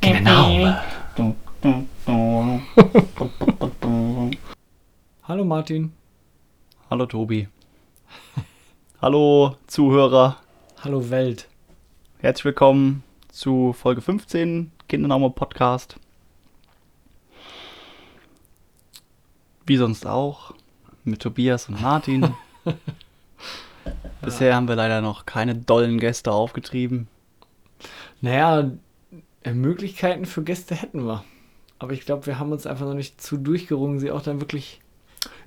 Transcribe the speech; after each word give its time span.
Genau. 0.00 0.70
Hallo 5.24 5.44
Martin. 5.44 5.92
Hallo 6.88 7.04
Tobi. 7.04 7.48
Hallo 9.02 9.56
Zuhörer. 9.66 10.38
Hallo 10.82 11.10
Welt. 11.10 11.46
Herzlich 12.18 12.46
willkommen 12.46 13.02
zu 13.28 13.74
Folge 13.74 14.00
15 14.00 14.70
Kindernaumer 14.88 15.28
Podcast. 15.28 15.96
Wie 19.66 19.76
sonst 19.76 20.06
auch 20.06 20.54
mit 21.04 21.20
Tobias 21.20 21.68
und 21.68 21.82
Martin. 21.82 22.32
Bisher 24.26 24.56
haben 24.56 24.66
wir 24.66 24.74
leider 24.74 25.00
noch 25.02 25.24
keine 25.24 25.54
dollen 25.54 26.00
Gäste 26.00 26.32
aufgetrieben. 26.32 27.06
Naja, 28.20 28.72
äh, 29.44 29.52
Möglichkeiten 29.52 30.26
für 30.26 30.42
Gäste 30.42 30.74
hätten 30.74 31.06
wir. 31.06 31.22
Aber 31.78 31.92
ich 31.92 32.04
glaube, 32.04 32.26
wir 32.26 32.40
haben 32.40 32.50
uns 32.50 32.66
einfach 32.66 32.86
noch 32.86 32.94
nicht 32.94 33.20
zu 33.22 33.36
durchgerungen, 33.36 34.00
sie 34.00 34.10
auch 34.10 34.22
dann 34.22 34.40
wirklich 34.40 34.80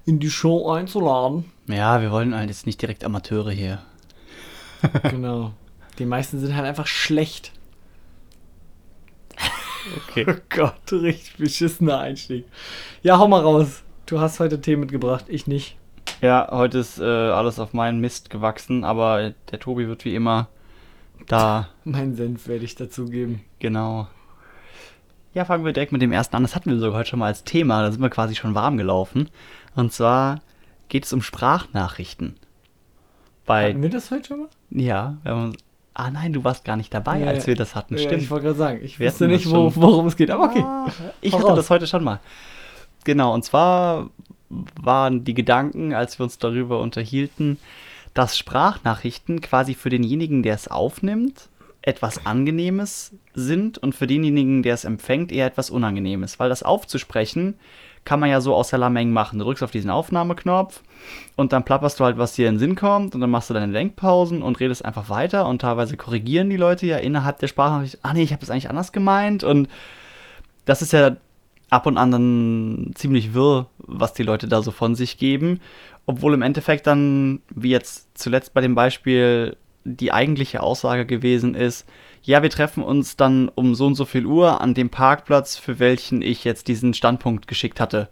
in 0.06 0.20
die 0.20 0.32
Show 0.32 0.72
einzuladen. 0.72 1.44
Ja, 1.68 2.02
wir 2.02 2.10
wollen 2.10 2.34
halt 2.34 2.50
jetzt 2.50 2.66
nicht 2.66 2.82
direkt 2.82 3.04
Amateure 3.04 3.52
hier. 3.52 3.82
genau. 5.04 5.52
Die 5.98 6.06
meisten 6.06 6.40
sind 6.40 6.56
halt 6.56 6.66
einfach 6.66 6.88
schlecht. 6.88 7.52
Okay. 10.08 10.26
Oh 10.26 10.36
Gott, 10.48 10.92
richtig 10.94 11.36
beschissener 11.36 12.00
Einstieg. 12.00 12.46
Ja, 13.04 13.18
hau 13.18 13.28
mal 13.28 13.42
raus. 13.42 13.84
Du 14.06 14.22
hast 14.22 14.40
heute 14.40 14.62
Tee 14.62 14.78
mitgebracht, 14.78 15.26
ich 15.28 15.48
nicht. 15.48 15.79
Ja, 16.22 16.50
heute 16.52 16.80
ist 16.80 17.00
äh, 17.00 17.04
alles 17.04 17.60
auf 17.60 17.74
meinen 17.74 18.00
Mist 18.00 18.30
gewachsen, 18.30 18.84
aber 18.84 19.34
der 19.52 19.60
Tobi 19.60 19.88
wird 19.88 20.04
wie 20.06 20.16
immer 20.16 20.48
da 21.28 21.70
Mein 21.84 22.16
Senf 22.16 22.48
werde 22.48 22.66
ich 22.66 22.76
dazugeben. 22.76 23.42
Genau. 23.60 24.08
Ja, 25.34 25.46
fangen 25.46 25.64
wir 25.64 25.74
direkt 25.74 25.92
mit 25.92 26.02
dem 26.02 26.12
ersten 26.12 26.36
an. 26.36 26.42
Das 26.44 26.56
hatten 26.56 26.72
wir 26.72 26.80
sogar 26.80 27.00
heute 27.00 27.10
schon 27.12 27.20
mal 27.20 27.28
als 27.28 27.44
Thema. 27.44 27.84
Da 27.84 27.92
sind 27.92 28.02
wir 28.02 28.10
quasi 28.10 28.36
schon 28.36 28.56
warm 28.56 28.78
gelaufen. 28.78 29.30
Und 29.76 29.94
zwar 29.94 30.42
geht 30.90 31.06
es 31.06 31.14
um 31.14 31.22
Sprachnachrichten. 31.22 32.36
Bei, 33.46 33.70
Hatten 33.70 33.82
wir 33.82 33.90
das 33.90 34.12
heute 34.12 34.28
schon 34.28 34.40
mal? 34.42 34.50
ja, 34.72 35.18
wenn 35.24 35.34
man, 35.34 35.58
ah 35.94 36.12
nein, 36.12 36.34
du 36.34 36.44
warst 36.44 36.66
gar 36.66 36.76
nicht 36.76 36.94
dabei, 36.94 37.20
Ja, 37.22 37.28
als 37.28 37.48
wir 37.48 37.56
das 37.56 37.76
hatten. 37.76 37.96
Ja, 37.96 38.04
Stimmt. 38.04 38.24
ich 38.24 38.30
wollte 38.32 38.46
gerade 38.46 38.58
sagen, 38.58 38.80
ich 38.84 39.00
Wir 39.00 39.08
wusste 39.08 39.28
nicht, 39.28 39.50
wo, 39.50 39.72
worum 39.76 40.08
es 40.08 40.16
geht, 40.16 40.32
aber 40.32 40.46
okay. 40.46 40.64
Ah, 40.64 40.88
ich 41.22 41.34
hatte 41.34 41.56
das 41.56 41.70
heute 41.70 41.88
schon 41.88 42.04
mal. 42.04 42.20
Genau, 43.06 43.34
und 43.34 43.44
zwar 43.46 44.10
waren 44.50 45.24
die 45.24 45.34
Gedanken, 45.34 45.94
als 45.94 46.20
wir 46.20 46.24
uns 46.24 46.38
darüber 46.38 46.80
unterhielten, 46.80 47.58
dass 48.14 48.38
Sprachnachrichten 48.38 49.42
quasi 49.42 49.76
für 49.76 49.90
denjenigen, 49.90 50.44
der 50.44 50.56
es 50.56 50.68
aufnimmt, 50.68 51.50
etwas 51.82 52.26
Angenehmes 52.26 53.14
sind 53.34 53.78
und 53.78 53.96
für 53.96 54.08
denjenigen, 54.08 54.64
der 54.64 54.74
es 54.74 54.84
empfängt, 54.84 55.32
eher 55.32 55.46
etwas 55.46 55.70
Unangenehmes. 55.70 56.40
Weil 56.40 56.50
das 56.50 56.64
aufzusprechen 56.64 57.56
kann 58.06 58.20
man 58.20 58.30
ja 58.30 58.42
so 58.42 58.56
aus 58.56 58.70
der 58.70 58.80
Lameng 58.80 59.12
machen. 59.12 59.40
Du 59.40 59.46
drückst 59.46 59.64
auf 59.64 59.72
diesen 59.72 59.90
Aufnahmeknopf 59.90 60.82
und 61.36 61.54
dann 61.54 61.64
plapperst 61.64 62.00
du 62.00 62.06
halt, 62.06 62.18
was 62.18 62.34
dir 62.34 62.48
in 62.48 62.56
den 62.56 62.60
Sinn 62.60 62.76
kommt 62.76 63.14
und 63.16 63.22
dann 63.22 63.30
machst 63.30 63.50
du 63.50 63.54
deine 63.54 63.72
Denkpausen 63.72 64.42
und 64.42 64.60
redest 64.60 64.84
einfach 64.84 65.10
weiter 65.10 65.48
und 65.48 65.62
teilweise 65.62 65.96
korrigieren 65.96 66.50
die 66.50 66.58
Leute 66.58 66.86
ja 66.86 66.98
innerhalb 66.98 67.40
der 67.40 67.48
Sprachnachricht, 67.48 68.00
ah 68.02 68.14
nee, 68.14 68.24
ich 68.24 68.32
habe 68.32 68.42
das 68.42 68.50
eigentlich 68.50 68.70
anders 68.70 68.92
gemeint 68.92 69.44
und 69.44 69.70
das 70.66 70.82
ist 70.82 70.94
ja 70.94 71.18
ab 71.70 71.86
und 71.86 71.98
an 71.98 72.12
dann 72.12 72.92
ziemlich 72.96 73.34
wirr, 73.34 73.68
was 73.80 74.14
die 74.14 74.24
Leute 74.24 74.48
da 74.48 74.62
so 74.62 74.72
von 74.72 74.96
sich 74.96 75.18
geben. 75.18 75.60
Obwohl 76.06 76.34
im 76.34 76.42
Endeffekt 76.42 76.88
dann, 76.88 77.42
wie 77.54 77.70
jetzt 77.70 78.10
zuletzt 78.18 78.54
bei 78.54 78.62
dem 78.62 78.74
Beispiel, 78.76 79.56
die 79.84 80.12
eigentliche 80.12 80.62
Aussage 80.62 81.06
gewesen 81.06 81.56
ist, 81.56 81.88
ja, 82.24 82.44
wir 82.44 82.50
treffen 82.50 82.84
uns 82.84 83.16
dann 83.16 83.50
um 83.56 83.76
so 83.76 83.86
und 83.86 83.96
so 83.96 84.06
viel 84.06 84.26
Uhr 84.26 84.60
an 84.62 84.74
dem 84.74 84.90
Parkplatz, 84.90 85.56
für 85.58 85.80
welchen 85.80 86.22
ich 86.22 86.44
jetzt 86.44 86.68
diesen 86.68 86.94
Standpunkt 86.94 87.48
geschickt 87.48 87.80
hatte. 87.80 88.10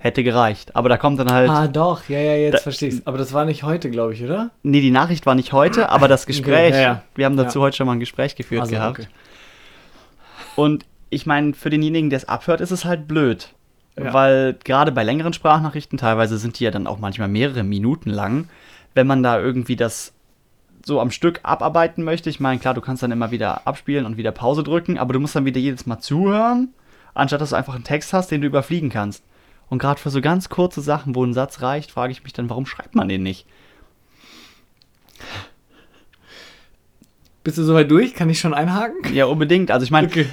Hätte 0.00 0.22
gereicht. 0.22 0.76
Aber 0.76 0.88
da 0.88 0.96
kommt 0.96 1.18
dann 1.18 1.30
halt. 1.32 1.50
Ah, 1.50 1.66
doch, 1.66 2.08
ja, 2.08 2.20
ja, 2.20 2.36
jetzt 2.36 2.54
Da- 2.54 2.58
verstehe 2.60 2.88
ich 2.90 3.02
Aber 3.06 3.18
das 3.18 3.32
war 3.32 3.44
nicht 3.44 3.64
heute, 3.64 3.90
glaube 3.90 4.14
ich, 4.14 4.22
oder? 4.22 4.50
Nee, 4.62 4.80
die 4.80 4.92
Nachricht 4.92 5.26
war 5.26 5.34
nicht 5.34 5.52
heute, 5.52 5.88
aber 5.90 6.06
das 6.06 6.24
Gespräch. 6.24 6.72
ja, 6.74 6.80
ja. 6.80 7.02
Wir 7.16 7.24
haben 7.26 7.36
dazu 7.36 7.58
Ja. 7.58 7.64
heute 7.64 7.76
schon 7.76 7.86
mal 7.86 7.94
ein 7.94 8.00
Gespräch 8.00 8.36
geführt 8.36 8.60
Also, 8.62 8.74
gehabt. 8.76 9.00
okay. 9.00 9.08
Und 10.54 10.86
ich 11.10 11.26
meine, 11.26 11.54
für 11.54 11.70
denjenigen, 11.70 12.10
der 12.10 12.18
es 12.18 12.28
abhört, 12.28 12.60
ist 12.60 12.70
es 12.70 12.84
halt 12.84 13.08
blöd. 13.08 13.54
Ja. 13.96 14.12
Weil 14.12 14.56
gerade 14.64 14.92
bei 14.92 15.02
längeren 15.02 15.32
Sprachnachrichten, 15.32 15.98
teilweise 15.98 16.38
sind 16.38 16.58
die 16.58 16.64
ja 16.64 16.70
dann 16.70 16.86
auch 16.86 16.98
manchmal 16.98 17.28
mehrere 17.28 17.64
Minuten 17.64 18.10
lang, 18.10 18.48
wenn 18.94 19.06
man 19.06 19.22
da 19.22 19.40
irgendwie 19.40 19.76
das 19.76 20.12
so 20.84 21.00
am 21.00 21.10
Stück 21.10 21.40
abarbeiten 21.42 22.04
möchte. 22.04 22.30
Ich 22.30 22.40
meine, 22.40 22.60
klar, 22.60 22.74
du 22.74 22.80
kannst 22.80 23.02
dann 23.02 23.10
immer 23.10 23.30
wieder 23.30 23.66
abspielen 23.66 24.06
und 24.06 24.16
wieder 24.16 24.32
Pause 24.32 24.62
drücken, 24.62 24.98
aber 24.98 25.12
du 25.12 25.20
musst 25.20 25.34
dann 25.34 25.44
wieder 25.44 25.60
jedes 25.60 25.86
Mal 25.86 25.98
zuhören, 25.98 26.72
anstatt 27.14 27.40
dass 27.40 27.50
du 27.50 27.56
einfach 27.56 27.74
einen 27.74 27.84
Text 27.84 28.12
hast, 28.12 28.30
den 28.30 28.40
du 28.40 28.46
überfliegen 28.46 28.90
kannst. 28.90 29.24
Und 29.68 29.78
gerade 29.78 30.00
für 30.00 30.10
so 30.10 30.20
ganz 30.20 30.48
kurze 30.48 30.80
Sachen, 30.80 31.14
wo 31.14 31.24
ein 31.24 31.34
Satz 31.34 31.60
reicht, 31.60 31.90
frage 31.90 32.12
ich 32.12 32.22
mich 32.24 32.32
dann, 32.32 32.48
warum 32.48 32.66
schreibt 32.66 32.94
man 32.94 33.08
den 33.08 33.22
nicht? 33.22 33.46
Bist 37.48 37.56
du 37.56 37.62
soweit 37.62 37.90
durch? 37.90 38.12
Kann 38.12 38.28
ich 38.28 38.40
schon 38.40 38.52
einhaken? 38.52 39.14
Ja, 39.14 39.24
unbedingt. 39.24 39.70
Also 39.70 39.82
ich 39.82 39.90
meine, 39.90 40.06
Okay. 40.08 40.26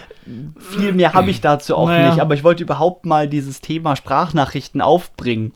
viel 0.60 0.92
mehr 0.92 1.14
habe 1.14 1.30
ich 1.30 1.40
dazu 1.40 1.74
auch 1.78 1.88
Naja. 1.88 2.10
nicht, 2.10 2.20
aber 2.20 2.34
ich 2.34 2.44
wollte 2.44 2.62
überhaupt 2.62 3.06
mal 3.06 3.30
dieses 3.30 3.62
Thema 3.62 3.96
Sprachnachrichten 3.96 4.82
aufbringen. 4.82 5.54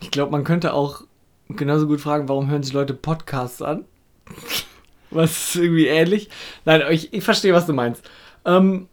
Ich 0.00 0.10
glaube, 0.10 0.32
man 0.32 0.42
könnte 0.44 0.72
auch 0.72 1.02
genauso 1.50 1.86
gut 1.86 2.00
fragen, 2.00 2.26
warum 2.30 2.48
hören 2.48 2.62
sich 2.62 2.72
Leute 2.72 2.94
Podcasts 2.94 3.60
an? 3.60 3.84
Was 5.10 5.30
ist 5.30 5.56
irgendwie 5.56 5.88
ähnlich? 5.88 6.30
Nein, 6.64 6.84
ich, 6.88 7.12
ich 7.12 7.22
verstehe, 7.22 7.52
was 7.52 7.66
du 7.66 7.74
meinst. 7.74 8.02
Ähm, 8.46 8.88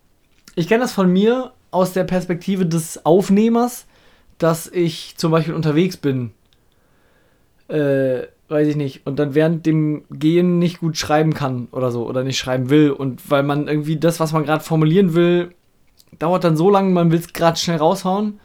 ich 0.56 0.68
kenne 0.68 0.82
das 0.82 0.92
von 0.92 1.10
mir 1.10 1.54
aus 1.72 1.94
der 1.94 2.04
Perspektive 2.04 2.66
des 2.66 3.06
Aufnehmers, 3.06 3.86
dass 4.38 4.68
ich 4.68 5.14
zum 5.16 5.32
Beispiel 5.32 5.54
unterwegs 5.54 5.96
bin. 5.96 6.32
Äh, 7.70 8.24
weiß 8.50 8.68
ich 8.68 8.76
nicht. 8.76 9.06
Und 9.06 9.20
dann 9.20 9.36
während 9.36 9.66
dem 9.66 10.04
Gehen 10.10 10.60
nicht 10.60 10.80
gut 10.80 10.98
schreiben 10.98 11.34
kann 11.34 11.68
oder 11.72 11.92
so. 11.92 12.08
Oder 12.08 12.24
nicht 12.24 12.38
schreiben 12.38 12.70
will. 12.70 12.92
Und 12.92 13.30
weil 13.30 13.44
man 13.44 13.68
irgendwie 13.68 13.98
das, 13.98 14.20
was 14.20 14.32
man 14.32 14.46
gerade 14.46 14.64
formulieren 14.64 15.14
will, 15.14 15.54
dauert 16.20 16.44
dann 16.44 16.58
so 16.58 16.70
lange, 16.70 16.92
man 16.92 17.12
will 17.12 17.20
es 17.20 17.34
gerade 17.34 17.58
schnell 17.58 17.78
raushauen. 17.78 18.40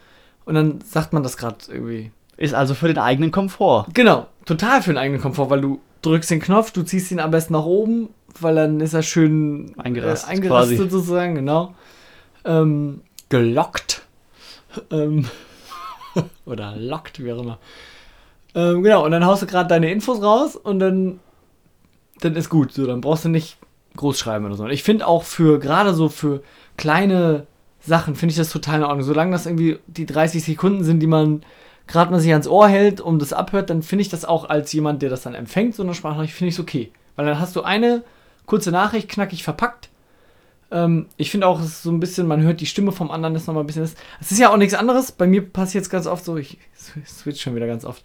Und 0.44 0.54
dann 0.54 0.80
sagt 0.84 1.12
man 1.12 1.22
das 1.22 1.36
gerade 1.36 1.58
irgendwie. 1.68 2.10
Ist 2.36 2.54
also 2.54 2.74
für 2.74 2.88
den 2.88 2.98
eigenen 2.98 3.30
Komfort. 3.30 3.86
Genau, 3.94 4.26
total 4.44 4.82
für 4.82 4.90
den 4.90 4.98
eigenen 4.98 5.20
Komfort, 5.20 5.50
weil 5.50 5.60
du 5.60 5.80
drückst 6.02 6.30
den 6.30 6.40
Knopf, 6.40 6.72
du 6.72 6.82
ziehst 6.82 7.12
ihn 7.12 7.20
am 7.20 7.30
besten 7.30 7.52
nach 7.52 7.64
oben, 7.64 8.08
weil 8.40 8.56
dann 8.56 8.80
ist 8.80 8.94
er 8.94 9.02
schön 9.02 9.72
Eingerastet 9.78 10.28
äh, 10.28 10.32
eingerastet 10.32 10.78
quasi. 10.78 10.90
sozusagen, 10.90 11.36
genau. 11.36 11.74
Ähm, 12.44 13.02
gelockt. 13.28 14.02
Ähm, 14.90 15.26
oder 16.44 16.74
lockt, 16.76 17.22
wie 17.22 17.32
auch 17.32 17.40
immer. 17.40 17.58
Ähm, 18.54 18.82
genau, 18.82 19.04
und 19.04 19.10
dann 19.10 19.24
haust 19.24 19.42
du 19.42 19.46
gerade 19.46 19.68
deine 19.68 19.90
Infos 19.90 20.22
raus 20.22 20.56
und 20.56 20.78
dann, 20.78 21.20
dann 22.20 22.36
ist 22.36 22.50
gut. 22.50 22.72
So, 22.72 22.86
dann 22.86 23.00
brauchst 23.00 23.24
du 23.24 23.28
nicht 23.28 23.56
groß 23.96 24.18
schreiben 24.18 24.46
oder 24.46 24.56
so. 24.56 24.64
Und 24.64 24.70
ich 24.70 24.82
finde 24.82 25.06
auch 25.06 25.22
für, 25.22 25.58
gerade 25.58 25.94
so 25.94 26.08
für 26.08 26.42
kleine 26.76 27.46
Sachen, 27.80 28.14
finde 28.14 28.32
ich 28.32 28.38
das 28.38 28.50
total 28.50 28.80
in 28.80 28.84
Ordnung. 28.84 29.02
Solange 29.02 29.32
das 29.32 29.46
irgendwie 29.46 29.78
die 29.86 30.06
30 30.06 30.42
Sekunden 30.42 30.84
sind, 30.84 31.00
die 31.00 31.06
man 31.06 31.42
gerade 31.86 32.10
mal 32.10 32.20
sich 32.20 32.30
ans 32.30 32.46
Ohr 32.46 32.68
hält 32.68 33.00
und 33.00 33.20
das 33.20 33.32
abhört, 33.32 33.70
dann 33.70 33.82
finde 33.82 34.02
ich 34.02 34.08
das 34.08 34.24
auch 34.24 34.48
als 34.48 34.72
jemand, 34.72 35.02
der 35.02 35.10
das 35.10 35.22
dann 35.22 35.34
empfängt, 35.34 35.74
so 35.74 35.82
eine 35.82 35.94
Sprachnachricht, 35.94 36.34
finde 36.34 36.48
ich 36.50 36.54
es 36.54 36.60
okay. 36.60 36.92
Weil 37.16 37.26
dann 37.26 37.40
hast 37.40 37.56
du 37.56 37.62
eine 37.62 38.04
kurze 38.46 38.70
Nachricht, 38.70 39.08
knackig 39.08 39.42
verpackt. 39.42 39.90
Ähm, 40.70 41.06
ich 41.16 41.30
finde 41.30 41.46
auch, 41.46 41.60
es 41.60 41.66
ist 41.66 41.82
so 41.82 41.90
ein 41.90 42.00
bisschen, 42.00 42.26
man 42.26 42.42
hört 42.42 42.60
die 42.60 42.66
Stimme 42.66 42.92
vom 42.92 43.10
anderen, 43.10 43.34
ist 43.34 43.46
nochmal 43.46 43.64
ein 43.64 43.66
bisschen. 43.66 43.82
Es 43.82 44.32
ist 44.32 44.38
ja 44.38 44.50
auch 44.50 44.56
nichts 44.56 44.74
anderes. 44.74 45.12
Bei 45.12 45.26
mir 45.26 45.42
passiert 45.42 45.84
es 45.84 45.90
ganz 45.90 46.06
oft 46.06 46.24
so, 46.24 46.36
ich 46.36 46.58
switch 47.06 47.42
schon 47.42 47.54
wieder 47.54 47.66
ganz 47.66 47.84
oft. 47.84 48.02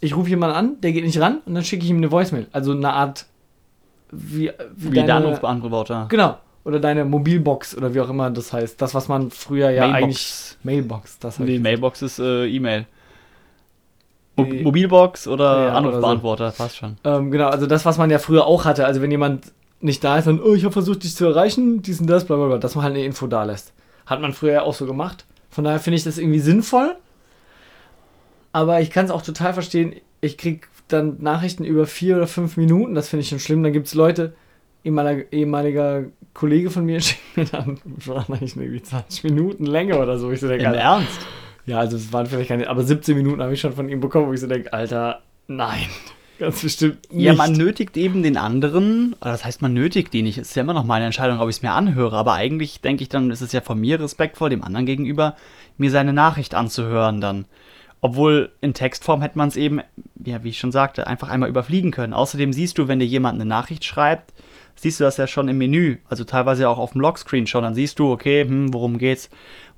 Ich 0.00 0.16
rufe 0.16 0.30
jemanden 0.30 0.56
an, 0.56 0.80
der 0.80 0.92
geht 0.92 1.04
nicht 1.04 1.20
ran 1.20 1.38
und 1.44 1.54
dann 1.54 1.64
schicke 1.64 1.84
ich 1.84 1.90
ihm 1.90 1.98
eine 1.98 2.10
Voicemail. 2.10 2.46
Also 2.52 2.72
eine 2.72 2.92
Art. 2.92 3.26
Wie, 4.10 4.50
Wie 4.74 4.90
der 4.90 5.14
Anrufbeantworter. 5.14 6.06
Genau. 6.08 6.38
Oder 6.64 6.80
deine 6.80 7.04
Mobilbox 7.04 7.76
oder 7.76 7.94
wie 7.94 8.00
auch 8.00 8.10
immer 8.10 8.30
das 8.30 8.52
heißt. 8.52 8.80
Das, 8.82 8.94
was 8.94 9.08
man 9.08 9.30
früher 9.30 9.70
ja 9.70 9.82
Mailbox. 9.88 10.02
eigentlich. 10.02 10.56
Mailbox, 10.62 11.18
das 11.18 11.38
hab 11.38 11.46
Nee, 11.46 11.58
Mailbox 11.58 12.02
ist 12.02 12.18
äh, 12.18 12.46
E-Mail. 12.46 12.86
Mo 14.36 14.44
Nee. 14.44 14.62
Mobilbox 14.62 15.26
oder 15.26 15.66
Ja, 15.68 15.72
Anrufbeantworter, 15.74 16.50
passt 16.50 16.76
schon. 16.76 16.96
Ähm, 17.04 17.30
genau, 17.30 17.48
also 17.48 17.66
das, 17.66 17.84
was 17.84 17.98
man 17.98 18.10
ja 18.10 18.18
früher 18.18 18.46
auch 18.46 18.64
hatte. 18.64 18.86
Also 18.86 19.00
wenn 19.02 19.10
jemand 19.10 19.52
nicht 19.80 20.04
da 20.04 20.18
ist, 20.18 20.26
dann, 20.26 20.40
oh, 20.40 20.54
ich 20.54 20.64
habe 20.64 20.72
versucht, 20.72 21.02
dich 21.04 21.14
zu 21.14 21.24
erreichen, 21.26 21.82
dies 21.82 22.00
und 22.00 22.06
das, 22.06 22.24
bla 22.24 22.36
bla 22.36 22.46
bla, 22.46 22.58
dass 22.58 22.74
man 22.74 22.84
halt 22.84 22.94
eine 22.94 23.04
Info 23.04 23.26
da 23.26 23.44
lässt. 23.44 23.72
Hat 24.06 24.20
man 24.20 24.32
früher 24.32 24.52
ja 24.52 24.62
auch 24.62 24.74
so 24.74 24.86
gemacht. 24.86 25.24
Von 25.50 25.64
daher 25.64 25.80
finde 25.80 25.96
ich 25.96 26.04
das 26.04 26.18
irgendwie 26.18 26.40
sinnvoll. 26.40 26.96
Aber 28.52 28.80
ich 28.80 28.90
kann 28.90 29.04
es 29.04 29.10
auch 29.10 29.22
total 29.22 29.54
verstehen. 29.54 29.94
Ich 30.20 30.36
krieg 30.36 30.68
dann 30.88 31.16
Nachrichten 31.20 31.64
über 31.64 31.86
vier 31.86 32.16
oder 32.16 32.26
fünf 32.26 32.56
Minuten, 32.56 32.94
das 32.94 33.08
finde 33.08 33.22
ich 33.22 33.28
schon 33.28 33.38
schlimm. 33.38 33.62
Dann 33.62 33.72
gibt 33.72 33.86
es 33.86 33.94
Leute, 33.94 34.34
ehemaliger, 34.84 35.32
ehemaliger 35.32 36.04
Kollege 36.34 36.70
von 36.70 36.84
mir 36.84 37.00
schickt 37.00 37.36
mir 37.36 37.44
dann 37.44 37.78
Sprachnachrichten 38.00 38.62
irgendwie 38.62 38.82
20 38.82 39.24
Minuten 39.24 39.66
Länge 39.66 39.98
oder 39.98 40.18
so. 40.18 40.30
Ich 40.30 40.40
so 40.40 40.48
denke, 40.48 40.64
Im 40.64 40.70
Alter, 40.70 40.80
Ernst? 40.80 41.20
ja, 41.66 41.78
also 41.78 41.96
es 41.96 42.12
waren 42.12 42.26
vielleicht 42.26 42.48
keine, 42.48 42.68
aber 42.68 42.82
17 42.82 43.16
Minuten 43.16 43.42
habe 43.42 43.54
ich 43.54 43.60
schon 43.60 43.72
von 43.72 43.88
ihm 43.88 44.00
bekommen, 44.00 44.28
wo 44.28 44.32
ich 44.32 44.40
so 44.40 44.46
denke, 44.46 44.72
Alter, 44.72 45.22
Nein. 45.50 45.86
Ganz 46.38 46.62
bestimmt 46.62 47.12
nicht. 47.12 47.24
Ja, 47.24 47.34
man 47.34 47.52
nötigt 47.52 47.98
eben 47.98 48.22
den 48.22 48.38
anderen, 48.38 49.14
oder 49.20 49.32
das 49.32 49.44
heißt, 49.44 49.60
man 49.60 49.74
nötigt 49.74 50.14
die 50.14 50.22
nicht. 50.22 50.38
Es 50.38 50.48
ist 50.48 50.54
ja 50.54 50.62
immer 50.62 50.72
noch 50.72 50.84
meine 50.84 51.04
Entscheidung, 51.04 51.38
ob 51.38 51.50
ich 51.50 51.56
es 51.56 51.62
mir 51.62 51.72
anhöre. 51.72 52.16
Aber 52.16 52.32
eigentlich 52.32 52.80
denke 52.80 53.02
ich 53.02 53.10
dann, 53.10 53.30
ist 53.30 53.42
es 53.42 53.52
ja 53.52 53.60
von 53.60 53.78
mir 53.78 54.00
respektvoll, 54.00 54.48
dem 54.48 54.64
anderen 54.64 54.86
gegenüber, 54.86 55.36
mir 55.76 55.90
seine 55.90 56.14
Nachricht 56.14 56.54
anzuhören 56.54 57.20
dann. 57.20 57.44
Obwohl 58.02 58.50
in 58.60 58.72
Textform 58.72 59.20
hätte 59.20 59.36
man 59.36 59.48
es 59.48 59.56
eben, 59.56 59.80
ja, 60.24 60.42
wie 60.42 60.48
ich 60.50 60.58
schon 60.58 60.72
sagte, 60.72 61.06
einfach 61.06 61.28
einmal 61.28 61.48
überfliegen 61.50 61.90
können. 61.90 62.14
Außerdem 62.14 62.52
siehst 62.52 62.78
du, 62.78 62.88
wenn 62.88 62.98
dir 62.98 63.04
jemand 63.06 63.34
eine 63.36 63.44
Nachricht 63.44 63.84
schreibt, 63.84 64.32
siehst 64.74 65.00
du 65.00 65.04
das 65.04 65.18
ja 65.18 65.26
schon 65.26 65.48
im 65.48 65.58
Menü. 65.58 65.98
Also 66.08 66.24
teilweise 66.24 66.68
auch 66.68 66.78
auf 66.78 66.92
dem 66.92 67.02
Lockscreen 67.02 67.46
schon. 67.46 67.62
Dann 67.62 67.74
siehst 67.74 67.98
du, 67.98 68.10
okay, 68.10 68.44
hm, 68.44 68.72
worum 68.72 68.96
geht's? 68.96 69.28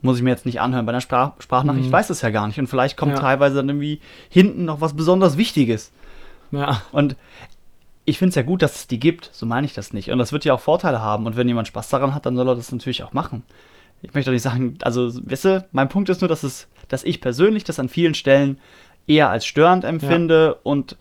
Muss 0.03 0.17
ich 0.19 0.23
mir 0.23 0.31
jetzt 0.31 0.47
nicht 0.47 0.61
anhören. 0.61 0.87
Bei 0.87 0.91
einer 0.93 1.01
Sprach 1.01 1.33
Sprachnachricht 1.41 1.89
Mhm. 1.89 1.93
weiß 1.93 2.11
es 2.11 2.23
ja 2.23 2.31
gar 2.31 2.47
nicht. 2.47 2.59
Und 2.61 2.69
vielleicht 2.69 2.97
kommt 2.97 3.13
Ja. 3.13 3.19
teilweise 3.19 3.57
dann 3.57 3.69
irgendwie 3.69 4.01
hinten 4.29 4.65
noch 4.65 4.81
was 4.81 4.95
besonders 4.95 5.37
Wichtiges. 5.37 5.93
Ja. 6.53 6.83
Und 6.93 7.17
ich 8.05 8.19
finde 8.19 8.31
es 8.31 8.35
ja 8.37 8.43
gut, 8.43 8.63
dass 8.63 8.77
es 8.77 8.87
die 8.89 8.99
gibt, 9.01 9.31
so 9.33 9.47
meine 9.47 9.65
ich 9.65 9.75
das 9.75 9.93
nicht. 9.93 10.11
Und 10.11 10.19
das 10.19 10.33
wird 10.33 10.45
ja 10.45 10.55
auch 10.55 10.61
Vorteile 10.61 11.01
haben. 11.01 11.27
Und 11.27 11.37
wenn 11.37 11.49
jemand 11.49 11.69
Spaß 11.69 11.89
daran 11.89 12.15
hat, 12.15 12.27
dann 12.27 12.37
soll 12.37 12.49
er 12.49 12.55
das 12.57 12.71
natürlich 12.71 13.03
auch 13.03 13.13
machen. 13.13 13.43
Ich 14.03 14.13
möchte 14.15 14.31
doch 14.31 14.33
nicht 14.35 14.43
sagen, 14.43 14.77
also, 14.83 15.09
weißt 15.25 15.45
du, 15.45 15.65
mein 15.71 15.89
Punkt 15.89 16.09
ist 16.09 16.21
nur, 16.21 16.29
dass, 16.29 16.43
es, 16.43 16.67
dass 16.93 17.05
ich 17.05 17.23
persönlich 17.23 17.65
das 17.65 17.79
an 17.79 17.89
vielen 17.89 18.13
Stellen 18.13 18.59
eher 19.07 19.31
als 19.31 19.47
störend 19.47 19.83
empfinde 19.83 20.57
und 20.63 20.99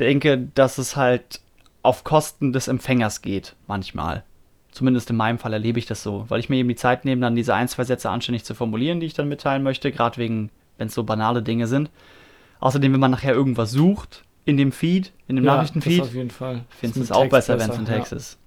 denke, 0.00 0.48
dass 0.54 0.78
es 0.78 0.96
halt 0.96 1.40
auf 1.82 2.02
Kosten 2.02 2.52
des 2.52 2.66
Empfängers 2.66 3.22
geht, 3.22 3.54
manchmal. 3.68 4.24
Zumindest 4.72 5.08
in 5.08 5.16
meinem 5.16 5.38
Fall 5.38 5.52
erlebe 5.52 5.78
ich 5.78 5.86
das 5.86 6.02
so, 6.02 6.24
weil 6.28 6.40
ich 6.40 6.48
mir 6.48 6.56
eben 6.56 6.68
die 6.68 6.74
Zeit 6.74 7.04
nehme, 7.04 7.20
dann 7.20 7.36
diese 7.36 7.54
ein, 7.54 7.68
zwei 7.68 7.84
Sätze 7.84 8.10
anständig 8.10 8.44
zu 8.44 8.54
formulieren, 8.54 8.98
die 8.98 9.06
ich 9.06 9.14
dann 9.14 9.28
mitteilen 9.28 9.62
möchte, 9.62 9.92
gerade 9.92 10.16
wegen, 10.16 10.50
wenn 10.76 10.88
es 10.88 10.94
so 10.94 11.04
banale 11.04 11.40
Dinge 11.40 11.68
sind. 11.68 11.88
Außerdem, 12.58 12.92
wenn 12.92 13.00
man 13.00 13.12
nachher 13.12 13.32
irgendwas 13.32 13.70
sucht 13.70 14.24
in 14.44 14.56
dem 14.56 14.72
Feed, 14.72 15.12
in 15.28 15.36
dem 15.36 15.44
ja, 15.44 15.54
Nachrichtenfeed, 15.54 16.02
auf 16.02 16.14
jeden 16.14 16.30
Fall. 16.30 16.64
findest 16.80 16.96
du 16.96 17.02
es 17.04 17.12
auch 17.12 17.20
Text 17.20 17.30
besser, 17.30 17.60
wenn 17.60 17.70
es 17.70 17.78
in 17.78 17.86
ja. 17.86 17.92
Text 17.92 18.12
ist. 18.12 18.38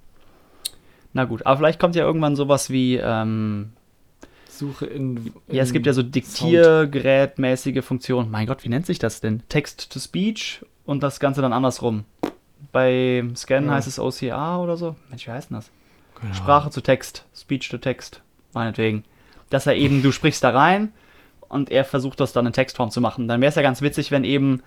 Na 1.13 1.23
gut, 1.23 1.45
aber 1.45 1.55
vielleicht 1.55 1.79
kommt 1.79 1.95
ja 1.95 2.03
irgendwann 2.03 2.35
sowas 2.35 2.69
wie, 2.69 2.97
ähm, 2.97 3.71
Suche 4.59 4.85
in, 4.85 5.17
in. 5.47 5.56
ja, 5.56 5.63
es 5.63 5.73
gibt 5.73 5.85
ja 5.85 5.94
so 5.94 6.03
Diktiergerätmäßige 6.03 7.83
Funktionen. 7.83 8.29
Mein 8.29 8.45
Gott, 8.47 8.63
wie 8.63 8.69
nennt 8.69 8.85
sich 8.85 9.00
das 9.00 9.21
denn? 9.21 9.41
Text-to-Speech 9.50 10.65
und 10.85 11.01
das 11.03 11.19
Ganze 11.19 11.41
dann 11.41 11.53
andersrum. 11.53 12.06
Bei 12.71 13.23
Scan 13.35 13.65
Ja. 13.65 13.71
heißt 13.73 13.88
es 13.88 14.00
OCR 14.00 14.59
oder 14.61 14.77
so. 14.77 14.95
Mensch, 15.09 15.25
wie 15.27 15.31
heißt 15.31 15.50
denn 15.50 15.57
das? 15.57 15.69
Genau. 16.21 16.33
Sprache 16.33 16.69
zu 16.69 16.81
Text, 16.81 17.25
Speech 17.35 17.69
to 17.69 17.77
Text, 17.77 18.21
meinetwegen. 18.53 19.03
Dass 19.50 19.65
er 19.65 19.75
eben, 19.75 20.03
du 20.03 20.11
sprichst 20.11 20.44
da 20.44 20.50
rein 20.51 20.91
und 21.47 21.71
er 21.71 21.85
versucht 21.85 22.19
das 22.19 22.33
dann 22.33 22.45
in 22.45 22.53
Textform 22.53 22.91
zu 22.91 23.01
machen. 23.01 23.27
Dann 23.27 23.41
wäre 23.41 23.50
es 23.50 23.55
ja 23.55 23.62
ganz 23.62 23.81
witzig, 23.81 24.12
wenn 24.12 24.23
eben 24.23 24.62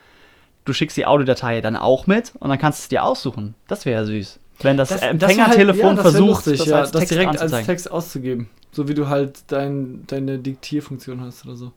du 0.65 0.73
schickst 0.73 0.97
die 0.97 1.07
Audiodatei 1.07 1.61
dann 1.61 1.77
auch 1.77 2.07
mit 2.07 2.33
und 2.39 2.49
dann 2.49 2.59
kannst 2.59 2.81
du 2.81 2.83
es 2.85 2.89
dir 2.89 3.05
aussuchen. 3.05 3.55
Das 3.69 3.85
wäre 3.85 4.01
ja 4.01 4.07
süß. 4.07 4.39
Wenn 4.61 4.77
das, 4.77 4.91
halt- 4.91 5.03
Empfängertelefon 5.03 5.85
ja, 5.85 5.95
das 5.95 6.03
versucht, 6.03 6.47
lustig, 6.47 6.59
das 6.59 6.69
ja, 6.69 6.79
als 6.81 6.91
das 6.93 7.07
direkt 7.07 7.39
als. 7.41 7.67
Text 7.67 7.91
auszugeben. 7.91 8.49
So 8.73 8.89
wie 8.89 8.95
du 8.95 9.09
halt 9.09 9.45
dein, 9.49 10.05
deine 10.07 10.39
Diktierfunktion 10.39 11.21
hast 11.21 11.45
oder 11.45 11.57
so. 11.57 11.73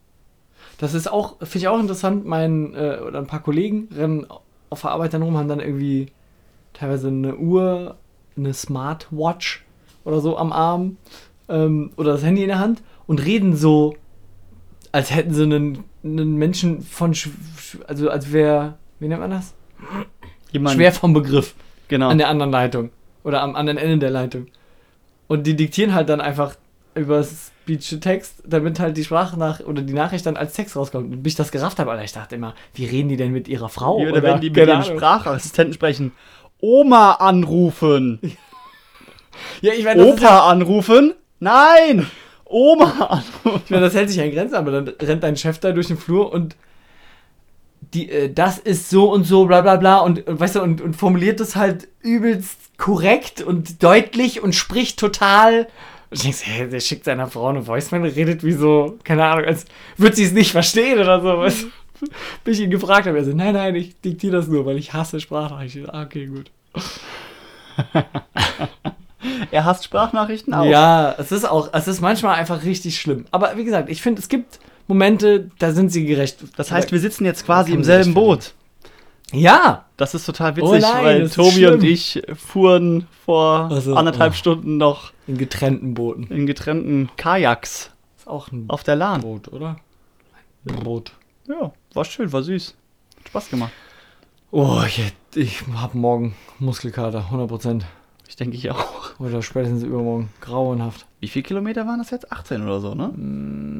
Das 0.77 0.93
ist 0.93 1.11
auch, 1.11 1.37
finde 1.39 1.57
ich 1.57 1.67
auch 1.67 1.79
interessant, 1.79 2.25
mein, 2.25 2.73
äh, 2.73 2.99
oder 3.05 3.19
ein 3.19 3.27
paar 3.27 3.43
Kollegen 3.43 3.89
rennen 3.95 4.25
auf 4.69 4.81
der 4.81 4.91
Arbeit 4.91 5.13
dann 5.13 5.21
rum, 5.21 5.37
haben 5.37 5.47
dann 5.47 5.59
irgendwie 5.59 6.07
teilweise 6.73 7.07
eine 7.07 7.35
Uhr, 7.37 7.97
eine 8.35 8.53
Smartwatch 8.53 9.63
oder 10.03 10.19
so 10.19 10.37
am 10.37 10.51
Arm 10.51 10.97
ähm, 11.49 11.91
oder 11.97 12.13
das 12.13 12.23
Handy 12.23 12.41
in 12.41 12.49
der 12.49 12.59
Hand 12.59 12.81
und 13.07 13.23
reden 13.23 13.55
so, 13.55 13.95
als 14.91 15.13
hätten 15.13 15.33
sie 15.33 15.43
einen, 15.43 15.83
einen 16.03 16.35
Menschen 16.35 16.81
von, 16.81 17.13
also 17.87 18.09
als 18.09 18.31
wäre, 18.31 18.77
wie 18.99 19.07
nennt 19.07 19.21
man 19.21 19.31
das? 19.31 19.53
Jemand, 20.51 20.75
Schwer 20.75 20.91
vom 20.91 21.13
Begriff 21.13 21.55
genau. 21.87 22.09
an 22.09 22.17
der 22.17 22.29
anderen 22.29 22.51
Leitung 22.51 22.89
oder 23.23 23.41
am 23.41 23.55
anderen 23.55 23.77
Ende 23.77 23.99
der 23.99 24.11
Leitung. 24.11 24.47
Und 25.27 25.47
die 25.47 25.55
diktieren 25.55 25.93
halt 25.93 26.09
dann 26.09 26.21
einfach 26.21 26.55
über 26.95 27.23
Speech 27.23 27.89
to 27.89 27.97
Text, 27.97 28.35
damit 28.45 28.79
halt 28.79 28.95
die 28.97 29.03
Sprache 29.03 29.37
nach 29.37 29.59
oder 29.59 29.81
die 29.81 29.93
Nachricht 29.93 30.25
dann 30.25 30.37
als 30.37 30.53
Text 30.53 30.75
rauskommt. 30.75 31.13
Und 31.13 31.23
bis 31.23 31.33
ich 31.33 31.37
das 31.37 31.51
gerafft 31.51 31.79
habe, 31.79 31.91
Alter, 31.91 32.03
ich 32.03 32.13
dachte 32.13 32.35
immer, 32.35 32.55
wie 32.73 32.85
reden 32.85 33.09
die 33.09 33.17
denn 33.17 33.31
mit 33.31 33.47
ihrer 33.47 33.69
Frau? 33.69 33.97
Oder, 33.97 34.23
wenn 34.23 34.41
die 34.41 34.49
mit 34.49 34.57
ihrem 34.57 34.81
Ahnung. 34.81 34.97
Sprachassistenten 34.97 35.73
sprechen. 35.73 36.11
Oma 36.59 37.13
anrufen. 37.13 38.19
Ja, 39.59 39.73
ich 39.73 39.83
meine, 39.83 40.01
ist 40.01 40.21
ja- 40.21 40.29
Opa 40.29 40.49
anrufen? 40.49 41.13
Nein! 41.41 42.07
Oma 42.45 42.85
anrufen. 43.43 43.61
ich 43.65 43.69
meine, 43.69 43.83
das 43.83 43.93
hält 43.93 44.07
sich 44.07 44.17
ja 44.17 44.23
in 44.23 44.31
Grenzen, 44.33 44.55
aber 44.55 44.71
dann 44.71 44.87
rennt 44.87 45.23
dein 45.23 45.35
Chef 45.35 45.59
da 45.59 45.73
durch 45.73 45.87
den 45.87 45.97
Flur 45.97 46.31
und 46.31 46.55
die, 47.93 48.09
äh, 48.09 48.31
das 48.33 48.57
ist 48.59 48.89
so 48.89 49.11
und 49.11 49.25
so, 49.25 49.45
bla 49.45 49.59
bla 49.59 49.75
bla, 49.75 49.99
und, 49.99 50.25
und 50.25 50.39
weißt 50.39 50.55
du, 50.55 50.61
und, 50.61 50.79
und 50.81 50.95
formuliert 50.95 51.41
das 51.41 51.57
halt 51.57 51.89
übelst 52.01 52.77
korrekt 52.77 53.41
und 53.41 53.83
deutlich 53.83 54.41
und 54.41 54.55
spricht 54.55 54.99
total. 54.99 55.67
Und 56.09 56.17
ich 56.17 56.21
denke, 56.21 56.37
hey, 56.43 56.69
der 56.69 56.79
schickt 56.79 57.05
seiner 57.05 57.27
Frau 57.27 57.47
eine 57.47 57.65
Voicemail 57.65 58.09
und 58.09 58.15
redet 58.15 58.43
wie 58.43 58.53
so, 58.53 58.97
keine 59.03 59.25
Ahnung, 59.25 59.45
als 59.45 59.65
würde 59.97 60.15
sie 60.15 60.25
es 60.25 60.31
nicht 60.31 60.51
verstehen 60.51 60.99
oder 60.99 61.21
so. 61.21 61.39
Weißt 61.39 61.63
du? 61.63 62.07
Bis 62.43 62.59
ich 62.59 62.65
ihn 62.65 62.71
gefragt 62.71 63.07
habe, 63.07 63.17
er 63.17 63.23
so, 63.23 63.33
nein, 63.33 63.53
nein, 63.53 63.75
ich 63.75 63.99
diktiere 64.01 64.37
das 64.37 64.47
nur, 64.47 64.65
weil 64.65 64.77
ich 64.77 64.93
hasse 64.93 65.19
Sprachnachrichten. 65.19 65.89
Ah, 65.89 66.03
okay, 66.03 66.27
gut. 66.27 66.51
Er 69.51 69.65
hasst 69.65 69.85
Sprachnachrichten 69.85 70.53
auch. 70.53 70.65
Ja, 70.65 71.15
es 71.17 71.31
ist 71.31 71.45
auch, 71.45 71.69
es 71.73 71.87
ist 71.87 72.01
manchmal 72.01 72.35
einfach 72.35 72.63
richtig 72.63 72.99
schlimm. 72.99 73.25
Aber 73.31 73.57
wie 73.57 73.65
gesagt, 73.65 73.89
ich 73.89 74.01
finde, 74.01 74.21
es 74.21 74.29
gibt 74.29 74.59
Momente, 74.87 75.49
da 75.59 75.71
sind 75.71 75.91
sie 75.91 76.05
gerecht. 76.05 76.37
Das 76.57 76.71
heißt, 76.71 76.91
wir 76.91 76.99
sitzen 76.99 77.25
jetzt 77.25 77.45
quasi 77.45 77.73
im 77.73 77.83
selben 77.83 78.13
Boot. 78.13 78.53
Ja, 79.31 79.85
Das 79.97 80.13
ist 80.13 80.25
total 80.25 80.53
Oh 80.53 80.71
witzig, 80.71 80.81
nein, 80.81 81.03
weil 81.03 81.29
Tobi 81.29 81.65
und 81.67 81.83
ich 81.83 82.21
fuhren 82.35 83.07
vor 83.25 83.69
Ach 83.71 83.81
so, 83.81 83.95
anderthalb 83.95 84.33
oh. 84.33 84.35
Stunden 84.35 84.77
noch 84.77 85.11
in 85.27 85.37
getrennten 85.37 85.93
Booten. 85.93 86.27
in 86.27 86.45
getrennten 86.45 87.09
Kajaks 87.17 87.91
Ist 88.17 88.27
auch 88.27 88.51
ein 88.51 88.65
auf 88.67 88.83
der 88.83 88.95
Lahn. 88.95 89.21
Boot, 89.21 89.47
oder? 89.47 89.77
Ein 90.67 90.83
Boot. 90.83 91.11
Ja, 91.47 91.71
war 91.93 92.05
schön, 92.05 92.31
war 92.31 92.43
süß. 92.43 92.75
Hat 93.19 93.27
Spaß 93.29 93.49
gemacht. 93.49 93.71
Oh, 94.51 94.81
ich, 94.87 95.13
ich 95.35 95.63
hab 95.75 95.95
morgen 95.95 96.35
Muskelkater, 96.59 97.27
100%. 97.31 97.83
Ich 98.27 98.35
denke 98.35 98.57
ich 98.57 98.71
auch. 98.71 99.19
Oder 99.19 99.41
spätestens 99.41 99.83
übermorgen. 99.83 100.29
Grauenhaft. 100.41 101.05
Wie 101.19 101.27
viele 101.27 101.43
Kilometer 101.43 101.85
waren 101.87 101.99
das 101.99 102.09
jetzt? 102.09 102.31
18 102.31 102.63
oder 102.63 102.79
so, 102.79 102.95
ne? 102.95 103.09
Mm, 103.09 103.74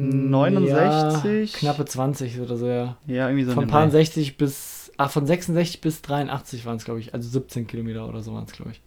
69? 0.00 1.52
Ja, 1.52 1.58
knappe 1.58 1.84
20 1.84 2.40
oder 2.40 2.56
so, 2.56 2.66
ja. 2.66 2.96
Ja, 3.06 3.28
irgendwie 3.28 3.44
so 3.44 3.52
Von 3.52 3.66
paar 3.66 3.86
Bereich. 3.86 4.08
60 4.10 4.36
bis, 4.36 4.92
ach, 4.96 5.10
von 5.10 5.26
66 5.26 5.80
bis 5.80 6.02
83 6.02 6.66
waren 6.66 6.76
es, 6.76 6.84
glaube 6.84 7.00
ich. 7.00 7.14
Also 7.14 7.28
17 7.28 7.66
Kilometer 7.66 8.08
oder 8.08 8.20
so 8.20 8.34
waren 8.34 8.44
es, 8.44 8.52
glaube 8.52 8.72
ich. 8.72 8.80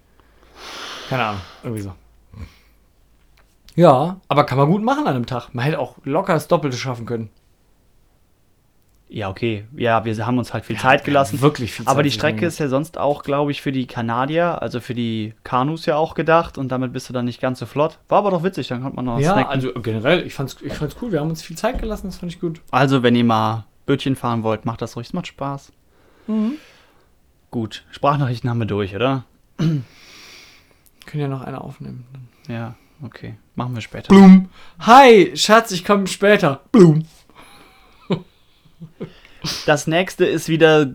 Keine 1.09 1.23
Ahnung, 1.23 1.41
irgendwie 1.63 1.81
so. 1.83 1.93
Ja, 3.75 4.19
aber 4.27 4.45
kann 4.45 4.57
man 4.57 4.69
gut 4.69 4.83
machen 4.83 5.07
an 5.07 5.15
einem 5.15 5.25
Tag. 5.25 5.53
Man 5.53 5.65
hätte 5.65 5.79
auch 5.79 5.97
locker 6.03 6.33
das 6.33 6.47
Doppelte 6.47 6.77
schaffen 6.77 7.05
können. 7.05 7.29
Ja, 9.13 9.29
okay. 9.29 9.65
Ja, 9.75 10.05
wir 10.05 10.25
haben 10.25 10.37
uns 10.37 10.53
halt 10.53 10.63
viel 10.63 10.77
Zeit 10.77 11.03
gelassen. 11.03 11.41
Wirklich 11.41 11.73
viel 11.73 11.83
Zeit. 11.85 11.91
Aber 11.91 12.01
die 12.01 12.11
Strecke 12.11 12.45
ist 12.45 12.59
ja 12.59 12.69
sonst 12.69 12.97
auch, 12.97 13.23
glaube 13.23 13.51
ich, 13.51 13.61
für 13.61 13.73
die 13.73 13.85
Kanadier, 13.85 14.61
also 14.61 14.79
für 14.79 14.93
die 14.93 15.33
Kanus 15.43 15.85
ja 15.85 15.97
auch 15.97 16.13
gedacht 16.13 16.57
und 16.57 16.69
damit 16.69 16.93
bist 16.93 17.09
du 17.09 17.13
dann 17.13 17.25
nicht 17.25 17.41
ganz 17.41 17.59
so 17.59 17.65
flott. 17.65 17.99
War 18.07 18.19
aber 18.19 18.31
doch 18.31 18.43
witzig, 18.43 18.69
dann 18.69 18.81
konnte 18.81 18.95
man 18.95 19.03
noch 19.03 19.19
Ja, 19.19 19.33
snacken. 19.33 19.51
also 19.51 19.73
generell, 19.81 20.25
ich 20.25 20.33
fand's, 20.33 20.55
ich 20.61 20.71
fand's 20.73 20.95
cool. 21.01 21.11
Wir 21.11 21.19
haben 21.19 21.29
uns 21.29 21.41
viel 21.43 21.57
Zeit 21.57 21.79
gelassen, 21.81 22.07
das 22.07 22.19
fand 22.19 22.31
ich 22.31 22.39
gut. 22.39 22.61
Also, 22.71 23.03
wenn 23.03 23.13
ihr 23.17 23.25
mal 23.25 23.65
Bötchen 23.85 24.15
fahren 24.15 24.43
wollt, 24.43 24.65
macht 24.65 24.81
das 24.81 24.95
ruhig, 24.95 25.07
es 25.07 25.13
macht 25.13 25.27
Spaß. 25.27 25.73
Gut, 27.49 27.83
Sprachnachrichten 27.91 28.49
haben 28.49 28.59
wir 28.59 28.65
durch, 28.65 28.95
oder? 28.95 29.25
Können 29.57 29.83
ja 31.13 31.27
noch 31.27 31.41
eine 31.41 31.59
aufnehmen. 31.59 32.05
Ja, 32.47 32.75
okay. 33.03 33.35
Machen 33.55 33.75
wir 33.75 33.81
später. 33.81 34.07
Blum. 34.07 34.49
Hi, 34.79 35.33
Schatz, 35.35 35.71
ich 35.71 35.83
komme 35.83 36.07
später. 36.07 36.61
Blum. 36.71 37.03
Das 39.65 39.87
nächste 39.87 40.25
ist 40.25 40.49
wieder, 40.49 40.93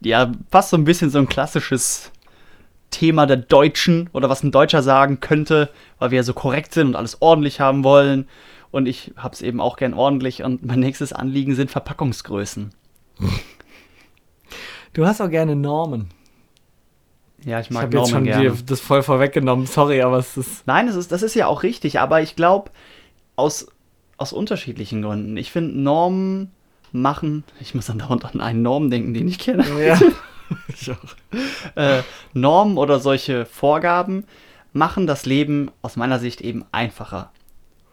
ja, 0.00 0.32
fast 0.50 0.70
so 0.70 0.76
ein 0.76 0.84
bisschen 0.84 1.10
so 1.10 1.18
ein 1.18 1.28
klassisches 1.28 2.10
Thema 2.90 3.26
der 3.26 3.36
Deutschen 3.38 4.08
oder 4.12 4.28
was 4.28 4.42
ein 4.42 4.52
Deutscher 4.52 4.82
sagen 4.82 5.20
könnte, 5.20 5.70
weil 5.98 6.10
wir 6.10 6.16
ja 6.16 6.22
so 6.22 6.34
korrekt 6.34 6.74
sind 6.74 6.88
und 6.88 6.96
alles 6.96 7.20
ordentlich 7.20 7.60
haben 7.60 7.84
wollen. 7.84 8.28
Und 8.70 8.86
ich 8.86 9.12
hab's 9.16 9.40
eben 9.42 9.60
auch 9.60 9.76
gern 9.76 9.94
ordentlich. 9.94 10.42
Und 10.42 10.64
mein 10.64 10.80
nächstes 10.80 11.12
Anliegen 11.12 11.54
sind 11.54 11.70
Verpackungsgrößen. 11.70 12.70
Du 14.92 15.06
hast 15.06 15.20
auch 15.20 15.30
gerne 15.30 15.56
Normen. 15.56 16.10
Ja, 17.44 17.60
ich 17.60 17.66
Ich 17.66 17.70
mag 17.72 17.84
jetzt 17.84 17.94
Normen 17.94 18.10
schon 18.10 18.24
gerne. 18.24 18.50
dir 18.50 18.56
das 18.66 18.80
voll 18.80 19.02
vorweggenommen. 19.02 19.66
Sorry, 19.66 20.02
aber 20.02 20.18
es 20.18 20.36
ist. 20.36 20.66
Nein, 20.66 20.86
das 20.86 20.96
ist, 20.96 21.12
das 21.12 21.22
ist 21.22 21.34
ja 21.34 21.46
auch 21.46 21.62
richtig, 21.62 22.00
aber 22.00 22.22
ich 22.22 22.36
glaube, 22.36 22.70
aus, 23.36 23.66
aus 24.16 24.32
unterschiedlichen 24.32 25.02
Gründen. 25.02 25.36
Ich 25.36 25.52
finde, 25.52 25.78
Normen 25.78 26.52
machen, 26.94 27.44
ich 27.60 27.74
muss 27.74 27.90
andauernd 27.90 28.24
an 28.24 28.40
einen 28.40 28.62
Norm 28.62 28.90
denken, 28.90 29.14
den 29.14 29.28
ich 29.28 29.38
kenne. 29.38 29.64
Ja. 29.84 30.00
ich 30.68 30.90
auch. 30.90 31.76
äh, 31.76 32.02
Normen 32.32 32.78
oder 32.78 33.00
solche 33.00 33.46
Vorgaben 33.46 34.24
machen 34.72 35.06
das 35.06 35.26
Leben 35.26 35.70
aus 35.82 35.96
meiner 35.96 36.18
Sicht 36.18 36.40
eben 36.40 36.64
einfacher. 36.72 37.30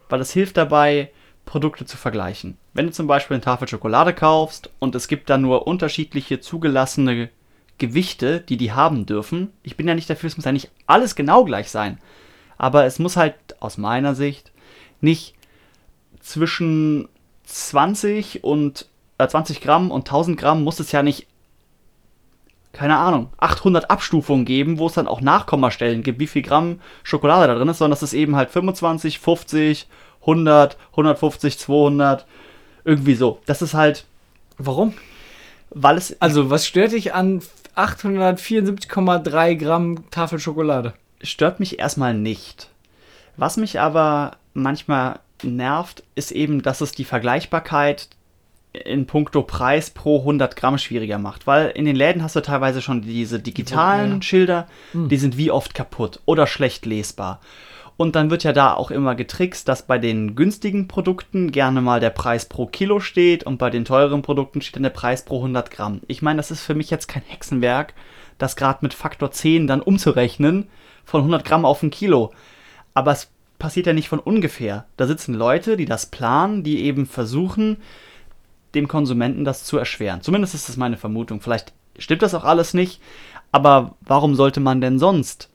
Weil 0.10 0.22
es 0.22 0.32
hilft 0.32 0.58
dabei, 0.58 1.12
Produkte 1.46 1.86
zu 1.86 1.98
vergleichen. 1.98 2.58
Wenn 2.74 2.88
du 2.88 2.92
zum 2.92 3.08
Beispiel 3.08 3.36
eine 3.36 3.44
Tafel 3.44 3.68
Schokolade 3.68 4.14
kaufst 4.14 4.70
und 4.80 4.96
es 4.96 5.08
gibt 5.08 5.30
da 5.30 5.38
nur 5.38 5.68
unterschiedliche 5.68 6.40
zugelassene 6.40 7.30
Gewichte, 7.78 8.42
die 8.42 8.58
die 8.58 8.72
haben 8.72 9.06
dürfen. 9.06 9.52
Ich 9.64 9.76
bin 9.76 9.88
ja 9.88 9.96
nicht 9.96 10.10
dafür, 10.10 10.28
es 10.28 10.38
muss 10.38 10.46
ja 10.46 10.52
nicht 10.52 10.70
alles 10.86 11.16
genau 11.16 11.44
gleich 11.46 11.72
sein. 11.72 11.98
Aber 12.58 12.86
es 12.86 13.00
muss 13.00 13.18
halt 13.18 13.36
aus 13.60 13.78
meiner 13.78 14.14
Sicht 14.14 14.52
nicht 15.00 15.34
zwischen 16.20 17.10
20 17.46 18.44
und 18.44 18.88
äh, 19.24 19.28
20 19.28 19.62
Gramm 19.62 19.92
und 19.92 20.08
1000 20.08 20.40
Gramm 20.40 20.64
muss 20.64 20.80
es 20.80 20.92
ja 20.92 21.04
nicht, 21.04 21.28
keine 22.74 22.98
Ahnung, 22.98 23.30
800 23.38 23.90
Abstufungen 23.90 24.46
geben, 24.46 24.80
wo 24.80 24.88
es 24.88 24.94
dann 24.94 25.08
auch 25.08 25.22
Nachkommastellen 25.22 26.04
gibt, 26.04 26.20
wie 26.20 26.28
viel 26.28 26.42
Gramm 26.42 26.80
Schokolade 27.04 27.48
da 27.48 27.56
drin 27.56 27.68
ist, 27.68 27.80
sondern 27.80 27.92
das 27.92 28.04
ist 28.04 28.14
eben 28.14 28.36
halt 28.36 28.50
25, 28.50 29.20
50, 29.20 29.88
100, 30.22 30.78
150, 30.92 31.60
200, 31.60 32.26
irgendwie 32.86 33.16
so. 33.16 33.40
Das 33.46 33.62
ist 33.62 33.74
halt, 33.74 34.06
Warum? 34.58 34.94
weil 35.70 35.98
es 35.98 36.22
Also, 36.22 36.50
was 36.50 36.66
stört 36.66 36.92
dich 36.92 37.14
an 37.14 37.42
874,3 37.76 39.56
Gramm 39.56 40.10
Tafel 40.12 40.40
Schokolade? 40.40 40.94
stört 41.24 41.60
mich 41.60 41.80
erstmal 41.80 42.14
nicht. 42.14 42.70
Was 43.38 43.58
mich 43.58 43.80
aber 43.80 44.38
manchmal 44.54 45.20
nervt, 45.44 46.04
ist 46.16 46.32
eben, 46.32 46.62
dass 46.62 46.82
es 46.82 46.92
die 46.92 47.06
Vergleichbarkeit 47.06 48.10
in 48.74 49.06
puncto 49.06 49.42
Preis 49.44 49.90
pro 49.90 50.20
100 50.20 50.56
Gramm 50.56 50.78
schwieriger 50.78 51.18
macht. 51.18 51.46
Weil 51.48 51.70
in 51.72 51.86
den 51.86 51.96
Läden 51.96 52.24
hast 52.24 52.36
du 52.36 52.42
teilweise 52.42 52.82
schon 52.82 53.02
diese 53.02 53.40
digitalen 53.40 54.16
Ja. 54.16 54.22
Schilder, 54.22 54.68
Hm. 54.94 55.10
die 55.10 55.18
sind 55.18 55.38
wie 55.38 55.52
oft 55.52 55.74
kaputt 55.74 56.20
oder 56.26 56.48
schlecht 56.48 56.86
lesbar. 56.86 57.42
Und 57.98 58.16
dann 58.16 58.32
wird 58.32 58.44
ja 58.44 58.54
da 58.54 58.74
auch 58.74 58.90
immer 58.90 59.14
getrickst, 59.14 59.68
dass 59.68 59.84
bei 59.86 60.00
den 60.00 60.36
günstigen 60.36 60.88
Produkten 60.88 61.52
gerne 61.52 61.82
mal 61.82 62.00
der 62.00 62.10
Preis 62.10 62.46
pro 62.46 62.66
Kilo 62.66 63.00
steht 63.00 63.44
und 63.44 63.58
bei 63.58 63.70
den 63.70 63.86
teuren 63.86 64.24
Produkten 64.24 64.62
steht 64.62 64.78
dann 64.78 64.84
der 64.84 64.90
Preis 64.90 65.24
pro 65.24 65.38
100 65.38 65.70
Gramm. 65.70 66.02
Ich 66.08 66.22
meine, 66.24 66.38
das 66.38 66.50
ist 66.50 66.62
für 66.64 66.74
mich 66.74 66.90
jetzt 66.90 67.08
kein 67.08 67.22
Hexenwerk, 67.28 67.94
das 68.40 68.56
gerade 68.56 68.80
mit 68.82 68.96
Faktor 68.96 69.32
10 69.32 69.68
dann 69.68 69.82
umzurechnen 69.82 70.68
von 71.06 71.22
100 71.22 71.46
Gramm 71.46 71.66
auf 71.66 71.84
ein 71.84 71.92
Kilo. 71.92 72.32
Aber 72.96 73.12
es 73.12 73.30
passiert 73.60 73.86
ja 73.86 73.94
nicht 73.94 74.10
von 74.10 74.18
ungefähr. 74.20 74.86
Da 74.98 75.06
sitzen 75.06 75.36
Leute, 75.36 75.78
die 75.78 75.86
das 75.86 76.08
planen, 76.08 76.64
die 76.64 76.84
eben 76.86 77.06
versuchen, 77.06 77.78
dem 78.76 78.88
Konsumenten 78.88 79.46
das 79.46 79.64
zu 79.64 79.78
erschweren. 79.78 80.22
Zumindest 80.22 80.56
ist 80.56 80.70
das 80.70 80.78
meine 80.78 80.98
Vermutung. 80.98 81.42
Vielleicht 81.42 81.74
stimmt 81.98 82.22
das 82.22 82.34
auch 82.34 82.44
alles 82.44 82.74
nicht, 82.74 83.02
aber 83.52 83.96
warum 84.02 84.36
sollte 84.36 84.60
man 84.60 84.82
denn 84.82 85.00
sonst 85.00 85.50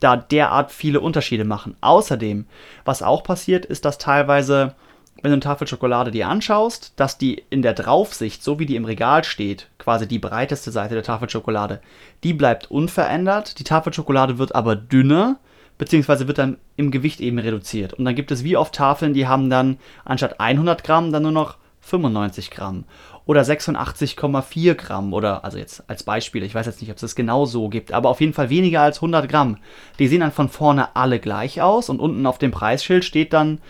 da 0.00 0.16
derart 0.16 0.72
viele 0.72 1.00
Unterschiede 1.00 1.44
machen? 1.44 1.76
Außerdem, 1.80 2.46
was 2.84 3.02
auch 3.02 3.22
passiert, 3.22 3.64
ist, 3.64 3.84
dass 3.84 3.98
teilweise, 3.98 4.74
wenn 5.22 5.30
du 5.30 5.34
eine 5.34 5.40
Tafel 5.40 5.66
Schokolade 5.66 6.10
dir 6.10 6.28
anschaust, 6.28 6.92
dass 6.96 7.18
die 7.18 7.44
in 7.50 7.62
der 7.62 7.74
Draufsicht, 7.74 8.42
so 8.42 8.58
wie 8.58 8.66
die 8.66 8.76
im 8.76 8.84
Regal 8.84 9.24
steht, 9.24 9.68
quasi 9.78 10.06
die 10.06 10.18
breiteste 10.18 10.70
Seite 10.70 10.94
der 10.94 11.04
Tafel 11.04 11.30
Schokolade, 11.30 11.80
die 12.24 12.32
bleibt 12.32 12.70
unverändert. 12.70 13.58
Die 13.58 13.64
Tafel 13.64 13.92
Schokolade 13.92 14.38
wird 14.38 14.54
aber 14.54 14.76
dünner, 14.76 15.38
beziehungsweise 15.78 16.26
wird 16.26 16.38
dann 16.38 16.58
im 16.76 16.90
Gewicht 16.90 17.20
eben 17.20 17.38
reduziert. 17.38 17.94
Und 17.94 18.04
dann 18.04 18.16
gibt 18.16 18.30
es 18.32 18.44
wie 18.44 18.56
oft 18.56 18.74
Tafeln, 18.74 19.14
die 19.14 19.28
haben 19.28 19.48
dann 19.48 19.78
anstatt 20.04 20.40
100 20.40 20.82
Gramm 20.82 21.12
dann 21.12 21.22
nur 21.22 21.32
noch 21.32 21.56
95 21.88 22.50
Gramm 22.50 22.84
oder 23.26 23.42
86,4 23.42 24.74
Gramm 24.74 25.12
oder, 25.12 25.44
also 25.44 25.58
jetzt 25.58 25.88
als 25.88 26.02
Beispiel, 26.02 26.42
ich 26.42 26.54
weiß 26.54 26.66
jetzt 26.66 26.80
nicht, 26.80 26.90
ob 26.90 26.96
es 26.96 27.02
das 27.02 27.14
genau 27.14 27.44
so 27.44 27.68
gibt, 27.68 27.92
aber 27.92 28.08
auf 28.08 28.20
jeden 28.20 28.32
Fall 28.32 28.50
weniger 28.50 28.82
als 28.82 28.98
100 28.98 29.28
Gramm. 29.28 29.58
Die 29.98 30.08
sehen 30.08 30.20
dann 30.20 30.32
von 30.32 30.48
vorne 30.48 30.96
alle 30.96 31.18
gleich 31.18 31.60
aus 31.60 31.88
und 31.88 32.00
unten 32.00 32.26
auf 32.26 32.38
dem 32.38 32.50
Preisschild 32.50 33.04
steht 33.04 33.32
dann 33.32 33.60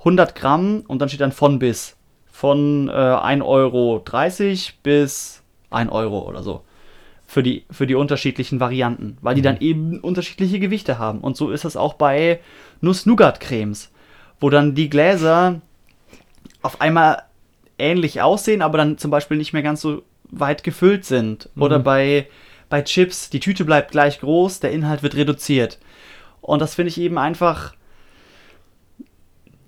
100 0.00 0.34
Gramm 0.34 0.84
und 0.86 1.00
dann 1.00 1.08
steht 1.08 1.20
dann 1.20 1.32
von 1.32 1.58
bis. 1.58 1.96
Von 2.30 2.88
äh, 2.88 2.92
1,30 2.92 3.42
Euro 3.44 4.04
bis 4.82 5.42
1 5.70 5.90
Euro 5.90 6.28
oder 6.28 6.42
so. 6.42 6.62
Für 7.26 7.42
die, 7.42 7.64
für 7.70 7.86
die 7.86 7.96
unterschiedlichen 7.96 8.60
Varianten, 8.60 9.18
weil 9.20 9.34
die 9.34 9.42
dann 9.42 9.60
eben 9.60 10.00
unterschiedliche 10.00 10.60
Gewichte 10.60 10.98
haben. 10.98 11.20
Und 11.20 11.36
so 11.36 11.50
ist 11.50 11.64
es 11.64 11.76
auch 11.76 11.94
bei 11.94 12.40
Nuss-Nougat-Cremes, 12.80 13.90
wo 14.40 14.48
dann 14.48 14.74
die 14.74 14.88
Gläser 14.88 15.60
auf 16.62 16.80
einmal 16.80 17.24
ähnlich 17.78 18.20
aussehen, 18.22 18.62
aber 18.62 18.78
dann 18.78 18.98
zum 18.98 19.10
Beispiel 19.10 19.36
nicht 19.36 19.52
mehr 19.52 19.62
ganz 19.62 19.80
so 19.80 20.02
weit 20.30 20.62
gefüllt 20.64 21.04
sind. 21.04 21.48
Oder 21.56 21.78
bei, 21.78 22.26
bei 22.68 22.82
Chips, 22.82 23.30
die 23.30 23.40
Tüte 23.40 23.64
bleibt 23.64 23.90
gleich 23.92 24.20
groß, 24.20 24.60
der 24.60 24.72
Inhalt 24.72 25.02
wird 25.02 25.14
reduziert. 25.16 25.78
Und 26.40 26.60
das 26.60 26.74
finde 26.74 26.90
ich 26.90 26.98
eben 27.00 27.18
einfach. 27.18 27.74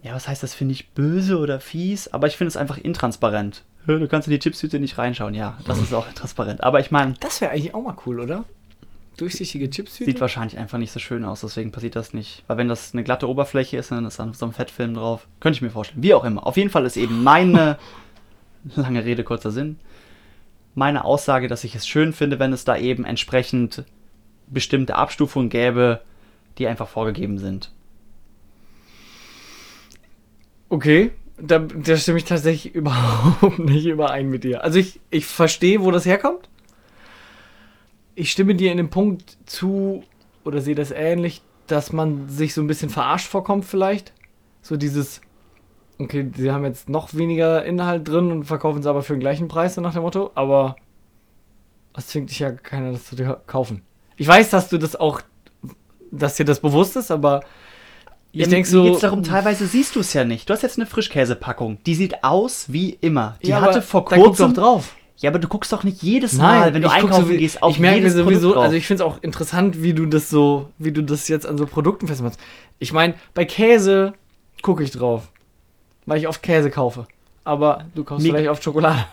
Ja, 0.02 0.14
was 0.14 0.28
heißt 0.28 0.42
das? 0.42 0.54
Finde 0.54 0.72
ich 0.72 0.90
böse 0.90 1.38
oder 1.38 1.60
fies? 1.60 2.08
Aber 2.08 2.26
ich 2.26 2.36
finde 2.36 2.48
es 2.48 2.56
einfach 2.56 2.78
intransparent. 2.78 3.64
Hä, 3.86 3.98
Du 3.98 4.08
kannst 4.08 4.28
in 4.28 4.32
die 4.32 4.38
Chipstüte 4.38 4.78
nicht 4.80 4.96
reinschauen. 4.98 5.34
Ja, 5.34 5.58
das 5.66 5.78
ist 5.78 5.92
auch 5.92 6.08
intransparent. 6.08 6.62
Aber 6.62 6.80
ich 6.80 6.90
meine, 6.90 7.14
Das 7.20 7.40
wäre 7.40 7.52
eigentlich 7.52 7.74
auch 7.74 7.82
mal 7.82 7.96
cool, 8.06 8.20
oder? 8.20 8.44
Durchsichtige 9.20 9.68
Chips. 9.68 9.96
sieht 9.96 10.18
wahrscheinlich 10.18 10.58
einfach 10.58 10.78
nicht 10.78 10.92
so 10.92 10.98
schön 10.98 11.26
aus, 11.26 11.42
deswegen 11.42 11.72
passiert 11.72 11.94
das 11.94 12.14
nicht. 12.14 12.42
Weil 12.46 12.56
wenn 12.56 12.68
das 12.68 12.94
eine 12.94 13.04
glatte 13.04 13.28
Oberfläche 13.28 13.76
ist, 13.76 13.90
dann 13.90 14.06
ist 14.06 14.18
dann 14.18 14.32
so 14.32 14.46
ein 14.46 14.52
Fettfilm 14.52 14.94
drauf. 14.94 15.28
Könnte 15.40 15.58
ich 15.58 15.62
mir 15.62 15.68
vorstellen. 15.68 16.02
Wie 16.02 16.14
auch 16.14 16.24
immer. 16.24 16.46
Auf 16.46 16.56
jeden 16.56 16.70
Fall 16.70 16.86
ist 16.86 16.96
eben 16.96 17.22
meine, 17.22 17.78
lange 18.76 19.04
Rede, 19.04 19.22
kurzer 19.22 19.50
Sinn, 19.50 19.78
meine 20.74 21.04
Aussage, 21.04 21.48
dass 21.48 21.64
ich 21.64 21.74
es 21.74 21.86
schön 21.86 22.14
finde, 22.14 22.38
wenn 22.38 22.54
es 22.54 22.64
da 22.64 22.78
eben 22.78 23.04
entsprechend 23.04 23.84
bestimmte 24.46 24.94
Abstufungen 24.94 25.50
gäbe, 25.50 26.00
die 26.56 26.66
einfach 26.66 26.88
vorgegeben 26.88 27.38
sind. 27.38 27.72
Okay, 30.70 31.10
da, 31.36 31.58
da 31.58 31.96
stimme 31.98 32.16
ich 32.16 32.24
tatsächlich 32.24 32.74
überhaupt 32.74 33.58
nicht 33.58 33.84
überein 33.84 34.30
mit 34.30 34.44
dir. 34.44 34.64
Also 34.64 34.78
ich, 34.78 34.98
ich 35.10 35.26
verstehe, 35.26 35.82
wo 35.82 35.90
das 35.90 36.06
herkommt. 36.06 36.48
Ich 38.20 38.30
stimme 38.32 38.54
dir 38.54 38.70
in 38.70 38.76
dem 38.76 38.90
Punkt 38.90 39.38
zu, 39.46 40.04
oder 40.44 40.60
sehe 40.60 40.74
das 40.74 40.90
ähnlich, 40.90 41.40
dass 41.66 41.90
man 41.90 42.28
sich 42.28 42.52
so 42.52 42.60
ein 42.60 42.66
bisschen 42.66 42.90
verarscht 42.90 43.26
vorkommt 43.26 43.64
vielleicht. 43.64 44.12
So 44.60 44.76
dieses, 44.76 45.22
okay, 45.98 46.30
sie 46.36 46.52
haben 46.52 46.66
jetzt 46.66 46.90
noch 46.90 47.14
weniger 47.14 47.64
Inhalt 47.64 48.06
drin 48.06 48.30
und 48.30 48.44
verkaufen 48.44 48.80
es 48.80 48.86
aber 48.86 49.02
für 49.02 49.14
den 49.14 49.20
gleichen 49.20 49.48
Preis, 49.48 49.76
so 49.76 49.80
nach 49.80 49.94
dem 49.94 50.02
Motto. 50.02 50.32
Aber 50.34 50.76
es 51.96 52.08
zwingt 52.08 52.28
dich 52.28 52.40
ja 52.40 52.52
keiner, 52.52 52.92
das 52.92 53.06
zu 53.06 53.16
kaufen. 53.46 53.80
Ich 54.18 54.28
weiß, 54.28 54.50
dass 54.50 54.68
du 54.68 54.76
das 54.76 54.96
auch, 54.96 55.22
dass 56.10 56.36
dir 56.36 56.44
das 56.44 56.60
bewusst 56.60 56.96
ist, 56.96 57.10
aber 57.10 57.40
ich 58.32 58.48
denke 58.48 58.68
so... 58.68 58.84
Jetzt 58.84 59.02
darum, 59.02 59.22
teilweise 59.22 59.66
siehst 59.66 59.96
du 59.96 60.00
es 60.00 60.12
ja 60.12 60.26
nicht. 60.26 60.46
Du 60.46 60.52
hast 60.52 60.60
jetzt 60.60 60.76
eine 60.76 60.84
Frischkäsepackung. 60.84 61.82
Die 61.84 61.94
sieht 61.94 62.22
aus 62.22 62.70
wie 62.70 62.90
immer. 63.00 63.38
Die 63.42 63.48
Ja, 63.48 63.62
hatte 63.62 63.80
vor 63.80 64.04
da 64.04 64.16
guck 64.16 64.26
kurzem. 64.26 64.52
doch 64.52 64.62
drauf. 64.62 64.94
Ja, 65.20 65.30
aber 65.30 65.38
du 65.38 65.48
guckst 65.48 65.72
doch 65.72 65.84
nicht 65.84 66.02
jedes 66.02 66.34
Mal, 66.34 66.72
wenn 66.72 66.80
du 66.82 66.90
einkaufen 66.90 67.26
so, 67.26 67.32
gehst, 67.32 67.62
auf 67.62 67.72
ich 67.72 67.78
merke 67.78 67.98
jedes 67.98 68.14
sowieso, 68.14 68.48
Produkt 68.48 68.64
also 68.64 68.76
ich 68.76 68.86
finde 68.86 69.04
es 69.04 69.08
auch 69.10 69.22
interessant, 69.22 69.82
wie 69.82 69.92
du 69.92 70.06
das 70.06 70.30
so, 70.30 70.70
wie 70.78 70.92
du 70.92 71.02
das 71.02 71.28
jetzt 71.28 71.46
an 71.46 71.58
so 71.58 71.66
Produkten 71.66 72.06
festmachst. 72.08 72.40
Ich 72.78 72.92
meine, 72.92 73.14
bei 73.34 73.44
Käse 73.44 74.14
gucke 74.62 74.82
ich 74.82 74.90
drauf, 74.92 75.28
weil 76.06 76.18
ich 76.18 76.26
oft 76.26 76.42
Käse 76.42 76.70
kaufe. 76.70 77.06
Aber 77.44 77.84
du 77.94 78.02
kaufst 78.04 78.24
Mir- 78.26 78.32
vielleicht 78.32 78.48
oft 78.50 78.64
Schokolade. 78.64 79.04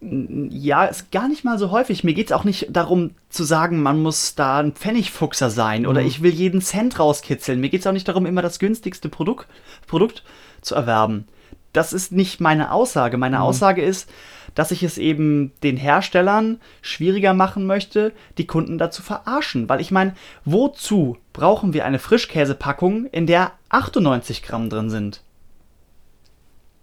Ja, 0.00 0.84
ist 0.84 1.10
gar 1.12 1.28
nicht 1.28 1.44
mal 1.44 1.58
so 1.58 1.70
häufig. 1.70 2.04
Mir 2.04 2.12
geht 2.12 2.26
es 2.26 2.32
auch 2.32 2.44
nicht 2.44 2.66
darum 2.70 3.12
zu 3.30 3.42
sagen, 3.44 3.82
man 3.82 4.02
muss 4.02 4.34
da 4.34 4.58
ein 4.58 4.72
Pfennigfuchser 4.72 5.48
sein 5.48 5.86
oder 5.86 6.02
Mhm. 6.02 6.06
ich 6.06 6.22
will 6.22 6.32
jeden 6.34 6.60
Cent 6.60 6.98
rauskitzeln. 6.98 7.58
Mir 7.60 7.70
geht 7.70 7.80
es 7.80 7.86
auch 7.86 7.92
nicht 7.92 8.06
darum, 8.06 8.26
immer 8.26 8.42
das 8.42 8.58
günstigste 8.58 9.08
Produkt, 9.08 9.46
Produkt 9.86 10.22
zu 10.60 10.74
erwerben. 10.74 11.24
Das 11.72 11.94
ist 11.94 12.12
nicht 12.12 12.38
meine 12.40 12.70
Aussage. 12.72 13.16
Meine 13.16 13.40
Aussage 13.40 13.80
ist, 13.82 14.10
dass 14.54 14.70
ich 14.70 14.82
es 14.82 14.98
eben 14.98 15.52
den 15.62 15.76
Herstellern 15.76 16.60
schwieriger 16.82 17.34
machen 17.34 17.66
möchte, 17.66 18.12
die 18.38 18.46
Kunden 18.46 18.78
dazu 18.78 19.02
verarschen. 19.02 19.68
Weil 19.68 19.80
ich 19.80 19.90
meine, 19.90 20.14
wozu 20.44 21.16
brauchen 21.32 21.74
wir 21.74 21.84
eine 21.84 21.98
Frischkäsepackung, 21.98 23.06
in 23.06 23.26
der 23.26 23.52
98 23.68 24.42
Gramm 24.42 24.70
drin 24.70 24.90
sind? 24.90 25.22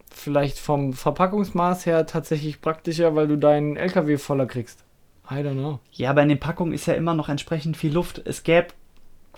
Vielleicht 0.10 0.60
vom 0.60 0.94
Verpackungsmaß 0.94 1.86
her 1.86 2.06
tatsächlich 2.06 2.62
praktischer, 2.62 3.16
weil 3.16 3.28
du 3.28 3.38
deinen 3.38 3.78
LKW 3.78 4.18
voller 4.18 4.46
kriegst. 4.46 4.84
I 5.30 5.36
don't 5.36 5.54
know. 5.54 5.80
Ja, 5.94 6.10
aber 6.10 6.24
in 6.24 6.30
den 6.30 6.40
Packungen 6.40 6.74
ist 6.74 6.86
ja 6.86 6.94
immer 6.94 7.14
noch 7.14 7.30
entsprechend 7.30 7.78
viel 7.78 7.94
Luft. 7.94 8.22
Es 8.26 8.44
gäbe 8.44 8.68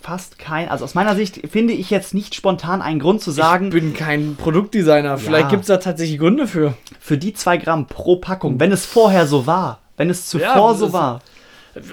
fast 0.03 0.37
kein, 0.37 0.67
also 0.67 0.83
aus 0.83 0.95
meiner 0.95 1.15
Sicht 1.15 1.47
finde 1.49 1.73
ich 1.73 1.89
jetzt 1.89 2.13
nicht 2.13 2.35
spontan 2.35 2.81
einen 2.81 2.99
Grund 2.99 3.21
zu 3.21 3.31
sagen, 3.31 3.67
ich 3.67 3.71
bin 3.73 3.93
kein 3.93 4.35
Produktdesigner. 4.35 5.17
Vielleicht 5.17 5.45
Ja. 5.45 5.49
gibt 5.49 5.61
es 5.61 5.67
da 5.67 5.77
tatsächlich 5.77 6.19
Gründe 6.19 6.45
für. 6.45 6.73
für 6.99 7.17
die 7.17 7.33
zwei 7.33 7.55
Gramm 7.57 7.87
pro 7.87 8.17
Packung, 8.17 8.59
wenn 8.59 8.71
es 8.73 8.85
vorher 8.85 9.25
so 9.27 9.47
war, 9.47 9.79
wenn 9.97 10.09
es 10.09 10.27
zuvor 10.27 10.47
Ja, 10.71 10.73
so 10.73 10.91
war. 10.91 11.21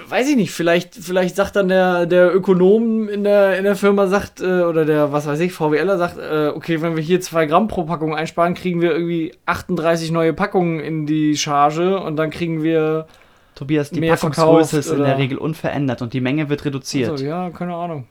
Weiß 0.09 0.29
ich 0.29 0.35
nicht, 0.35 0.51
vielleicht, 0.51 0.93
vielleicht 0.93 1.35
sagt 1.35 1.55
dann 1.55 1.67
der, 1.69 2.05
der 2.05 2.35
Ökonom 2.35 3.09
in 3.09 3.23
der, 3.23 3.57
in 3.57 3.63
der 3.63 3.75
Firma, 3.75 4.05
sagt, 4.05 4.39
äh, 4.39 4.61
oder 4.61 4.85
der, 4.85 5.11
was 5.11 5.25
weiß 5.25 5.39
ich, 5.39 5.53
VWLer 5.53 5.97
sagt, 5.97 6.19
äh, 6.19 6.49
okay, 6.53 6.81
wenn 6.83 6.95
wir 6.95 7.01
hier 7.01 7.19
zwei 7.19 7.47
Gramm 7.47 7.67
pro 7.67 7.85
Packung 7.85 8.13
einsparen, 8.15 8.53
kriegen 8.53 8.79
wir 8.81 8.91
irgendwie 8.91 9.33
38 9.47 10.11
neue 10.11 10.33
Packungen 10.33 10.79
in 10.81 11.07
die 11.07 11.35
Charge 11.35 11.99
und 11.99 12.15
dann 12.17 12.29
kriegen 12.29 12.61
wir, 12.61 13.07
Tobias, 13.55 13.89
die 13.91 13.99
Mehr 13.99 14.15
Packungsgröße 14.15 14.79
ist 14.79 14.87
in 14.91 15.03
der 15.03 15.17
Regel 15.17 15.37
unverändert 15.37 16.01
und 16.01 16.13
die 16.13 16.21
Menge 16.21 16.49
wird 16.49 16.65
reduziert. 16.65 17.11
also, 17.11 17.23
ja, 17.25 17.49
keine 17.51 17.75
Ahnung. 17.75 18.07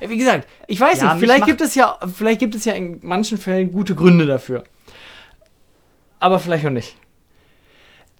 Wie 0.00 0.16
gesagt, 0.16 0.46
ich 0.68 0.78
weiß 0.80 1.00
Ja, 1.00 1.14
nicht, 1.14 1.20
vielleicht 1.20 1.46
gibt 1.46 1.60
es 1.60 1.74
ja, 1.74 1.98
vielleicht 2.14 2.38
gibt 2.38 2.54
es 2.54 2.64
ja 2.64 2.74
in 2.74 3.00
manchen 3.02 3.36
Fällen 3.38 3.72
gute 3.72 3.94
Gründe 3.96 4.26
dafür. 4.26 4.62
Aber 6.20 6.38
vielleicht 6.38 6.64
auch 6.66 6.70
nicht. 6.70 6.96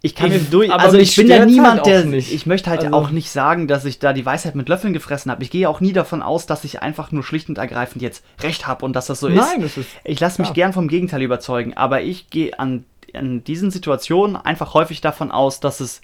Ich 0.00 0.14
kann 0.14 0.30
Ich- 0.32 0.48
durch, 0.50 0.72
also 0.72 0.96
ich 0.96 1.14
bin 1.16 1.26
ja 1.26 1.36
stört's 1.36 1.52
niemand, 1.52 1.74
halt 1.82 1.86
der, 1.86 2.04
nicht. 2.04 2.32
ich 2.32 2.46
möchte 2.46 2.70
halt 2.70 2.84
Also- 2.84 2.94
auch 2.96 3.10
nicht 3.10 3.30
sagen, 3.30 3.66
dass 3.66 3.84
ich 3.84 3.98
da 3.98 4.12
die 4.12 4.24
Weisheit 4.24 4.54
mit 4.54 4.68
Löffeln 4.68 4.92
gefressen 4.92 5.30
habe. 5.30 5.42
Ich 5.42 5.50
gehe 5.50 5.68
auch 5.68 5.80
nie 5.80 5.92
davon 5.92 6.22
aus, 6.22 6.46
dass 6.46 6.62
ich 6.62 6.82
einfach 6.82 7.10
nur 7.10 7.24
schlicht 7.24 7.48
und 7.48 7.58
ergreifend 7.58 8.00
jetzt 8.02 8.24
recht 8.40 8.68
habe 8.68 8.84
und 8.84 8.94
dass 8.94 9.06
das 9.06 9.18
so 9.20 9.26
ist. 9.26 9.34
Nein, 9.36 9.60
das 9.60 9.76
ist. 9.76 9.88
Ich 10.04 10.20
lasse 10.20 10.40
mich 10.40 10.48
klar. 10.48 10.54
gern 10.54 10.72
vom 10.72 10.86
Gegenteil 10.86 11.22
überzeugen, 11.22 11.76
aber 11.76 12.00
ich 12.02 12.30
gehe 12.30 12.56
an, 12.60 12.84
an 13.12 13.42
diesen 13.42 13.72
Situationen 13.72 14.36
einfach 14.36 14.72
häufig 14.74 15.00
davon 15.00 15.32
aus, 15.32 15.58
dass 15.58 15.80
es 15.80 16.00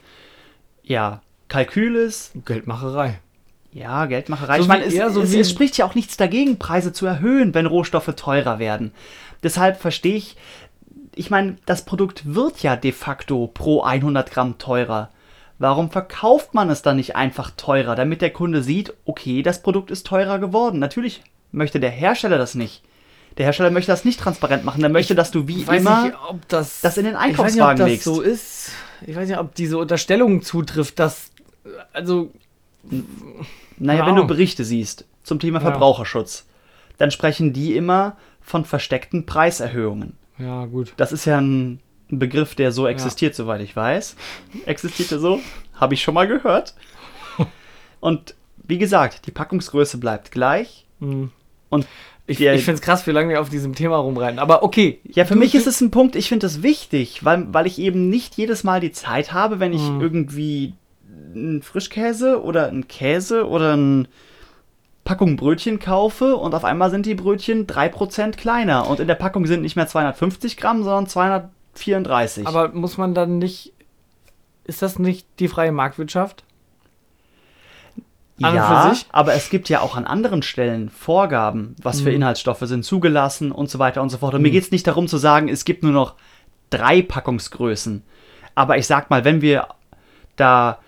ja 0.85 1.23
Kalkül 1.49 1.97
ist, 1.97 2.33
Geldmacherei. 2.45 3.19
ja 3.73 4.07
Geldmacherei. 4.07 4.57
So 4.57 4.63
ich 4.63 4.69
meine, 4.69 4.85
es, 4.85 5.15
so 5.15 5.23
es, 5.23 5.35
es 5.35 5.51
spricht 5.51 5.77
ja 5.77 5.87
auch 5.87 5.95
nichts 5.95 6.17
dagegen, 6.17 6.59
Preise 6.59 6.93
zu 6.93 7.07
erhöhen, 7.07 7.55
wenn 7.55 7.67
Rohstoffe 7.67 8.13
teurer 8.17 8.59
werden. 8.59 8.93
Deshalb 9.43 9.81
verstehe 9.81 10.17
ich, 10.17 10.37
ich 11.15 11.31
meine, 11.31 11.57
das 11.67 11.85
Produkt 11.85 12.35
wird 12.35 12.63
ja 12.63 12.77
de 12.77 12.93
facto 12.93 13.51
pro 13.53 13.83
100 13.83 14.31
Gramm 14.31 14.59
teurer. 14.59 15.11
Warum 15.59 15.91
verkauft 15.91 16.55
man 16.55 16.71
es 16.71 16.83
dann 16.83 16.97
nicht 16.97 17.15
einfach 17.15 17.53
teurer, 17.57 17.95
damit 17.95 18.23
der 18.23 18.31
Kunde 18.31 18.63
sieht, 18.63 18.93
okay, 19.05 19.43
das 19.43 19.63
Produkt 19.63 19.91
ist 19.91 20.07
teurer 20.07 20.39
geworden? 20.39 20.81
Natürlich 20.81 21.23
möchte 21.53 21.79
der 21.79 21.91
Hersteller 21.91 22.39
das 22.39 22.55
nicht. 22.55 22.83
Der 23.39 23.47
Hersteller 23.47 23.71
möchte 23.71 23.93
das 23.93 24.05
nicht 24.05 24.21
transparent 24.21 24.65
machen. 24.65 24.81
Der 24.81 24.91
möchte, 24.91 25.15
dass 25.15 25.31
du 25.31 25.47
wie 25.49 25.63
immer 25.63 26.05
nicht, 26.05 26.17
ob 26.29 26.49
das, 26.49 26.81
das 26.81 26.99
in 26.99 27.05
den 27.05 27.15
ich 27.15 27.19
weiß 27.19 27.27
nicht, 27.27 27.39
ob 27.39 27.45
Einkaufswagen 27.45 27.79
das 27.79 27.89
legst. 27.89 28.05
so 28.05 28.21
ist. 28.21 28.73
Ich 29.07 29.15
weiß 29.17 29.29
nicht, 29.29 29.39
ob 29.39 29.55
diese 29.55 29.79
Unterstellung 29.79 30.43
zutrifft, 30.43 30.99
dass 30.99 31.31
also 31.93 32.31
Naja, 33.79 34.01
Keine 34.01 34.11
wenn 34.11 34.17
du. 34.17 34.27
Berichte 34.27 34.65
siehst 34.65 35.05
zum 35.23 35.39
Thema 35.41 35.59
Ja. 35.61 35.71
Verbraucherschutz, 35.71 36.47
dann 36.99 37.11
sprechen 37.11 37.53
die 37.53 37.77
immer 37.77 38.17
von 38.41 38.65
versteckten 38.65 39.25
Preiserhöhungen. 39.27 40.17
ja 40.39 40.67
gut. 40.67 40.93
Das 40.97 41.13
ist 41.13 41.25
ja 41.25 41.41
ein 41.41 41.81
Begriff, 42.11 42.55
der 42.55 42.71
so 42.73 42.87
existiert, 42.87 43.35
soweit 43.35 43.63
ich 43.63 43.75
weiß. 43.75 44.17
Existiert 44.67 45.11
er 45.13 45.19
so? 45.19 45.41
Habe 45.75 45.95
ich 45.95 46.03
schon 46.03 46.15
mal 46.15 46.29
gehört. 46.29 46.75
Und 48.01 48.35
wie 48.63 48.79
gesagt, 48.79 49.27
die 49.27 49.31
Packungsgröße 49.31 49.99
bleibt 49.99 50.31
gleich. 50.31 50.87
Hm. 51.01 51.31
Und 51.71 51.87
Ich, 52.27 52.39
der- 52.39 52.55
ich 52.55 52.65
finde 52.65 52.77
es 52.77 52.81
krass, 52.83 53.07
wie 53.07 53.11
lange 53.11 53.29
wir 53.29 53.41
auf 53.41 53.51
diesem 53.51 53.75
Thema 53.75 53.97
rumrennen. 53.99 54.39
Aber 54.39 54.63
okay. 54.63 55.01
Ja, 55.05 55.25
für 55.27 55.35
Du- 55.35 55.41
mich 55.41 55.53
du- 55.53 55.59
ist 55.59 55.67
es 55.67 55.81
ein 55.81 55.91
Punkt, 55.91 56.17
ich 56.17 56.29
finde 56.29 56.47
das 56.47 56.63
wichtig, 56.63 57.25
weil, 57.25 57.53
weil 57.53 57.67
ich 57.67 57.79
eben 57.79 58.09
nicht 58.09 58.37
jedes 58.37 58.65
Mal 58.65 58.81
die 58.81 58.93
Zeit 58.93 59.33
habe, 59.33 59.61
wenn 59.61 59.73
ich 59.75 59.83
Mhm. 59.83 60.01
irgendwie 60.01 60.73
einen 61.35 61.63
Frischkäse 61.63 62.43
oder 62.43 62.69
einen 62.69 62.89
Käse 62.89 63.47
oder 63.49 63.73
eine 63.75 64.05
Packung 65.05 65.37
Brötchen 65.37 65.79
kaufe 65.81 66.37
und 66.37 66.55
auf 66.55 66.65
einmal 66.65 66.91
sind 66.91 67.05
die 67.05 67.15
Brötchen 67.15 67.67
3% 67.67 68.39
kleiner 68.39 68.89
und 68.89 69.01
in 69.01 69.07
der 69.09 69.17
Packung 69.17 69.45
sind 69.47 69.61
nicht 69.61 69.77
mehr 69.77 69.87
250 69.87 70.57
Gramm, 70.57 70.83
sondern 70.83 71.07
234. 71.09 72.47
Aber 72.47 72.69
muss 72.71 72.97
man 72.97 73.15
dann 73.15 73.39
nicht. 73.39 73.73
Ist 74.65 74.81
das 74.81 74.99
nicht 74.99 75.27
die 75.41 75.49
freie 75.49 75.73
Marktwirtschaft? 75.73 76.43
An 78.43 78.55
ja, 78.55 78.93
für 78.95 79.07
aber 79.13 79.35
es 79.35 79.49
gibt 79.49 79.69
ja 79.69 79.81
auch 79.81 79.97
an 79.97 80.07
anderen 80.07 80.43
Stellen 80.43 80.91
Vorgaben, 80.91 81.77
was 81.83 82.01
für 82.01 82.11
Mhm. 82.11 82.17
Inhaltsstoffe 82.17 82.61
sind 82.63 82.85
zugelassen 82.85 83.53
und 83.53 83.71
so 83.71 83.79
weiter 83.79 84.03
und 84.03 84.11
so 84.11 84.19
fort. 84.19 84.35
Und 84.35 84.43
mir 84.43 84.49
Mhm. 84.49 84.53
geht 84.53 84.65
es 84.65 84.71
nicht 84.73 84.87
darum 84.87 85.07
zu 85.07 85.19
sagen, 85.19 85.49
es 85.49 85.65
gibt 85.65 85.83
nur 85.85 85.93
noch 85.93 86.15
drei 86.71 87.01
Packungsgrößen. 87.03 88.03
Aber 88.57 88.77
ich 88.79 88.87
sag 88.87 89.11
mal, 89.11 89.25
wenn 89.25 89.41
wir 89.41 89.69
da 90.37 90.79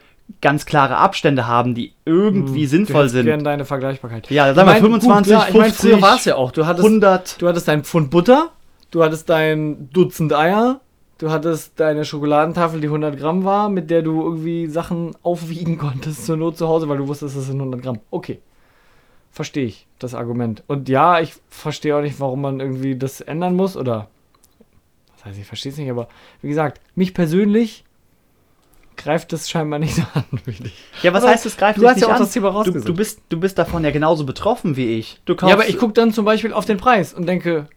ganz 0.41 0.67
klare 0.67 0.97
Abstände 0.97 1.47
haben, 1.47 1.75
die 1.76 1.93
irgendwie 2.05 2.62
Hm, 2.62 2.69
sinnvoll 2.69 3.05
du 3.05 3.11
sind. 3.11 3.26
Gern 3.26 3.45
deine 3.45 3.65
Vergleichbarkeit. 3.65 4.29
Ja, 4.31 4.53
sagen 4.53 4.69
wir 4.69 4.75
Ich 4.76 4.83
mein, 4.83 4.91
25, 4.91 5.33
gut, 5.33 5.43
ja, 5.43 5.49
ich 5.49 5.55
mein, 5.55 5.73
50, 5.73 6.03
war 6.03 6.17
es 6.17 6.25
ja 6.25 6.35
auch. 6.35 6.50
Du 6.50 6.67
hattest, 6.67 6.85
100. 6.85 7.41
du 7.41 7.47
hattest 7.49 7.69
dein 7.69 7.85
Pfund 7.85 8.11
Butter, 8.11 8.50
du 8.91 9.05
hattest 9.05 9.29
dein 9.31 9.88
Dutzend 9.93 10.33
Eier, 10.33 10.81
du 11.18 11.30
hattest 11.30 11.78
deine 11.80 12.04
Schokoladentafel, 12.04 12.80
die 12.80 12.87
100 12.88 13.18
Gramm 13.18 13.44
war, 13.44 13.68
mit 13.68 13.90
der 13.90 14.02
du 14.02 14.23
irgendwie 14.23 14.66
Sachen 14.66 15.14
aufwiegen 15.23 15.78
konntest 15.78 16.26
zur 16.26 16.37
Not 16.37 16.56
zu 16.58 16.68
Hause, 16.68 16.88
weil 16.88 16.99
du 16.99 17.08
wusstest, 17.08 17.37
das 17.37 17.46
sind 17.46 17.58
100 17.58 17.82
Gramm. 17.82 18.00
Okay. 18.11 18.40
Verstehe 19.31 19.66
ich, 19.66 19.87
das 19.98 20.14
Argument. 20.14 20.62
Und 20.66 20.88
ja, 20.88 21.20
ich 21.20 21.35
verstehe 21.50 21.96
auch 21.96 22.00
nicht, 22.00 22.20
warum 22.20 22.40
man 22.40 22.61
irgendwie 22.61 22.96
das 22.96 23.20
ändern 23.20 23.55
muss 23.55 23.76
oder. 23.76 24.09
Was 25.16 25.26
heißt, 25.26 25.38
ich 25.38 25.46
verstehe 25.46 25.72
es 25.72 25.79
nicht, 25.79 25.90
aber 25.90 26.09
wie 26.40 26.48
gesagt, 26.48 26.81
mich 26.94 27.12
persönlich 27.12 27.85
greift 28.96 29.33
das 29.35 29.50
scheinbar 29.50 29.79
nicht 29.79 29.94
so 29.94 30.02
an. 30.14 30.24
Ja, 31.02 31.12
was 31.12 31.22
Aber 31.22 31.33
heißt, 31.33 31.44
es 31.44 31.59
greift 31.59 31.76
du 31.76 31.83
dich 31.83 31.90
hast 31.90 31.96
ja 32.00 32.07
nicht 32.07 32.12
auch 32.12 32.14
an? 32.16 32.22
das 32.22 32.33
Thema 32.33 32.48
du, 32.50 32.57
rausgesucht. 32.57 32.88
du, 32.88 32.94
bist, 32.94 33.20
du 33.29 33.38
bist 33.38 33.59
davon 33.59 33.85
ja 33.85 33.90
genauso 33.90 34.24
betroffen 34.24 34.76
wie 34.79 34.96
ich. 34.98 35.20
Du 35.26 35.37
kaufst, 35.37 35.50
Ja, 35.50 35.55
aber 35.55 35.68
ich 35.68 35.76
gucke 35.76 35.92
dann 35.92 36.12
zum 36.14 36.24
Beispiel 36.24 36.55
auf 36.55 36.64
den 36.64 36.79
Preis 36.79 37.12
und 37.12 37.26
denke, 37.26 37.68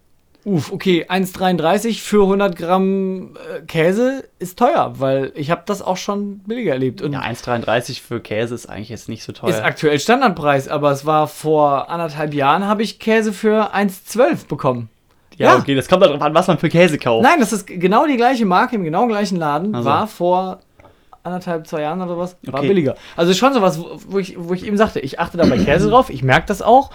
uff, 0.45 0.71
okay, 0.71 1.05
1,33 1.09 2.01
für 2.01 2.23
100 2.23 2.55
Gramm 2.55 3.35
äh, 3.35 3.61
Käse 3.65 4.23
ist 4.39 4.57
teuer, 4.57 4.93
weil 4.97 5.31
ich 5.35 5.51
habe 5.51 5.63
das 5.65 5.81
auch 5.81 5.97
schon 5.97 6.39
billiger 6.39 6.73
erlebt. 6.73 7.01
Und 7.01 7.13
Ja, 7.13 7.21
1,33 7.21 8.01
für 8.01 8.19
Käse 8.19 8.55
ist 8.55 8.67
eigentlich 8.67 8.89
jetzt 8.89 9.09
nicht 9.09 9.23
so 9.23 9.31
teuer. 9.33 9.49
ist 9.49 9.63
aktuell 9.63 9.99
Standardpreis, 9.99 10.67
aber 10.67 10.91
es 10.91 11.05
war 11.05 11.27
vor 11.27 11.89
anderthalb 11.89 12.33
Jahren, 12.33 12.65
habe 12.67 12.83
ich 12.83 12.99
Käse 12.99 13.33
für 13.33 13.73
1,12 13.75 14.47
bekommen. 14.47 14.89
ja, 15.37 15.53
ja. 15.53 15.57
okay, 15.59 15.75
das 15.75 15.87
kommt 15.87 16.03
darauf 16.03 16.21
an, 16.21 16.33
was 16.33 16.47
man 16.47 16.57
für 16.57 16.69
Käse 16.69 16.97
kauft. 16.97 17.23
Nein, 17.23 17.39
das 17.39 17.51
ist 17.53 17.67
genau 17.67 18.05
die 18.07 18.17
gleiche 18.17 18.45
Marke 18.45 18.75
im 18.75 18.83
genau 18.83 19.07
gleichen 19.07 19.37
Laden, 19.37 19.75
Also. 19.75 19.89
war 19.89 20.07
vor 20.07 20.59
anderthalb, 21.21 21.67
zwei 21.67 21.81
Jahren 21.81 22.01
oder 22.01 22.17
was, 22.17 22.37
war 22.43 22.59
Okay. 22.59 22.67
billiger. 22.69 22.95
Also 23.17 23.33
schon 23.33 23.53
sowas, 23.53 23.77
wo, 23.79 23.99
wo, 24.07 24.19
ich, 24.19 24.35
wo 24.39 24.53
ich 24.53 24.65
eben 24.65 24.77
sagte, 24.77 24.99
ich 25.01 25.19
achte 25.19 25.37
da 25.37 25.45
bei 25.45 25.57
Käse 25.57 25.89
drauf, 25.89 26.09
ich 26.09 26.23
merke 26.23 26.47
das 26.47 26.61
auch. 26.61 26.91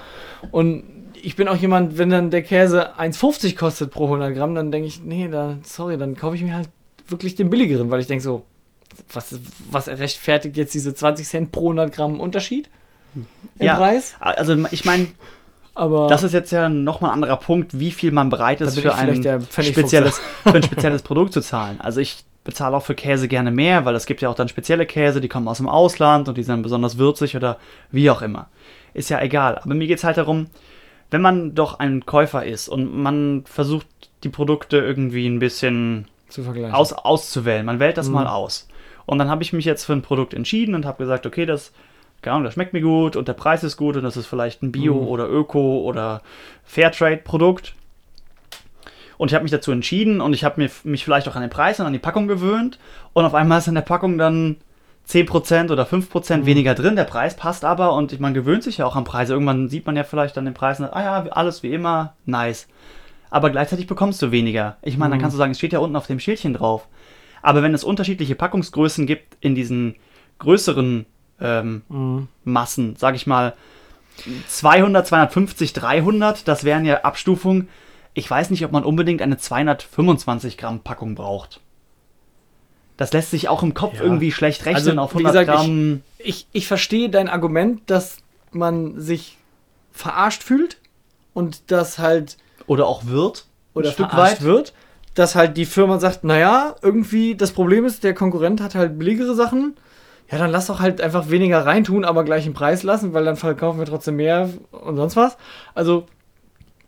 Und 0.50 0.82
ich 1.24 1.36
bin 1.36 1.48
auch 1.48 1.56
jemand, 1.56 1.98
wenn 1.98 2.10
dann 2.10 2.30
der 2.30 2.42
Käse 2.42 2.98
1,50 2.98 3.56
kostet 3.56 3.90
pro 3.90 4.04
100 4.04 4.34
Gramm, 4.34 4.54
dann 4.54 4.70
denke 4.70 4.88
ich, 4.88 5.02
nee, 5.02 5.28
da, 5.28 5.58
sorry, 5.62 5.96
dann 5.96 6.16
kaufe 6.16 6.36
ich 6.36 6.42
mir 6.42 6.54
halt 6.54 6.68
wirklich 7.08 7.34
den 7.34 7.50
billigeren, 7.50 7.90
weil 7.90 8.00
ich 8.00 8.06
denke 8.06 8.22
so, 8.22 8.44
was, 9.12 9.38
was 9.70 9.88
rechtfertigt 9.88 10.56
jetzt 10.56 10.74
diese 10.74 10.94
20 10.94 11.26
Cent 11.26 11.52
pro 11.52 11.62
100 11.70 11.92
Gramm 11.92 12.20
Unterschied 12.20 12.68
im 13.14 13.26
Ja. 13.66 13.76
Preis? 13.76 14.14
Also 14.20 14.56
ich 14.70 14.84
meine, 14.84 15.08
Aber 15.74 16.08
das 16.08 16.22
ist 16.22 16.32
jetzt 16.32 16.52
ja 16.52 16.68
nochmal 16.68 17.10
ein 17.10 17.14
anderer 17.14 17.36
Punkt, 17.36 17.78
wie 17.78 17.90
viel 17.90 18.12
man 18.12 18.28
bereit 18.30 18.60
ist 18.60 18.78
für 18.78 18.94
ein, 18.94 19.22
spezielles, 19.48 20.20
für 20.44 20.54
ein 20.54 20.62
spezielles 20.62 21.02
Produkt 21.02 21.32
zu 21.32 21.40
zahlen. 21.40 21.80
Also 21.80 22.00
ich 22.00 22.24
bezahle 22.44 22.76
auch 22.76 22.84
für 22.84 22.94
Käse 22.94 23.26
gerne 23.26 23.50
mehr, 23.50 23.84
weil 23.84 23.94
es 23.94 24.06
gibt 24.06 24.20
ja 24.20 24.28
auch 24.28 24.34
dann 24.34 24.48
spezielle 24.48 24.86
Käse, 24.86 25.20
die 25.20 25.28
kommen 25.28 25.48
aus 25.48 25.56
dem 25.56 25.68
Ausland 25.68 26.28
und 26.28 26.36
die 26.36 26.42
sind 26.42 26.62
besonders 26.62 26.98
würzig 26.98 27.36
oder 27.36 27.58
wie 27.90 28.10
auch 28.10 28.22
immer. 28.22 28.48
Ist 28.92 29.08
ja 29.10 29.20
egal. 29.20 29.58
Aber 29.58 29.74
mir 29.74 29.86
geht 29.86 29.98
es 29.98 30.04
halt 30.04 30.18
darum, 30.18 30.48
wenn 31.10 31.20
man 31.22 31.54
doch 31.54 31.78
ein 31.78 32.04
Käufer 32.06 32.44
ist 32.44 32.68
und 32.68 32.94
man 32.96 33.44
versucht, 33.46 33.86
die 34.24 34.28
Produkte 34.28 34.78
irgendwie 34.78 35.26
ein 35.26 35.38
bisschen 35.38 36.06
aus, 36.72 36.92
auszuwählen. 36.92 37.64
Man 37.66 37.78
wählt 37.80 37.96
das 37.98 38.08
Mhm. 38.08 38.14
mal 38.14 38.26
aus. 38.26 38.68
Und 39.06 39.18
dann 39.18 39.28
habe 39.28 39.42
ich 39.42 39.52
mich 39.52 39.64
jetzt 39.66 39.84
für 39.84 39.92
ein 39.92 40.02
Produkt 40.02 40.32
entschieden 40.34 40.74
und 40.74 40.86
habe 40.86 40.98
gesagt, 41.04 41.26
okay, 41.26 41.44
das, 41.46 41.72
keine 42.22 42.34
Ahnung, 42.36 42.44
das 42.44 42.54
schmeckt 42.54 42.72
mir 42.72 42.80
gut 42.80 43.16
und 43.16 43.28
der 43.28 43.34
Preis 43.34 43.62
ist 43.62 43.76
gut 43.76 43.96
und 43.96 44.02
das 44.02 44.16
ist 44.16 44.26
vielleicht 44.26 44.62
ein 44.62 44.72
Bio- 44.72 45.02
Mhm. 45.02 45.08
oder 45.08 45.28
Öko- 45.28 45.82
oder 45.82 46.22
Fairtrade-Produkt. 46.64 47.74
Und 49.16 49.30
ich 49.30 49.34
habe 49.34 49.44
mich 49.44 49.52
dazu 49.52 49.70
entschieden 49.70 50.20
und 50.20 50.32
ich 50.32 50.42
habe 50.42 50.60
mir, 50.60 50.70
mich 50.82 51.04
vielleicht 51.04 51.28
auch 51.28 51.36
an 51.36 51.42
den 51.42 51.50
Preis 51.50 51.78
und 51.78 51.86
an 51.86 51.92
die 51.92 51.98
Packung 52.00 52.26
gewöhnt. 52.26 52.78
Und 53.12 53.24
auf 53.24 53.34
einmal 53.34 53.58
ist 53.58 53.68
in 53.68 53.74
der 53.74 53.82
Packung 53.82 54.18
dann 54.18 54.56
10% 55.06 55.70
oder 55.70 55.84
5% 55.86 56.42
Mhm. 56.42 56.46
weniger 56.46 56.74
drin. 56.74 56.96
Der 56.96 57.04
Preis 57.04 57.36
passt 57.36 57.64
aber 57.64 57.92
und 57.94 58.18
man 58.20 58.34
gewöhnt 58.34 58.62
sich 58.62 58.78
ja 58.78 58.86
auch 58.86 58.96
am 58.96 59.04
Preis. 59.04 59.30
Irgendwann 59.30 59.68
sieht 59.68 59.86
man 59.86 59.96
ja 59.96 60.04
vielleicht 60.04 60.38
an 60.38 60.44
den 60.46 60.54
Preis, 60.54 60.78
und 60.80 60.86
sagt, 60.86 60.96
ah 60.96 61.02
ja, 61.02 61.30
alles 61.32 61.62
wie 61.62 61.72
immer, 61.72 62.14
nice. 62.24 62.66
Aber 63.30 63.50
gleichzeitig 63.50 63.86
bekommst 63.86 64.22
du 64.22 64.30
weniger. 64.30 64.76
Ich 64.82 64.96
meine, 64.96 65.10
dann 65.10 65.18
Mhm. 65.18 65.22
kannst 65.22 65.34
du 65.34 65.38
sagen, 65.38 65.52
es 65.52 65.58
steht 65.58 65.72
ja 65.72 65.78
unten 65.80 65.96
auf 65.96 66.06
dem 66.06 66.20
Schildchen 66.20 66.54
drauf. 66.54 66.88
Aber 67.42 67.62
wenn 67.62 67.74
es 67.74 67.84
unterschiedliche 67.84 68.34
Packungsgrößen 68.34 69.06
gibt 69.06 69.36
in 69.40 69.54
diesen 69.54 69.96
größeren 70.38 71.06
ähm, 71.40 71.82
Mhm. 71.88 72.28
Massen, 72.44 72.94
sage 72.96 73.16
ich 73.16 73.26
mal 73.26 73.54
200, 74.48 75.06
250, 75.06 75.72
300, 75.72 76.46
das 76.46 76.62
wären 76.64 76.84
ja 76.84 77.00
Abstufungen. 77.02 77.68
Ich 78.14 78.30
weiß 78.30 78.50
nicht, 78.50 78.64
ob 78.64 78.70
man 78.70 78.84
unbedingt 78.84 79.20
eine 79.20 79.36
225 79.36 80.56
Gramm 80.56 80.80
Packung 80.80 81.16
braucht. 81.16 81.60
Das 82.96 83.12
lässt 83.12 83.30
sich 83.30 83.48
auch 83.48 83.62
im 83.62 83.74
Kopf 83.74 83.94
Ja. 83.96 84.02
irgendwie 84.02 84.30
schlecht 84.32 84.66
rechnen 84.66 84.98
Also, 84.98 85.00
auf 85.02 85.14
wie 85.14 85.24
100 85.26 85.32
gesagt, 85.46 85.48
ich- 85.60 85.66
Gramm. 85.66 86.02
ich, 86.18 86.46
ich 86.52 86.66
verstehe 86.68 87.10
dein 87.10 87.28
Argument, 87.28 87.82
dass 87.86 88.18
man 88.52 89.00
sich 89.00 89.36
verarscht 89.92 90.42
fühlt 90.42 90.78
und 91.32 91.70
dass 91.72 91.98
halt 91.98 92.36
oder 92.66 92.86
auch 92.86 93.06
wird. 93.06 93.46
oder 93.74 93.88
ein 93.88 93.92
Stück 93.94 94.16
weit. 94.16 94.42
wird, 94.42 94.72
dass 95.14 95.34
halt 95.34 95.56
die 95.56 95.66
Firma 95.66 95.98
sagt, 95.98 96.22
naja, 96.24 96.76
irgendwie 96.82 97.34
das 97.34 97.50
Problem 97.52 97.84
ist, 97.84 98.04
der 98.04 98.14
Konkurrent 98.14 98.60
hat 98.60 98.74
halt 98.76 98.98
billigere 98.98 99.34
Sachen. 99.34 99.74
Ja, 100.30 100.38
dann 100.38 100.50
lass 100.50 100.66
doch 100.68 100.80
halt 100.80 101.00
einfach 101.00 101.28
weniger 101.30 101.66
reintun, 101.66 102.04
aber 102.04 102.24
gleich 102.24 102.44
einen 102.44 102.54
Preis 102.54 102.82
lassen, 102.84 103.12
weil 103.12 103.24
dann 103.24 103.36
verkaufen 103.36 103.78
wir 103.78 103.86
trotzdem 103.86 104.16
mehr 104.16 104.48
und 104.70 104.96
sonst 104.96 105.16
was. 105.16 105.36
Also, 105.74 106.06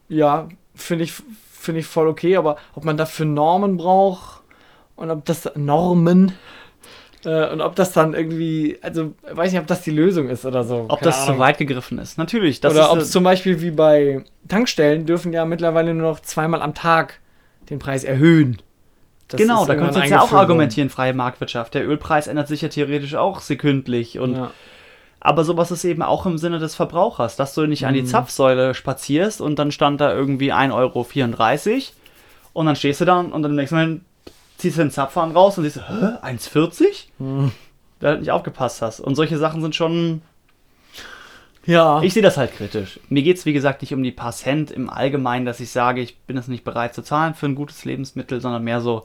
ja, 0.09 0.49
finde 0.75 1.05
ich, 1.05 1.13
finde 1.53 1.81
ich 1.81 1.87
voll 1.87 2.09
okay, 2.09 2.37
aber 2.37 2.57
ob 2.75 2.85
man 2.85 2.97
dafür 2.97 3.27
Normen 3.27 3.77
braucht 3.77 4.36
und 4.97 5.11
ob 5.11 5.25
das 5.25 5.51
Normen, 5.55 6.33
Äh, 7.25 7.51
und 7.51 7.61
ob 7.61 7.75
das 7.75 7.93
dann 7.93 8.15
irgendwie, 8.15 8.79
also 8.83 9.15
weiß 9.29 9.51
nicht, 9.51 9.61
ob 9.61 9.67
das 9.67 9.83
die 9.83 9.91
Lösung 9.91 10.29
ist 10.29 10.45
oder 10.45 10.63
so. 10.63 10.85
Ob 10.89 11.01
keine 11.01 11.11
das 11.11 11.23
zu 11.25 11.29
Ahnung. 11.31 11.41
weit 11.41 11.59
gegriffen 11.59 11.99
ist. 11.99 12.19
Natürlich. 12.19 12.63
Oder 12.65 12.93
ob 12.93 12.99
es 12.99 13.11
zum 13.11 13.25
Beispiel 13.25 13.61
wie 13.63 13.73
bei 13.73 14.23
Tankstellen 14.49 15.07
dürfen 15.07 15.33
ja 15.33 15.45
mittlerweile 15.45 15.93
nur 15.95 16.11
noch 16.11 16.21
zweimal 16.21 16.63
am 16.63 16.75
Tag 16.75 17.19
den 17.69 17.79
Preis 17.81 18.05
erhöhen. 18.05 18.59
Das 19.29 19.41
genau, 19.41 19.65
da 19.67 19.75
könntest 19.75 19.97
du 19.97 20.01
jetzt 20.03 20.11
ja 20.11 20.19
auch 20.19 20.23
eingeführt 20.25 20.41
argumentieren, 20.41 20.89
freie 20.91 21.15
Marktwirtschaft. 21.15 21.75
Der 21.75 21.89
Ölpreis 21.89 22.29
ändert 22.29 22.47
sich 22.47 22.61
ja 22.63 22.69
theoretisch 22.69 23.17
auch 23.17 23.41
sekündlich. 23.41 24.19
Und. 24.21 24.37
Ja. 24.37 24.51
Aber 25.19 25.43
sowas 25.43 25.73
ist 25.73 25.85
eben 25.85 26.03
auch 26.03 26.27
im 26.27 26.39
Sinne 26.39 26.61
des 26.61 26.77
Verbrauchers, 26.77 27.35
dass 27.35 27.55
du 27.55 27.67
nicht 27.67 27.87
an 27.87 27.95
die 27.95 28.03
Mhm. 28.03 28.07
Zapfsäule 28.07 28.75
spazierst 28.75 29.41
und 29.41 29.59
dann 29.59 29.73
stand 29.73 30.01
da 30.01 30.13
irgendwie 30.15 30.53
1,34 30.53 30.73
Euro 31.75 31.83
und 32.53 32.67
dann 32.67 32.77
stehst 32.77 33.01
du 33.01 33.05
da 33.05 33.19
und 33.19 33.33
dann 33.33 33.51
im 33.51 33.57
nächsten 33.57 33.75
Moment 33.75 34.03
ziehst 34.59 34.77
du 34.79 34.83
den 34.83 34.91
Zapfhahn 34.91 35.33
raus 35.33 35.59
und 35.59 35.65
siehst, 35.65 35.77
hä, 35.89 36.17
1,40? 36.23 37.07
Mhm. 37.19 37.53
Da 38.01 38.09
halt 38.09 38.21
nicht 38.21 38.31
aufgepasst 38.31 38.83
hast. 38.83 39.01
Und 39.01 39.15
solche 39.15 39.39
Sachen 39.39 39.63
sind 39.63 39.75
schon 39.75 40.23
ja. 41.67 42.01
Ich 42.03 42.15
sehe 42.15 42.23
das 42.23 42.37
halt 42.37 42.55
kritisch. 42.55 43.01
Mir 43.09 43.23
geht 43.23 43.39
es, 43.39 43.45
wie 43.47 43.53
gesagt, 43.53 43.83
nicht 43.83 43.93
um 43.93 44.03
die 44.03 44.13
paar 44.13 44.33
Cent 44.33 44.71
im 44.71 44.89
Allgemeinen, 44.89 45.45
dass 45.47 45.59
ich 45.61 45.71
sage, 45.71 46.01
ich 46.01 46.17
bin 46.21 46.37
es 46.37 46.47
nicht 46.47 46.63
bereit 46.65 46.95
zu 46.95 47.03
zahlen 47.03 47.35
für 47.35 47.47
ein 47.47 47.57
gutes 47.57 47.85
Lebensmittel, 47.85 48.41
sondern 48.41 48.63
mehr 48.63 48.81
so, 48.81 49.05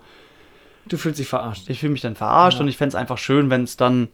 du 0.85 0.97
fühlst 0.97 1.19
dich 1.19 1.27
verarscht. 1.27 1.69
ich 1.69 1.79
fühle 1.79 1.93
mich 1.93 2.01
dann 2.01 2.15
verarscht 2.15 2.57
Ja. 2.59 2.63
und 2.63 2.67
ich 2.69 2.77
fände 2.77 2.89
es 2.89 2.95
einfach 2.95 3.17
schön, 3.17 3.49
wenn 3.49 3.63
es 3.63 3.77
dann. 3.77 4.09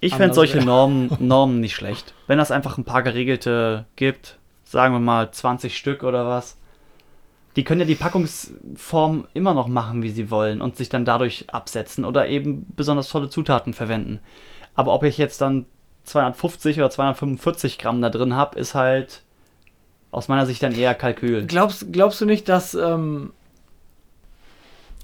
Ich 0.00 0.14
fände 0.14 0.34
solche. 0.34 0.62
Normen, 0.64 1.10
Normen 1.18 1.60
nicht 1.60 1.74
schlecht. 1.74 2.14
Wenn 2.28 2.38
das 2.38 2.50
einfach 2.50 2.78
ein 2.78 2.84
paar 2.84 3.02
geregelte 3.02 3.84
gibt, 3.96 4.38
sagen 4.64 4.94
wir 4.94 5.00
mal 5.00 5.30
20 5.30 5.76
Stück 5.76 6.04
oder 6.04 6.26
was, 6.26 6.56
die 7.58 7.64
können 7.64 7.80
ja 7.80 7.86
die 7.88 7.96
Packungsform 7.96 9.26
immer 9.34 9.52
noch 9.52 9.66
machen, 9.66 10.02
wie 10.04 10.10
sie 10.10 10.30
wollen 10.30 10.62
und 10.62 10.76
sich 10.76 10.88
dann 10.88 11.04
dadurch 11.04 11.46
absetzen 11.52 12.04
oder 12.04 12.28
eben 12.28 12.66
besonders 12.76 13.08
tolle 13.08 13.28
Zutaten 13.30 13.74
verwenden. 13.74 14.20
Aber 14.76 14.94
ob 14.94 15.02
ich 15.02 15.18
jetzt 15.18 15.40
dann 15.40 15.66
250 16.04 16.78
oder 16.78 16.88
245 16.88 17.78
Gramm 17.78 18.00
da 18.00 18.10
drin 18.10 18.34
habe, 18.36 18.56
ist 18.60 18.76
halt 18.76 19.24
aus 20.12 20.28
meiner 20.28 20.46
Sicht 20.46 20.62
dann 20.62 20.72
eher 20.72 20.94
Kalkül. 20.94 21.46
Glaubst, 21.46 21.92
glaubst 21.92 22.20
du 22.20 22.26
nicht, 22.26 22.48
dass. 22.48 22.74
Ähm, 22.74 23.32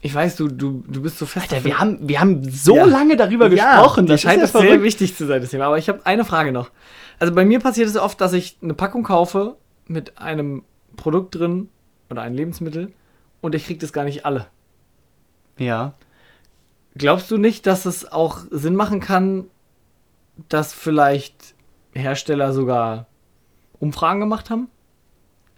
ich 0.00 0.14
weiß, 0.14 0.36
du, 0.36 0.46
du, 0.46 0.84
du 0.86 1.02
bist 1.02 1.18
so 1.18 1.26
fest. 1.26 1.50
Alter, 1.52 1.64
wir 1.64 1.80
haben, 1.80 1.98
wir 2.08 2.20
haben 2.20 2.48
so 2.48 2.76
Ja. 2.76 2.84
lange 2.84 3.16
darüber 3.16 3.48
gesprochen. 3.50 4.06
Das 4.06 4.22
Das 4.22 4.30
scheint 4.30 4.42
ja 4.42 4.46
sehr 4.46 4.60
verrückt. 4.60 4.82
wichtig 4.84 5.16
zu 5.16 5.26
sein, 5.26 5.40
das 5.40 5.50
Thema. 5.50 5.64
Aber 5.66 5.78
ich 5.78 5.88
habe 5.88 6.06
eine 6.06 6.24
Frage 6.24 6.52
noch. 6.52 6.70
Also 7.18 7.34
bei 7.34 7.44
mir 7.44 7.58
passiert 7.58 7.88
es 7.88 7.96
oft, 7.96 8.20
dass 8.20 8.32
ich 8.32 8.58
eine 8.62 8.74
Packung 8.74 9.02
kaufe 9.02 9.56
mit 9.88 10.18
einem 10.18 10.62
Produkt 10.96 11.34
drin 11.34 11.68
oder 12.10 12.22
ein 12.22 12.34
Lebensmittel 12.34 12.92
und 13.40 13.54
ich 13.54 13.66
kriege 13.66 13.80
das 13.80 13.92
gar 13.92 14.04
nicht 14.04 14.24
alle. 14.24 14.46
Ja. 15.58 15.94
Glaubst 16.96 17.30
du 17.30 17.38
nicht, 17.38 17.66
dass 17.66 17.86
es 17.86 18.10
auch 18.10 18.38
Sinn 18.50 18.76
machen 18.76 19.00
kann, 19.00 19.46
dass 20.48 20.72
vielleicht 20.72 21.54
Hersteller 21.92 22.52
sogar 22.52 23.06
Umfragen 23.78 24.20
gemacht 24.20 24.50
haben? 24.50 24.68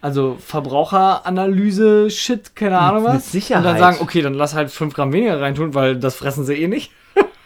Also 0.01 0.37
Verbraucheranalyse, 0.39 2.09
Shit, 2.11 2.55
keine 2.55 2.77
Ahnung 2.79 3.03
Mit 3.03 3.13
was. 3.13 3.31
Sicherheit. 3.31 3.65
Und 3.65 3.71
dann 3.71 3.79
sagen, 3.79 3.97
okay, 4.01 4.21
dann 4.21 4.35
lass 4.35 4.53
halt 4.53 4.69
5 4.69 4.93
Gramm 4.93 5.11
weniger 5.11 5.41
reintun, 5.41 5.73
weil 5.73 5.97
das 5.97 6.15
fressen 6.15 6.45
sie 6.45 6.53
eh 6.55 6.67
nicht. 6.67 6.91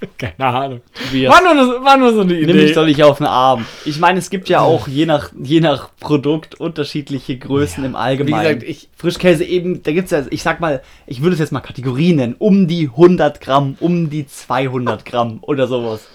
keine 0.18 0.44
Ahnung. 0.46 0.80
Wir. 1.10 1.28
War 1.28 1.42
nur, 1.42 1.84
war 1.84 1.96
nur 1.96 2.12
so 2.12 2.20
eine 2.22 2.34
Nimm 2.34 2.50
Idee. 2.50 2.62
mich 2.64 2.72
doch 2.72 2.84
nicht 2.84 3.02
auf 3.02 3.18
den 3.18 3.26
Arm. 3.26 3.66
Ich 3.84 3.98
meine, 3.98 4.18
es 4.18 4.30
gibt 4.30 4.48
ja 4.48 4.60
auch 4.60 4.88
je 4.88 5.06
nach, 5.06 5.30
je 5.42 5.60
nach 5.60 5.90
Produkt 6.00 6.54
unterschiedliche 6.54 7.38
Größen 7.38 7.84
im 7.84 7.92
Wie 7.92 7.96
Allgemeinen. 7.96 8.58
gesagt, 8.60 8.62
ich, 8.62 8.88
Frischkäse 8.96 9.44
eben, 9.44 9.82
da 9.82 9.92
gibt 9.92 10.06
es 10.06 10.10
ja, 10.12 10.24
ich 10.30 10.42
sag 10.42 10.60
mal, 10.60 10.82
ich 11.06 11.22
würde 11.22 11.34
es 11.34 11.40
jetzt 11.40 11.52
mal 11.52 11.60
Kategorien 11.60 12.16
nennen, 12.16 12.36
um 12.38 12.66
die 12.66 12.88
100 12.88 13.40
Gramm, 13.40 13.76
um 13.80 14.10
die 14.10 14.26
200 14.26 15.04
Gramm 15.04 15.38
oder 15.42 15.66
sowas. 15.66 16.06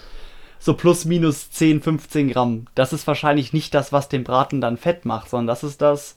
So 0.58 0.74
plus 0.74 1.04
minus 1.04 1.50
10, 1.50 1.80
15 1.82 2.30
Gramm. 2.30 2.66
Das 2.74 2.92
ist 2.92 3.06
wahrscheinlich 3.06 3.52
nicht 3.52 3.72
das, 3.74 3.92
was 3.92 4.08
den 4.08 4.24
Braten 4.24 4.60
dann 4.60 4.78
fett 4.78 5.04
macht, 5.04 5.30
sondern 5.30 5.46
das 5.46 5.62
ist 5.62 5.80
das, 5.80 6.16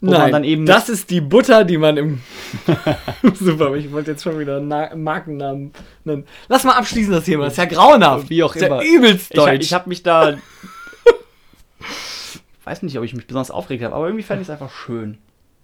wo 0.00 0.10
nein, 0.10 0.20
man 0.20 0.32
dann 0.32 0.44
eben. 0.44 0.66
das 0.66 0.88
ist 0.88 1.10
die 1.10 1.20
Butter, 1.20 1.64
die 1.64 1.78
man 1.78 1.96
im 1.96 2.20
Super, 3.34 3.74
ich 3.74 3.90
wollte 3.92 4.12
jetzt 4.12 4.22
schon 4.22 4.38
wieder 4.38 4.60
Na 4.60 4.94
Markennamen 4.94 5.72
nennen. 6.04 6.24
Lass 6.48 6.64
mal 6.64 6.72
abschließen 6.72 7.12
das 7.12 7.24
Thema, 7.24 7.44
das 7.44 7.54
ist 7.54 7.58
ja 7.58 7.64
grauenhaft. 7.64 8.30
Wie 8.30 8.42
auch 8.42 8.52
das 8.52 8.62
ist 8.62 8.68
immer. 8.68 8.82
Ja 8.82 8.90
übelst 8.90 9.30
ich, 9.30 9.36
deutsch. 9.36 9.64
ich 9.64 9.72
habe 9.72 9.88
mich 9.88 10.02
da. 10.02 10.36
weiß 12.64 12.82
nicht, 12.82 12.98
ob 12.98 13.04
ich 13.04 13.14
mich 13.14 13.26
besonders 13.26 13.50
aufgeregt 13.50 13.84
habe, 13.84 13.94
aber 13.94 14.06
irgendwie 14.06 14.24
fände 14.24 14.42
ich 14.42 14.48
es 14.48 14.52
einfach 14.52 14.70
schön. 14.70 15.18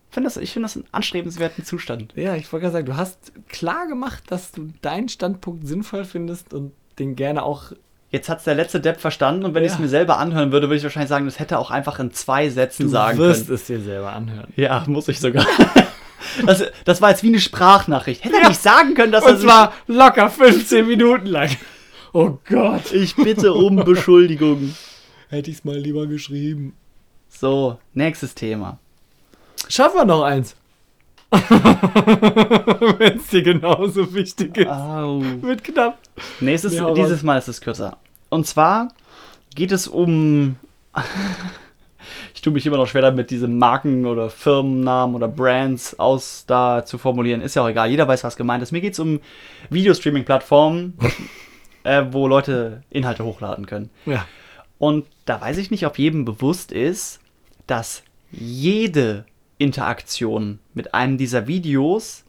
Ich 0.08 0.14
finde 0.14 0.28
das, 0.28 0.36
ich 0.36 0.52
find 0.52 0.64
das 0.64 0.76
einen 0.76 0.84
anstrebenswerten 0.92 1.64
Zustand. 1.64 2.12
Ja, 2.16 2.36
ich 2.36 2.52
wollte 2.52 2.64
gerade 2.64 2.72
sagen, 2.72 2.86
du 2.86 2.96
hast 2.96 3.32
klar 3.48 3.86
gemacht, 3.86 4.24
dass 4.28 4.52
du 4.52 4.68
deinen 4.82 5.08
Standpunkt 5.08 5.66
sinnvoll 5.66 6.04
findest 6.04 6.52
und 6.52 6.72
den 6.98 7.16
gerne 7.16 7.42
auch. 7.42 7.72
Jetzt 8.12 8.28
hat 8.28 8.38
es 8.38 8.44
der 8.44 8.54
letzte 8.54 8.78
Depp 8.78 9.00
verstanden 9.00 9.44
und 9.44 9.54
wenn 9.54 9.64
ich 9.64 9.70
Ja. 9.70 9.74
es 9.76 9.80
mir 9.80 9.88
selber 9.88 10.18
anhören 10.18 10.52
würde, 10.52 10.68
würde 10.68 10.76
ich 10.76 10.82
wahrscheinlich 10.84 11.08
sagen, 11.08 11.24
das 11.24 11.38
hätte 11.40 11.58
auch 11.58 11.70
einfach 11.70 11.98
in 11.98 12.12
zwei 12.12 12.48
Sätzen 12.50 12.88
sagen 12.88 13.18
wirst 13.18 13.46
können. 13.46 13.54
es 13.56 13.64
dir 13.64 13.80
selber 13.80 14.12
anhören. 14.12 14.52
Ja, 14.54 14.84
muss 14.86 15.08
ich 15.08 15.18
sogar. 15.18 15.44
Das, 16.46 16.62
das 16.86 17.02
war 17.02 17.10
jetzt 17.10 17.22
wie 17.24 17.28
eine 17.28 17.40
Sprachnachricht. 17.40 18.24
Hätte 18.24 18.36
er 18.40 18.48
nicht 18.48 18.62
sagen 18.62 18.94
können, 18.94 19.12
dass 19.12 19.24
Und 19.24 19.40
zwar 19.40 19.74
locker 19.86 20.30
15 20.30 20.86
Minuten 20.86 21.26
lang. 21.26 21.50
Oh 22.14 22.38
Gott. 22.48 22.92
Ich 22.92 23.16
bitte 23.16 23.52
um 23.52 23.76
Beschuldigung. 23.76 24.74
Hätte 25.28 25.50
ich 25.50 25.58
es 25.58 25.64
mal 25.64 25.76
lieber 25.76 26.06
geschrieben. 26.06 26.74
So, 27.28 27.76
nächstes 27.92 28.34
Thema. 28.34 28.78
Schaffen 29.68 29.96
wir 29.96 30.04
noch 30.06 30.22
eins. 30.22 30.54
Wenn 32.98 33.16
es 33.16 33.28
dir 33.28 33.42
genauso 33.42 34.12
wichtig 34.14 34.58
ist. 34.58 34.68
Au. 34.68 35.22
Wird 35.40 35.64
knapp. 35.64 35.98
Nächstes, 36.40 36.72
Nee, 36.72 36.80
hau 36.80 36.94
dieses. 36.94 37.22
Mal 37.22 37.38
ist 37.38 37.48
es 37.48 37.60
kürzer. 37.60 37.96
Und 38.28 38.46
zwar 38.46 38.88
geht 39.54 39.72
es 39.72 39.88
um. 39.88 40.56
ich 42.34 42.42
tue 42.42 42.52
mich 42.52 42.66
immer 42.66 42.76
noch 42.76 42.86
schwer 42.86 43.00
damit, 43.00 43.30
diese 43.30 43.48
Marken 43.48 44.04
oder 44.04 44.28
Firmennamen 44.28 45.16
oder 45.16 45.26
Brands 45.26 45.98
aus 45.98 46.44
da 46.46 46.84
zu 46.84 46.98
formulieren. 46.98 47.40
Ist 47.40 47.54
ja 47.54 47.62
auch 47.62 47.68
egal, 47.68 47.88
jeder 47.88 48.06
weiß, 48.06 48.24
was 48.24 48.36
gemeint 48.36 48.62
ist. 48.62 48.72
Mir 48.72 48.82
geht 48.82 48.92
es 48.92 48.98
um 48.98 49.20
Videostreaming-Plattformen, 49.70 50.98
äh, 51.84 52.04
wo 52.10 52.28
Leute 52.28 52.82
Inhalte 52.90 53.24
hochladen 53.24 53.64
können. 53.64 53.88
Ja. 54.04 54.26
Und 54.76 55.06
da 55.24 55.40
weiß 55.40 55.56
ich 55.56 55.70
nicht, 55.70 55.86
ob 55.86 55.98
jedem 55.98 56.26
bewusst 56.26 56.72
ist, 56.72 57.20
dass 57.66 58.02
jede 58.30 59.24
Interaktion 59.62 60.58
mit 60.74 60.94
einem 60.94 61.18
dieser 61.18 61.46
Videos 61.46 62.24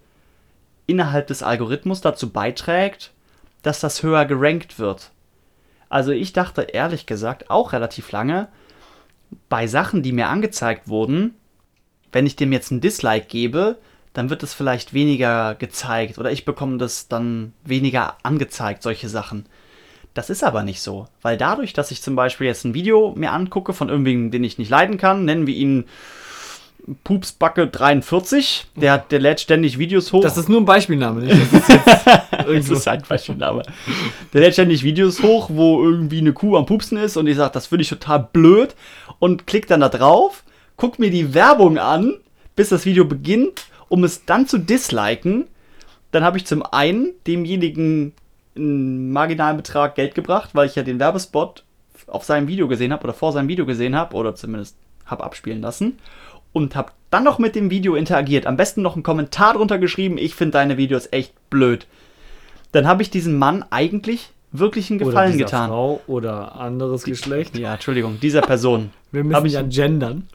innerhalb 0.88 1.28
des 1.28 1.43
Algorithmus 1.43 2.02
dazu 2.02 2.30
beiträgt, 2.30 3.12
dass 3.62 3.80
das 3.80 4.04
höher 4.04 4.26
gerankt 4.26 4.80
wird. 4.80 5.12
Also 5.89 6.12
ich 6.12 6.34
dachte 6.34 6.62
ehrlich 6.62 7.06
gesagt 7.06 7.50
auch 7.50 7.74
relativ 7.74 8.12
lange, 8.12 8.50
bei 9.50 9.67
Sachen, 9.67 10.04
die 10.04 10.12
mir 10.12 10.28
angezeigt 10.28 10.88
wurden, 10.88 11.36
wenn 12.12 12.26
ich 12.26 12.36
dem 12.36 12.52
jetzt 12.52 12.72
ein 12.72 12.82
Dislike 12.82 13.28
gebe, 13.28 13.78
dann 14.13 14.30
wird 14.30 14.43
es 14.43 14.54
vielleicht 14.54 14.93
weniger 14.93 15.56
gezeigt 15.56 16.19
oder 16.19 16.32
ich 16.32 16.46
bekomme 16.46 16.78
das 16.78 17.08
dann 17.08 17.54
weniger 17.63 18.17
angezeigt, 18.24 18.84
solche 18.84 19.10
Sachen. 19.10 19.46
Das 20.13 20.30
ist 20.30 20.43
aber 20.43 20.62
nicht 20.62 20.82
so, 20.82 21.08
weil 21.24 21.38
dadurch, 21.38 21.74
dass 21.74 21.89
ich 21.89 22.04
zum 22.04 22.15
Beispiel 22.15 22.46
jetzt 22.46 22.65
ein 22.65 22.76
Video 22.76 23.13
mir 23.15 23.32
angucke 23.32 23.74
von 23.74 23.89
irgendwem, 23.89 24.30
den 24.30 24.43
ich 24.43 24.60
nicht 24.60 24.69
leiden 24.69 24.98
kann, 24.98 25.26
nennen 25.26 25.48
wir 25.48 25.56
ihn 25.56 25.86
Pupsbacke 27.04 27.67
43, 27.67 28.67
der, 28.76 28.98
der 28.98 29.19
lädt 29.19 29.39
ständig 29.39 29.78
Videos 29.78 30.12
hoch. 30.12 30.22
Das 30.22 30.38
ist 30.38 30.50
nur 30.50 30.62
ein 30.62 30.65
Beispielname, 30.65 31.22
nicht? 31.22 31.54
Das 31.54 31.69
ist 31.69 31.80
Das 32.69 32.69
ist 32.69 32.88
ein 32.88 33.04
Beispielname. 33.08 33.63
Der 34.34 34.41
lädt 34.41 34.54
ständig 34.54 34.84
Videos 34.84 35.22
hoch, 35.24 35.50
wo 35.52 35.82
irgendwie 35.82 36.19
eine 36.19 36.34
Kuh 36.34 36.58
am 36.58 36.65
Pupsen 36.65 36.98
ist 36.98 37.15
und 37.15 37.28
ich 37.28 37.38
sage, 37.38 37.54
das 37.54 37.67
finde 37.67 37.84
ich 37.84 37.89
total 37.89 38.28
blöd 38.34 38.76
und 39.19 39.48
klick 39.48 39.67
dann 39.67 39.80
da 39.80 39.89
drauf, 39.89 40.43
guck 40.76 41.00
mir 41.00 41.10
die 41.10 41.34
Werbung 41.34 41.78
an, 41.78 42.15
bis 42.56 42.69
das 42.69 42.86
Video 42.86 43.06
beginnt, 43.06 43.65
um 43.88 44.04
es 44.04 44.26
dann 44.26 44.48
zu 44.48 44.58
disliken. 44.58 45.46
Dann 46.12 46.24
habe 46.24 46.38
ich 46.38 46.46
zum 46.46 46.63
einen 46.63 47.13
demjenigen 47.26 48.13
einen 48.56 49.12
marginalen 49.12 49.58
Betrag 49.58 49.96
Geld 49.96 50.15
gebracht, 50.15 50.50
weil 50.54 50.67
ich 50.67 50.76
ja 50.76 50.84
den 50.84 51.00
Werbespot 51.00 51.63
auf 52.08 52.24
seinem 52.24 52.48
Video 52.48 52.67
gesehen 52.67 52.91
habe 52.91 53.06
oder 53.06 53.13
vor 53.13 53.32
seinem 53.32 53.48
Video 53.48 53.65
gesehen 53.65 53.96
habe 53.96 54.15
oder 54.15 54.36
zumindest 54.36 54.76
habe 55.06 55.24
abspielen 55.24 55.62
lassen 55.62 55.98
und 56.54 56.76
habe 56.76 56.92
dann 57.10 57.24
noch 57.24 57.39
mit 57.39 57.56
dem 57.56 57.70
Video 57.70 57.96
interagiert. 57.96 58.46
Am 58.46 58.58
besten 58.58 58.82
noch 58.82 58.96
einen 58.96 59.04
Kommentar 59.04 59.54
drunter 59.54 59.78
geschrieben, 59.78 60.18
ich 60.18 60.36
finde 60.36 60.54
deine 60.54 60.78
Videos 60.78 61.10
echt 61.12 61.34
blöd. 61.50 61.86
Dann 62.72 62.88
habe 62.88 63.02
ich 63.02 63.10
diesem 63.10 63.38
Mann 63.38 63.66
eigentlich 63.70 64.32
wirklich 64.52 64.89
einen 64.89 65.02
Oder 65.02 65.10
Gefallen 65.10 65.34
dieser 65.34 65.46
getan. 65.46 65.70
Frau 65.70 66.02
oder 66.08 66.56
anderes 66.56 67.04
Geschlecht. 67.04 67.58
Ja, 67.58 67.74
Entschuldigung, 67.74 68.20
dieser 68.20 68.42
Person 68.42 68.92
Wir 69.12 69.24
müssen 69.24 69.48
ja 69.48 69.62
gendern. 69.63 70.28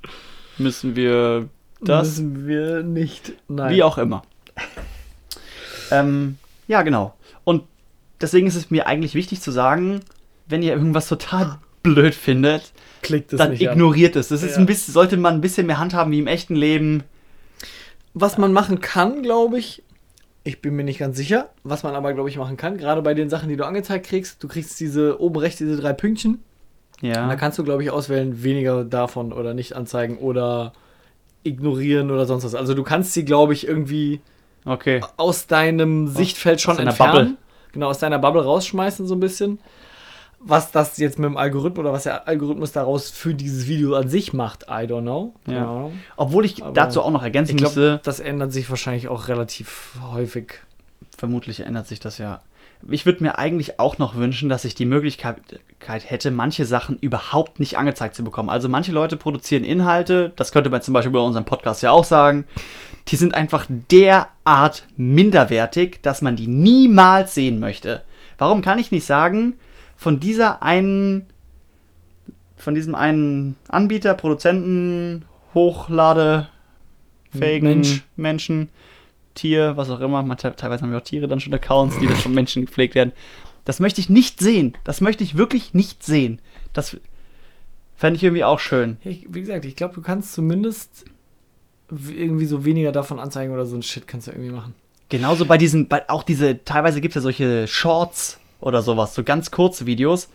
müssen 0.58 0.94
wir 0.94 1.48
das, 1.80 2.18
müssen 2.18 2.46
wir 2.46 2.82
nicht. 2.82 3.32
Nein. 3.48 3.74
wie 3.74 3.82
auch 3.82 3.98
immer. 3.98 4.22
Ähm, 5.90 6.38
ja, 6.66 6.82
genau. 6.82 7.14
Und 7.44 7.62
deswegen 8.20 8.46
ist 8.46 8.56
es 8.56 8.70
mir 8.70 8.86
eigentlich 8.86 9.14
wichtig 9.14 9.40
zu 9.40 9.50
sagen, 9.50 10.00
wenn 10.46 10.62
ihr 10.62 10.72
irgendwas 10.72 11.08
total 11.08 11.58
blöd 11.94 12.14
findet, 12.14 12.72
Klickt 13.02 13.32
es 13.32 13.38
dann 13.38 13.50
nicht 13.50 13.66
an. 13.68 13.74
ignoriert 13.74 14.16
es. 14.16 14.28
Das 14.28 14.42
ist 14.42 14.52
Ja. 14.52 14.58
ein 14.58 14.66
bisschen, 14.66 14.92
sollte 14.94 15.16
man 15.16 15.34
ein 15.34 15.40
bisschen 15.40 15.66
mehr 15.66 15.78
handhaben 15.78 16.12
wie 16.12 16.18
im 16.18 16.26
echten 16.26 16.54
Leben. 16.54 17.02
Was 18.14 18.38
man 18.38 18.52
machen 18.52 18.80
kann, 18.80 19.22
glaube 19.22 19.58
ich, 19.58 19.82
Ich 20.44 20.62
bin 20.62 20.74
mir 20.76 20.84
nicht 20.84 20.98
ganz 20.98 21.16
sicher, 21.18 21.50
was 21.62 21.82
man 21.82 21.94
aber, 21.94 22.14
glaube 22.14 22.30
ich, 22.30 22.38
machen 22.38 22.56
kann. 22.56 22.78
Gerade 22.78 23.02
bei 23.02 23.12
den 23.12 23.28
Sachen, 23.28 23.50
die 23.50 23.56
du 23.56 23.66
angezeigt 23.66 24.06
kriegst. 24.06 24.42
Du 24.42 24.48
kriegst 24.48 24.80
diese 24.80 25.20
oben 25.20 25.36
rechts 25.36 25.58
diese 25.58 25.76
drei 25.76 25.92
Pünktchen. 25.92 26.42
Ja. 27.02 27.22
Und 27.24 27.28
da 27.28 27.36
kannst 27.36 27.58
du, 27.58 27.64
glaube 27.64 27.82
ich, 27.82 27.90
auswählen, 27.90 28.42
weniger 28.42 28.82
davon 28.84 29.32
oder 29.32 29.52
nicht 29.52 29.74
anzeigen 29.76 30.16
oder 30.16 30.72
ignorieren 31.42 32.10
oder 32.10 32.24
sonst 32.24 32.44
was. 32.44 32.54
Also 32.54 32.72
du 32.74 32.82
kannst 32.82 33.12
sie, 33.12 33.24
glaube 33.24 33.52
ich, 33.52 33.66
irgendwie 33.66 34.20
Okay. 34.64 35.00
aus 35.18 35.46
deinem 35.46 36.08
Sichtfeld 36.08 36.60
schon 36.60 36.76
deiner 36.76 36.90
entfernen. 36.90 37.12
Bubble. 37.12 37.36
Genau, 37.72 37.88
aus 37.88 37.98
deiner 37.98 38.18
Bubble 38.18 38.42
rausschmeißen 38.42 39.06
so 39.06 39.14
ein 39.14 39.20
bisschen. 39.20 39.58
Was 40.40 40.70
das 40.70 40.98
jetzt 40.98 41.18
mit 41.18 41.28
dem 41.28 41.36
Algorithmus 41.36 41.80
oder 41.80 41.92
was 41.92 42.04
der 42.04 42.28
Algorithmus 42.28 42.72
daraus 42.72 43.10
für 43.10 43.34
dieses 43.34 43.66
Video 43.66 43.94
an 43.94 44.08
sich 44.08 44.32
macht, 44.32 44.64
I 44.64 44.86
don't 44.86 45.02
know. 45.02 45.34
Ja. 45.46 45.90
Obwohl 46.16 46.44
ich 46.44 46.62
Aber 46.62 46.72
dazu 46.72 47.02
auch 47.02 47.10
noch 47.10 47.22
ergänzen 47.22 47.56
Ich 47.56 47.62
müsste, 47.62 47.80
glaube, 47.80 48.00
das 48.04 48.20
ändert 48.20 48.52
sich 48.52 48.70
wahrscheinlich 48.70 49.08
auch 49.08 49.28
relativ 49.28 49.98
häufig. 50.12 50.60
vermutlich 51.16 51.60
ändert 51.60 51.88
sich 51.88 51.98
das 51.98 52.18
ja. 52.18 52.40
Ich 52.88 53.06
würde 53.06 53.24
mir 53.24 53.38
eigentlich 53.38 53.80
auch 53.80 53.98
noch 53.98 54.14
wünschen, 54.14 54.48
dass 54.48 54.64
ich 54.64 54.76
die 54.76 54.84
Möglichkeit 54.84 55.40
hätte, 55.80 56.30
manche 56.30 56.64
Sachen 56.64 56.96
überhaupt 57.00 57.58
nicht 57.58 57.76
angezeigt 57.76 58.14
zu 58.14 58.22
bekommen. 58.22 58.48
Also 58.48 58.68
manche 58.68 58.92
Leute 58.92 59.16
produzieren 59.16 59.64
Inhalte, 59.64 60.32
das 60.36 60.52
könnte 60.52 60.70
man 60.70 60.82
zum 60.82 60.94
Beispiel 60.94 61.12
bei 61.12 61.18
unserem 61.18 61.44
Podcast 61.44 61.82
ja 61.82 61.90
auch 61.90 62.04
sagen, 62.04 62.44
die 63.08 63.16
sind 63.16 63.34
einfach 63.34 63.66
derart 63.90 64.86
minderwertig, 64.96 66.00
dass 66.02 66.22
man 66.22 66.36
die 66.36 66.46
niemals 66.46 67.34
sehen 67.34 67.58
möchte. 67.58 68.02
Warum 68.38 68.62
kann 68.62 68.78
ich 68.78 68.92
nicht 68.92 69.04
sagen, 69.04 69.54
von 69.98 70.20
dieser 70.20 70.62
einen, 70.62 71.26
von 72.56 72.76
diesem 72.76 72.94
einen 72.94 73.56
Anbieter, 73.68 74.14
Produzenten, 74.14 75.24
Hochlade, 75.54 76.48
fähigen 77.36 77.66
Mensch. 77.66 78.04
Menschen, 78.14 78.68
Tier, 79.34 79.76
was 79.76 79.90
auch 79.90 80.00
immer. 80.00 80.24
Teilweise 80.36 80.82
haben 80.82 80.92
wir 80.92 80.98
auch 80.98 81.04
Tiere 81.04 81.26
dann 81.26 81.40
schon 81.40 81.52
Accounts, 81.52 81.98
die 81.98 82.06
dann 82.06 82.16
von 82.16 82.32
Menschen 82.32 82.64
gepflegt 82.64 82.94
werden. 82.94 83.12
Das 83.64 83.80
möchte 83.80 84.00
ich 84.00 84.08
nicht 84.08 84.38
sehen. 84.38 84.74
Das 84.84 85.00
möchte 85.00 85.24
ich 85.24 85.36
wirklich 85.36 85.74
nicht 85.74 86.04
sehen. 86.04 86.40
Das 86.72 86.96
fände 87.96 88.16
ich 88.16 88.22
irgendwie 88.22 88.44
auch 88.44 88.60
schön. 88.60 88.98
Ich, 89.02 89.26
wie 89.28 89.40
gesagt, 89.40 89.64
ich 89.64 89.74
glaube, 89.74 89.96
du 89.96 90.00
kannst 90.00 90.32
zumindest 90.32 91.06
irgendwie 91.90 92.46
so 92.46 92.64
weniger 92.64 92.92
davon 92.92 93.18
anzeigen 93.18 93.52
oder 93.52 93.66
so 93.66 93.74
ein 93.74 93.82
Shit 93.82 94.06
kannst 94.06 94.28
du 94.28 94.30
irgendwie 94.30 94.52
machen. 94.52 94.74
Genauso 95.08 95.44
bei 95.44 95.58
diesen, 95.58 95.88
bei, 95.88 96.08
auch 96.08 96.22
diese, 96.22 96.64
teilweise 96.64 97.00
gibt 97.00 97.12
es 97.12 97.16
ja 97.16 97.22
solche 97.22 97.66
Shorts 97.66 98.37
oder 98.60 98.82
sowas, 98.82 99.14
so 99.14 99.24
ganz 99.24 99.50
kurze 99.50 99.86
Videos. 99.86 100.28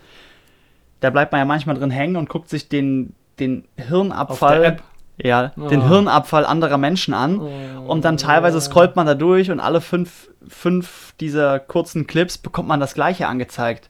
Da 1.00 1.10
bleibt 1.10 1.32
man 1.32 1.40
ja 1.40 1.46
manchmal 1.46 1.78
drin 1.78 1.92
hängen 1.92 2.16
und 2.16 2.30
guckt 2.30 2.50
sich 2.50 2.70
den, 2.70 3.14
den 3.40 3.66
Hirnabfall. 3.78 4.78
Ja, 5.22 5.50
den 5.56 5.82
Oh. 5.82 5.88
Hirnabfall 5.88 6.46
anderer 6.46 6.78
Menschen 6.78 7.14
an. 7.14 7.40
Und 7.88 8.04
dann 8.06 8.18
teilweise 8.18 8.60
scrollt 8.60 8.96
man 8.96 9.06
da 9.06 9.14
durch 9.14 9.52
und 9.52 9.60
alle 9.60 9.82
fünf, 9.82 10.30
fünf 10.48 11.14
dieser 11.20 11.60
kurzen 11.60 12.08
Clips 12.08 12.38
bekommt 12.38 12.68
man 12.68 12.80
das 12.80 12.94
gleiche 12.96 13.28
angezeigt. 13.28 13.90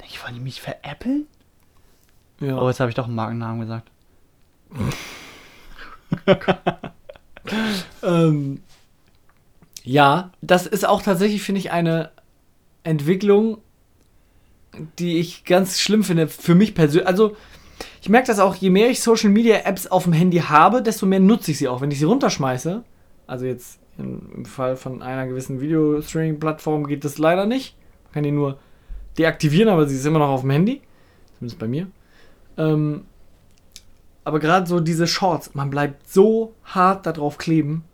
Denke 0.00 0.14
ich, 0.14 0.22
wollen 0.22 0.34
die 0.34 0.40
mich 0.40 0.60
veräppeln? 0.60 1.26
Ja. 2.40 2.58
Oh, 2.58 2.68
jetzt 2.68 2.80
habe 2.80 2.90
ich 2.90 2.94
doch 2.94 3.06
einen 3.06 3.14
Markennamen 3.16 3.60
gesagt. 3.60 3.90
Ähm, 8.02 8.62
ja, 9.82 10.30
das 10.42 10.66
ist 10.66 10.86
auch 10.86 11.02
tatsächlich, 11.02 11.42
finde 11.42 11.60
ich, 11.60 11.72
eine 11.72 12.10
Entwicklung, 12.84 13.58
die 14.98 15.18
ich 15.18 15.44
ganz 15.44 15.80
schlimm 15.80 16.04
finde, 16.04 16.28
für 16.28 16.54
mich 16.54 16.74
persönlich. 16.74 17.06
Also, 17.06 17.36
ich 18.02 18.08
merke 18.08 18.26
das 18.26 18.38
auch, 18.38 18.54
je 18.54 18.70
mehr 18.70 18.90
ich 18.90 19.00
Social 19.00 19.30
Media 19.30 19.58
Apps 19.64 19.86
auf 19.86 20.04
dem 20.04 20.12
Handy 20.12 20.38
habe, 20.38 20.82
desto 20.82 21.06
mehr 21.06 21.20
nutze 21.20 21.50
ich 21.50 21.58
sie 21.58 21.68
auch. 21.68 21.80
Wenn 21.80 21.90
ich 21.90 21.98
sie 21.98 22.04
runterschmeiße, 22.04 22.82
also 23.26 23.46
jetzt 23.46 23.78
im 23.98 24.44
Fall 24.44 24.76
von 24.76 25.02
einer 25.02 25.26
gewissen 25.26 25.60
Video-Streaming-Plattform 25.60 26.86
geht 26.86 27.04
das 27.04 27.18
leider 27.18 27.46
nicht. 27.46 27.76
Man 28.04 28.12
kann 28.12 28.22
die 28.22 28.30
nur 28.30 28.58
deaktivieren, 29.18 29.68
aber 29.68 29.86
sie 29.86 29.96
ist 29.96 30.06
immer 30.06 30.18
noch 30.18 30.30
auf 30.30 30.40
dem 30.40 30.50
Handy. 30.50 30.80
Zumindest 31.38 31.58
bei 31.58 31.68
mir. 31.68 31.86
Ähm, 32.56 33.04
aber 34.24 34.38
gerade 34.38 34.66
so 34.66 34.80
diese 34.80 35.06
Shorts, 35.06 35.54
man 35.54 35.70
bleibt 35.70 36.08
so 36.08 36.54
hart 36.64 37.06
darauf 37.06 37.38
kleben, 37.38 37.84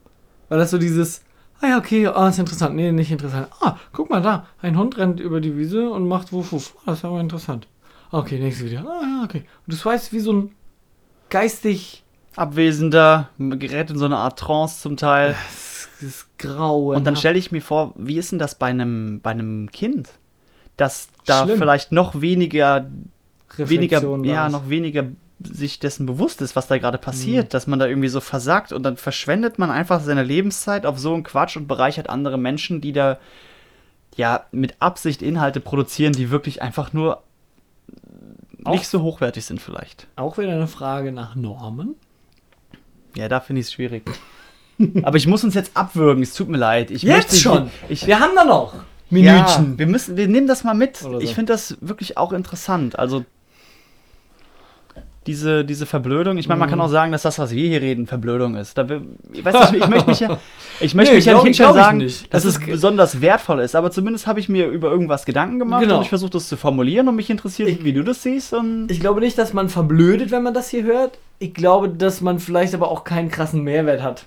weil 0.49 0.59
das 0.59 0.71
so 0.71 0.79
dieses, 0.79 1.23
ah 1.61 1.67
ja, 1.69 1.79
okay, 1.79 2.07
ah, 2.07 2.29
ist 2.29 2.39
interessant, 2.39 2.75
nee, 2.77 2.93
nicht 2.93 3.11
interessant. 3.11 3.49
Ah, 3.61 3.77
guck 3.93 4.11
mal 4.11 4.23
da, 4.23 4.47
ein 4.63 4.77
Hund 4.77 4.99
rennt 4.99 5.21
über 5.21 5.41
die 5.41 5.57
Wiese 5.57 5.91
und 5.91 6.07
macht 6.09 6.33
wuff, 6.33 6.53
wuff. 6.53 6.75
Ah, 6.81 6.91
das 6.91 6.99
ist 6.99 7.05
aber 7.05 7.21
interessant. 7.21 7.67
Okay, 8.11 8.39
nächstes 8.39 8.67
Video. 8.67 8.81
Ah, 8.81 9.03
ja, 9.03 9.23
okay. 9.25 9.45
Und 9.67 9.75
du 9.75 9.85
weißt, 9.85 10.13
wie 10.13 10.21
so 10.21 10.33
ein 10.33 10.51
geistig 11.29 12.05
Abwesender, 12.37 13.31
gerät 13.39 13.91
in 13.91 13.99
so 13.99 14.05
eine 14.05 14.19
Art 14.19 14.39
Trance 14.39 14.81
zum 14.81 14.97
Teil. 14.97 15.31
das, 15.31 15.89
das 16.01 16.27
Grau. 16.39 16.95
Und 16.95 17.05
dann 17.05 17.17
stelle 17.17 17.39
ich 17.39 17.51
mir 17.51 17.63
vor, 17.63 17.95
wie 17.97 18.19
ist 18.19 18.31
denn 18.31 18.39
das 18.39 18.57
bei 18.57 18.67
einem, 18.67 19.21
bei 19.23 19.31
einem 19.31 19.71
Kind? 19.71 20.11
Dass 20.77 21.09
da 21.25 21.45
Schlimm. 21.45 21.59
vielleicht 21.59 21.93
noch 21.93 22.21
weniger, 22.21 22.91
weniger, 23.57 24.19
ja, 24.25 24.51
noch 24.51 24.69
weniger 24.69 25.07
sich 25.43 25.79
dessen 25.79 26.07
bewusst 26.07 26.41
ist, 26.41 26.57
was 26.57 26.67
da 26.67 26.79
gerade 26.79 26.99
Mhm. 26.99 27.03
passiert, 27.03 27.55
dass 27.55 27.67
man 27.67 27.79
da 27.79 27.87
irgendwie 27.87 28.09
so 28.09 28.21
versagt 28.21 28.73
und 28.73 28.83
dann 28.83 28.97
verschwendet 28.97 29.59
man 29.59 29.71
einfach 29.71 30.01
seine 30.01 30.23
Lebenszeit 30.23 30.87
auf 30.87 30.99
so 30.99 31.13
einen 31.15 31.25
Quatsch 31.25 31.57
und 31.57 31.67
bereichert 31.69 32.09
andere 32.09 32.39
Menschen, 32.39 32.81
die 32.81 32.93
da 32.93 33.19
ja 34.17 34.45
mit 34.51 34.77
Absicht 34.81 35.21
Inhalte 35.23 35.61
produzieren, 35.61 36.13
die 36.15 36.31
wirklich 36.31 36.63
einfach 36.63 36.93
nur 36.95 37.23
Auch- 38.65 38.73
nicht 38.73 38.89
so 38.89 39.03
hochwertig 39.03 39.45
sind 39.45 39.61
vielleicht. 39.61 40.07
Auch 40.17 40.39
wieder 40.39 40.53
eine 40.53 40.67
Frage 40.69 41.13
nach 41.13 41.35
Normen. 41.35 41.97
Ja, 43.15 43.29
da 43.29 43.41
finde 43.41 43.61
ich 43.61 43.67
es 43.67 43.73
schwierig. 43.73 44.05
Aber 45.03 45.17
ich 45.17 45.27
muss 45.27 45.45
uns 45.45 45.55
jetzt 45.55 45.77
abwürgen, 45.77 46.23
es 46.23 46.35
tut 46.35 46.49
mir 46.49 46.59
leid. 46.59 46.91
Ich 46.91 47.03
Jetzt 47.03 47.15
möchte, 47.33 47.37
schon? 47.37 47.71
Ich, 47.89 48.07
Wir 48.07 48.21
haben 48.21 48.33
da 48.35 48.45
noch 48.45 48.75
Ja, 48.75 48.81
Minütchen. 49.11 49.79
wir 49.79 49.87
müssen, 49.87 50.17
wir 50.17 50.29
nehmen 50.29 50.47
das 50.47 50.65
mal 50.65 50.75
mit. 50.75 50.97
So. 50.99 51.21
Ich 51.21 51.35
finde 51.35 51.53
das 51.53 51.77
wirklich 51.81 52.17
auch 52.19 52.33
interessant. 52.33 52.99
Also 52.99 53.25
diese, 55.27 55.65
diese 55.65 55.87
Verblödung. 55.87 56.39
Ich 56.39 56.49
meine, 56.49 56.59
man 56.61 56.69
kann 56.69 56.79
Mhm. 56.79 56.85
auch 56.85 56.89
sagen, 56.89 57.13
dass 57.13 57.23
das, 57.23 57.39
was 57.39 57.51
wir 57.51 57.69
hier 57.69 57.81
reden, 57.83 58.07
Verblödung 58.07 58.55
ist. 58.57 58.79
Da, 58.79 58.87
ich 59.33 59.45
weiß 59.45 59.73
nicht, 59.73 59.83
ich 59.85 59.89
möchte 59.91 60.09
mich 60.11 60.21
ja, 60.21 60.39
ich 60.81 60.95
möchte 60.95 61.13
Nee, 61.13 61.17
mich 61.17 61.25
ja 61.27 61.35
nicht 61.35 61.43
hinstellen 61.45 61.75
sagen, 61.75 61.99
nicht. 61.99 62.33
dass 62.33 62.45
Das 62.45 62.57
es 62.59 62.65
besonders 62.65 63.21
wertvoll 63.21 63.61
ist. 63.61 63.75
Aber 63.75 63.91
zumindest 63.91 64.27
habe 64.27 64.41
ich 64.41 64.49
mir 64.49 64.67
über 64.69 64.91
irgendwas 64.91 65.25
Gedanken 65.25 65.59
gemacht 65.59 65.83
Genau. 65.83 65.97
und 65.97 66.03
ich 66.03 66.09
versuche 66.09 66.31
das 66.31 66.49
zu 66.49 66.57
formulieren 66.57 67.09
und 67.09 67.17
mich 67.17 67.29
interessiert, 67.31 67.69
Ich- 67.69 67.85
wie 67.85 67.93
du 67.93 68.03
das 68.05 68.23
siehst. 68.23 68.53
Und 68.53 68.91
Ich 68.91 69.01
glaube 69.01 69.21
nicht, 69.21 69.37
dass 69.39 69.53
man 69.53 69.69
verblödet, 69.69 70.31
wenn 70.31 70.43
man 70.43 70.55
das 70.55 70.69
hier 70.71 70.85
hört. 70.85 71.19
Ich 71.39 71.53
glaube, 71.55 71.89
dass 71.89 72.21
man 72.21 72.39
vielleicht 72.39 72.75
aber 72.75 72.91
auch 72.91 73.05
keinen 73.05 73.31
krassen 73.31 73.63
Mehrwert 73.63 74.03
hat. 74.03 74.27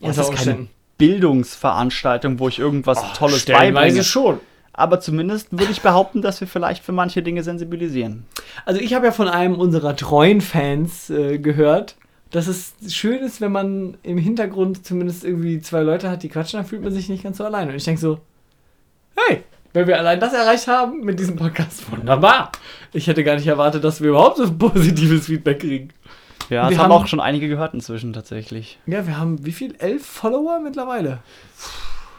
Ja, 0.00 0.10
es 0.10 0.18
Unter 0.18 0.32
ist 0.32 0.44
keine. 0.44 0.66
Bildungsveranstaltung, 0.98 2.38
wo 2.38 2.48
ich 2.48 2.58
irgendwas 2.58 3.02
Tolles 3.14 3.42
Stellenweise 3.42 3.72
beibringe. 3.72 4.04
schon. 4.04 4.40
Aber 4.76 5.00
zumindest 5.00 5.48
würde 5.52 5.72
ich 5.72 5.80
behaupten, 5.80 6.20
dass 6.22 6.40
wir 6.40 6.46
vielleicht 6.48 6.84
für 6.84 6.92
manche 6.92 7.22
Dinge 7.22 7.42
sensibilisieren. 7.42 8.24
Also 8.66 8.80
ich 8.80 8.92
habe 8.94 9.06
ja 9.06 9.12
von 9.12 9.26
einem 9.28 9.54
unserer 9.56 9.96
treuen 9.96 10.40
Fans 10.42 11.08
äh, 11.10 11.38
gehört, 11.38 11.96
dass 12.30 12.46
es 12.46 12.74
schön 12.94 13.20
ist, 13.22 13.40
wenn 13.40 13.52
man 13.52 13.96
im 14.02 14.18
Hintergrund 14.18 14.84
zumindest 14.86 15.24
irgendwie 15.24 15.60
zwei 15.60 15.80
Leute 15.82 16.10
hat, 16.10 16.22
die 16.22 16.28
quatschen, 16.28 16.58
dann 16.58 16.66
fühlt 16.66 16.82
man 16.82 16.92
sich 16.92 17.08
nicht 17.08 17.22
ganz 17.22 17.38
so 17.38 17.44
alleine. 17.44 17.70
Und 17.70 17.76
ich 17.76 17.84
denke 17.84 18.00
so, 18.00 18.18
hey, 19.16 19.42
wenn 19.72 19.86
wir 19.86 19.98
allein 19.98 20.20
das 20.20 20.32
erreicht 20.34 20.66
haben 20.68 21.00
mit 21.04 21.18
diesem 21.18 21.36
Podcast, 21.36 21.90
wunderbar. 21.90 22.52
Ich 22.92 23.06
hätte 23.06 23.24
gar 23.24 23.36
nicht 23.36 23.46
erwartet, 23.46 23.82
dass 23.84 24.00
wir 24.02 24.10
überhaupt 24.10 24.36
so 24.38 24.52
positives 24.52 25.26
Feedback 25.26 25.60
kriegen. 25.60 25.88
Ja, 26.50 26.64
Wir 26.64 26.70
das 26.70 26.78
haben 26.78 26.92
haben- 26.92 27.02
auch 27.02 27.06
schon 27.06 27.20
einige 27.20 27.48
gehört 27.48 27.74
inzwischen 27.74 28.12
tatsächlich. 28.12 28.78
Ja, 28.86 29.06
wir 29.06 29.18
haben 29.18 29.44
wie 29.46 29.52
viel? 29.52 29.74
Elf 29.78 30.04
Follower 30.06 30.60
mittlerweile? 30.62 31.18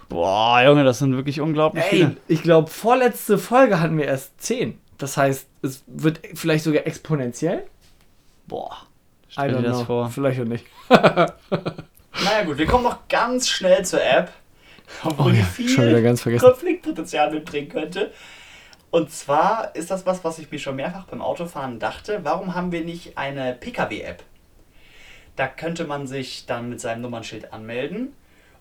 Boah, 0.10 0.62
Junge, 0.63 0.84
das 0.84 1.00
sind 1.00 1.15
wirklich 1.15 1.41
unglaublich 1.41 1.84
Ey, 1.86 1.89
viele. 1.89 2.17
ich 2.28 2.41
glaube, 2.43 2.70
vorletzte 2.70 3.38
Folge 3.38 3.80
hatten 3.80 3.98
wir 3.98 4.06
erst 4.06 4.41
zehn. 4.41 4.80
Das 4.98 5.17
heißt, 5.17 5.48
es 5.62 5.84
wird 5.88 6.22
vielleicht 6.34 6.63
sogar 6.63 6.88
exponentiell. 6.88 7.65
Boah, 8.48 8.78
I 9.30 9.32
stell 9.32 9.50
don't 9.54 9.58
dir 9.58 9.63
das 9.63 9.78
know. 9.80 9.86
vor. 9.86 10.10
Vielleicht 10.10 10.39
auch 10.41 10.46
nicht. 10.46 10.65
Naja 12.24 12.46
gut, 12.46 12.58
wir 12.58 12.65
kommen 12.65 12.84
noch 12.84 13.08
ganz 13.10 13.48
schnell 13.48 13.86
zur 13.86 14.04
App, 14.04 14.32
obwohl 15.04 15.34
Oh 15.34 15.36
ja, 15.36 15.46
die 15.56 15.70
schon 15.70 15.84
wieder 15.86 15.96
viel 15.98 16.04
ganz 16.04 16.22
vergessen. 16.22 16.46
Konfliktpotenzial 16.46 17.32
mitbringen 17.32 17.70
könnte. 17.70 18.12
Und 18.89 19.12
zwar 19.12 19.76
ist 19.76 19.91
das 19.91 20.08
was, 20.08 20.24
was 20.24 20.39
ich 20.39 20.50
mir 20.50 20.58
schon 20.58 20.78
mehrfach 20.78 21.06
beim 21.06 21.22
Autofahren 21.22 21.78
dachte. 21.78 22.22
Warum 22.24 22.56
haben 22.56 22.72
wir 22.72 22.84
nicht 22.84 23.20
eine 23.20 23.54
Pkw-App? 23.54 24.24
Da 25.36 25.46
könnte 25.48 25.84
man 25.86 26.08
sich 26.08 26.48
dann 26.48 26.70
mit 26.70 26.82
seinem 26.82 27.02
Nummernschild 27.02 27.54
anmelden 27.54 28.13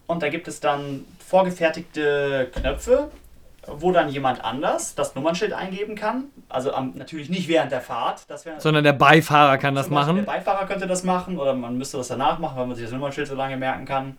und 0.07 0.23
da 0.23 0.29
gibt 0.29 0.49
es 0.49 0.61
dann 0.61 1.05
vorgefertigte 1.27 2.49
Knöpfe, 2.53 3.11
wo 3.67 3.91
dann 3.91 4.09
jemand 4.09 4.45
anders 4.45 4.95
das 4.95 5.15
Nummernschild 5.15 5.53
eingeben 5.53 5.97
kann. 5.97 6.27
Also 6.49 6.73
am, 6.73 6.93
natürlich 6.95 7.29
nicht 7.29 7.49
während 7.49 7.73
der 7.73 7.81
Fahrt. 7.81 8.25
Sondern 8.59 8.85
der 8.85 8.93
Beifahrer 8.93 9.59
kann 9.59 9.75
das 9.75 9.91
machen. 9.91 10.17
Der 10.17 10.23
Beifahrer 10.23 10.67
könnte 10.67 10.87
das 10.87 11.03
machen 11.03 11.39
oder 11.39 11.55
man 11.55 11.77
müsste 11.77 11.97
das 11.97 12.09
danach 12.09 12.39
machen, 12.39 12.57
weil 12.57 12.67
man 12.67 12.77
sich 12.77 12.85
das 12.85 12.93
Nummernschild 12.93 13.27
so 13.27 13.35
lange 13.35 13.57
merken 13.57 13.85
kann. 13.85 14.17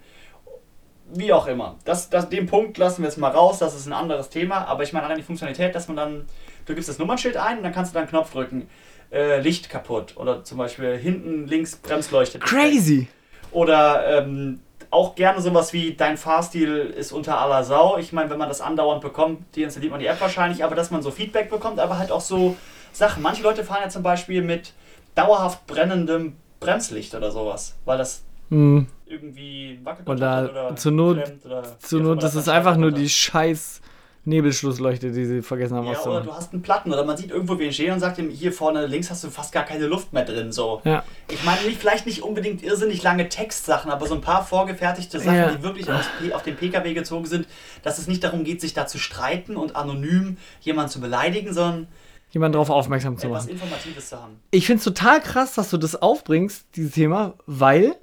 Wie 1.14 1.32
auch 1.32 1.48
immer. 1.48 1.78
Das, 1.86 2.10
das, 2.10 2.28
den 2.28 2.48
Punkt 2.48 2.78
lassen 2.78 3.02
wir 3.02 3.08
jetzt 3.08 3.18
mal 3.18 3.32
raus, 3.32 3.60
das 3.60 3.74
ist 3.74 3.88
ein 3.88 3.94
anderes 3.94 4.30
Thema. 4.30 4.66
Aber 4.68 4.84
ich 4.84 4.92
meine 4.92 5.06
allein 5.06 5.18
die 5.18 5.24
Funktionalität, 5.24 5.74
dass 5.74 5.88
man 5.88 5.96
dann, 5.96 6.26
du 6.66 6.76
gibst 6.76 6.90
das 6.90 7.00
Nummernschild 7.00 7.38
ein 7.38 7.58
und 7.58 7.64
dann 7.64 7.74
kannst 7.74 7.92
du 7.92 7.94
dann 7.94 8.04
einen 8.04 8.10
Knopf 8.10 8.34
drücken. 8.34 8.70
Äh, 9.10 9.40
Licht 9.40 9.70
kaputt 9.70 10.18
oder 10.18 10.44
zum 10.44 10.58
Beispiel 10.58 10.98
hinten 10.98 11.48
links 11.48 11.78
Bremsleuchte. 11.78 12.40
Crazy. 12.40 13.08
Oder 13.52 14.20
ähm, 14.20 14.60
auch 14.90 15.16
gerne 15.16 15.42
sowas 15.42 15.74
wie 15.74 15.94
dein 15.96 16.18
Fahrstil 16.18 16.94
ist 16.98 17.12
unter 17.12 17.40
aller 17.40 17.64
Sau. 17.64 17.98
Ich 17.98 18.14
meine, 18.14 18.30
wenn 18.30 18.38
man 18.38 18.48
das 18.48 18.62
andauernd 18.62 19.02
bekommt, 19.02 19.44
die 19.56 19.64
installiert 19.64 19.92
man 19.92 20.00
die 20.00 20.06
App 20.06 20.22
wahrscheinlich, 20.22 20.64
aber 20.64 20.76
dass 20.76 20.92
man 20.92 21.02
so 21.02 21.12
Feedback 21.12 21.50
bekommt, 21.50 21.80
aber 21.80 21.98
halt 21.98 22.12
auch 22.12 22.22
so 22.22 22.56
Sachen. 22.94 23.22
Manche 23.22 23.44
Leute 23.44 23.64
fahren 23.64 23.82
ja 23.84 23.90
zum 23.90 24.04
Beispiel 24.04 24.42
mit 24.42 24.74
dauerhaft 25.16 25.68
brennendem 25.68 26.38
Bremslicht 26.60 27.14
oder 27.16 27.32
sowas, 27.32 27.76
weil 27.86 27.98
das 27.98 28.24
Hm. 28.50 28.88
irgendwie 29.06 29.80
wackelt 29.84 30.08
Oder 30.08 30.50
oder 30.50 30.76
zur 30.78 30.92
Not- 30.94 31.32
oder 31.46 31.64
Zur 31.80 32.02
Not, 32.02 32.24
das 32.24 32.36
ist 32.36 32.48
einfach 32.48 32.78
nur 32.78 32.92
die 32.92 33.10
scheiß 33.10 33.82
Nebelschlussleuchte, 34.28 35.12
die 35.12 35.26
sie 35.26 35.42
vergessen 35.42 35.76
haben 35.78 35.88
Ja, 35.88 36.00
oder 36.04 36.22
du 36.22 36.34
hast 36.34 36.54
einen 36.54 36.62
Platten 36.62 36.92
oder 36.94 37.04
man 37.06 37.18
sieht 37.18 37.32
irgendwo 37.32 37.58
wen 37.58 37.72
stehen 37.74 37.94
und 37.94 38.00
sagt 38.00 38.18
ihm, 38.20 38.30
hier 38.30 38.52
vorne 38.52 38.86
links 38.86 39.10
hast 39.10 39.24
du 39.24 39.30
fast 39.30 39.52
gar 39.52 39.64
keine 39.64 39.88
Luft 39.88 40.14
mehr 40.14 40.26
drin. 40.26 40.52
So. 40.52 40.82
Ja. 40.84 41.04
Ich 41.32 41.44
meine, 41.44 41.62
nicht, 41.64 41.80
vielleicht 41.80 42.06
nicht 42.06 42.22
unbedingt 42.22 42.62
irrsinnig 42.62 43.02
lange 43.04 43.30
Textsachen, 43.30 43.90
aber 43.90 44.06
so 44.06 44.14
ein 44.16 44.22
paar 44.22 44.46
vorgefertigte 44.46 45.20
Sachen, 45.20 45.36
Ja. 45.36 45.52
die 45.52 45.64
wirklich 45.64 45.90
aufs 45.92 46.08
P- 46.20 46.34
auf 46.34 46.44
den 46.44 46.56
PKW 46.56 46.94
gezogen 46.94 47.26
sind, 47.26 47.48
dass 47.84 47.98
es 47.98 48.08
nicht 48.08 48.24
darum 48.24 48.44
geht, 48.44 48.62
sich 48.62 48.74
da 48.74 48.86
zu 48.86 48.98
streiten 49.00 49.56
und 49.58 49.76
anonym 49.76 50.38
jemanden 50.62 50.92
zu 50.92 51.00
beleidigen, 51.02 51.54
sondern 51.54 51.88
Jemand 52.32 52.54
darauf 52.54 52.70
aufmerksam 52.70 53.18
zu 53.18 53.30
machen. 53.30 53.50
Informatives 53.50 54.10
zu 54.10 54.22
haben. 54.22 54.42
Ich 54.52 54.66
finde 54.66 54.80
es 54.80 54.84
total 54.84 55.22
krass, 55.22 55.54
dass 55.54 55.70
du 55.70 55.78
das 55.78 55.96
aufbringst, 56.02 56.66
dieses 56.76 56.92
Thema, 56.92 57.36
weil 57.46 57.96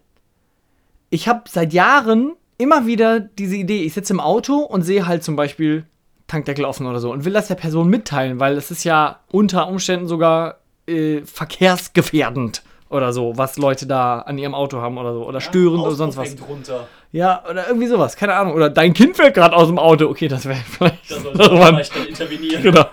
ich 1.11 1.29
habe 1.29 1.43
seit 1.49 1.73
Jahren 1.75 2.33
immer 2.57 2.87
wieder 2.87 3.21
diese 3.21 3.57
Idee, 3.57 3.83
ich 3.83 3.93
sitze 3.93 4.13
im 4.15 4.21
Auto 4.21 4.57
und 4.61 4.83
sehe 4.83 5.07
halt 5.07 5.23
zum 5.25 5.37
Beispiel 5.37 5.85
Tankdeckel 6.27 6.65
offen 6.65 6.87
oder 6.87 7.01
so 7.01 7.13
und 7.13 7.25
will 7.25 7.33
das 7.33 7.49
der 7.49 7.55
Person 7.55 7.89
mitteilen, 7.89 8.41
weil 8.41 8.57
es 8.57 8.71
ist 8.71 8.85
ja 8.85 9.21
unter 9.31 9.69
Umständen 9.69 10.07
sogar 10.07 10.57
äh, 10.87 11.21
verkehrsgefährdend 11.23 12.63
oder 12.89 13.13
so, 13.13 13.37
was 13.37 13.57
Leute 13.57 13.87
da 13.87 14.21
an 14.21 14.39
ihrem 14.39 14.55
Auto 14.55 14.81
haben 14.81 14.99
oder 14.99 15.13
so 15.13 15.27
oder 15.27 15.41
störend 15.41 15.83
oder 15.83 15.95
sonst 15.97 16.17
was. 16.17 16.37
Runter. 16.49 16.87
Ja, 17.13 17.43
oder 17.49 17.69
irgendwie 17.69 17.87
sowas, 17.87 18.17
keine 18.17 18.35
Ahnung. 18.35 18.55
Oder 18.55 18.71
dein 18.71 18.93
Kind 18.95 19.17
fällt 19.17 19.35
gerade 19.35 19.55
aus 19.55 19.69
dem 19.69 19.79
Auto. 19.79 20.09
Okay, 20.09 20.29
das 20.29 20.47
wäre 20.47 20.59
vielleicht. 20.67 21.11
Da 21.11 21.21
sollte 21.21 21.39
man 21.55 21.75
vielleicht 21.75 21.97
dann 21.97 22.07
intervenieren. 22.07 22.63
genau. 22.63 22.87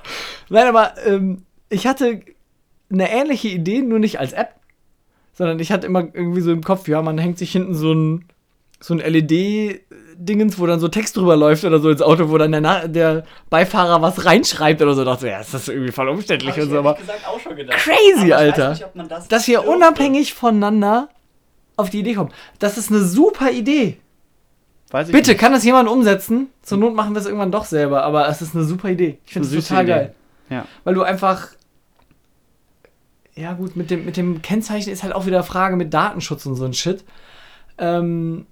Nein, 0.50 0.68
aber 0.68 0.94
ähm, 1.06 1.44
ich 1.70 1.88
hatte 1.88 2.22
eine 2.92 3.12
ähnliche 3.12 3.48
Idee, 3.48 3.82
nur 3.82 4.00
nicht 4.00 4.20
als 4.20 4.34
App, 4.34 4.56
sondern 5.34 5.60
ich 5.60 5.72
hatte 5.72 5.88
immer 5.88 6.02
irgendwie 6.14 6.42
so 6.42 6.52
im 6.52 6.64
Kopf, 6.64 6.88
ja, 6.88 7.02
man 7.02 7.18
hängt 7.18 7.38
sich 7.38 7.52
hinten 7.52 7.74
so 7.74 7.94
ein, 7.94 8.26
so 8.80 8.94
ein 8.94 9.00
LED-Dingens, 10.16 10.60
wo 10.60 10.66
dann 10.66 10.80
so 10.80 10.88
Text 10.88 11.18
drüber 11.18 11.36
läuft 11.36 11.64
oder 11.64 11.80
so 11.80 11.90
ins 11.90 12.02
Auto, 12.02 12.30
wo 12.30 12.38
dann 12.38 12.52
der, 12.52 12.62
Na 12.62 12.88
der 12.88 13.24
Beifahrer 13.50 14.02
was 14.02 14.26
reinschreibt 14.26 14.82
oder 14.82 14.94
so. 14.94 15.04
Da 15.04 15.12
dachte 15.12 15.28
ich, 15.28 15.32
ja, 15.34 15.40
ist 15.42 15.54
das 15.54 15.68
irgendwie 15.68 15.92
voll 15.92 16.10
umständlich 16.10 16.60
und 16.60 16.70
so, 16.70 16.80
aber 16.80 16.92
ehrlich 16.94 17.08
gesagt 17.08 17.28
auch 17.28 17.40
schon 17.40 17.56
gedacht. 17.56 17.78
Crazy, 17.80 18.34
Aber 18.34 18.38
Alter. 18.42 18.70
Nicht, 18.72 19.12
das 19.12 19.28
dass 19.28 19.48
wir 19.48 19.68
unabhängig 19.68 20.34
voneinander 20.34 21.10
auf 21.78 21.90
die 21.90 22.00
Idee 22.00 22.14
kommen. 22.14 22.32
Das 22.60 22.78
ist 22.78 22.90
eine 22.92 23.02
super 23.04 23.52
Idee. 23.52 23.98
Weiß 24.92 25.08
ich 25.08 25.14
Bitte, 25.14 25.32
nicht. 25.32 25.40
kann 25.40 25.54
das 25.54 25.64
jemand 25.64 25.88
umsetzen? 25.88 26.50
Zur 26.62 26.78
Not 26.78 26.94
machen 26.94 27.14
wir 27.14 27.20
es 27.20 27.26
irgendwann 27.26 27.52
doch 27.52 27.66
selber, 27.66 28.04
aber 28.04 28.28
es 28.28 28.42
ist 28.42 28.54
eine 28.56 28.66
super 28.66 28.90
Idee. 28.90 29.20
Ich 29.26 29.34
finde 29.34 29.48
es 29.48 29.68
total 29.68 29.84
Idee. 29.84 29.92
geil. 29.92 30.16
Ja. 30.50 30.66
Weil 30.84 30.94
du 30.96 31.02
einfach. 31.04 31.48
Ja, 33.34 33.54
gut, 33.54 33.78
mit 33.78 33.90
dem, 33.90 34.04
mit 34.04 34.18
dem 34.18 34.42
Kennzeichen 34.42 34.92
ist 34.92 35.04
halt 35.04 35.16
auch 35.16 35.26
wieder 35.26 35.42
Frage 35.44 35.78
mit 35.78 35.94
Datenschutz 35.94 36.46
und 36.46 36.56
so 36.56 36.66
ein 36.66 36.74
Shit. 36.74 37.06
Ähm, 37.78 38.46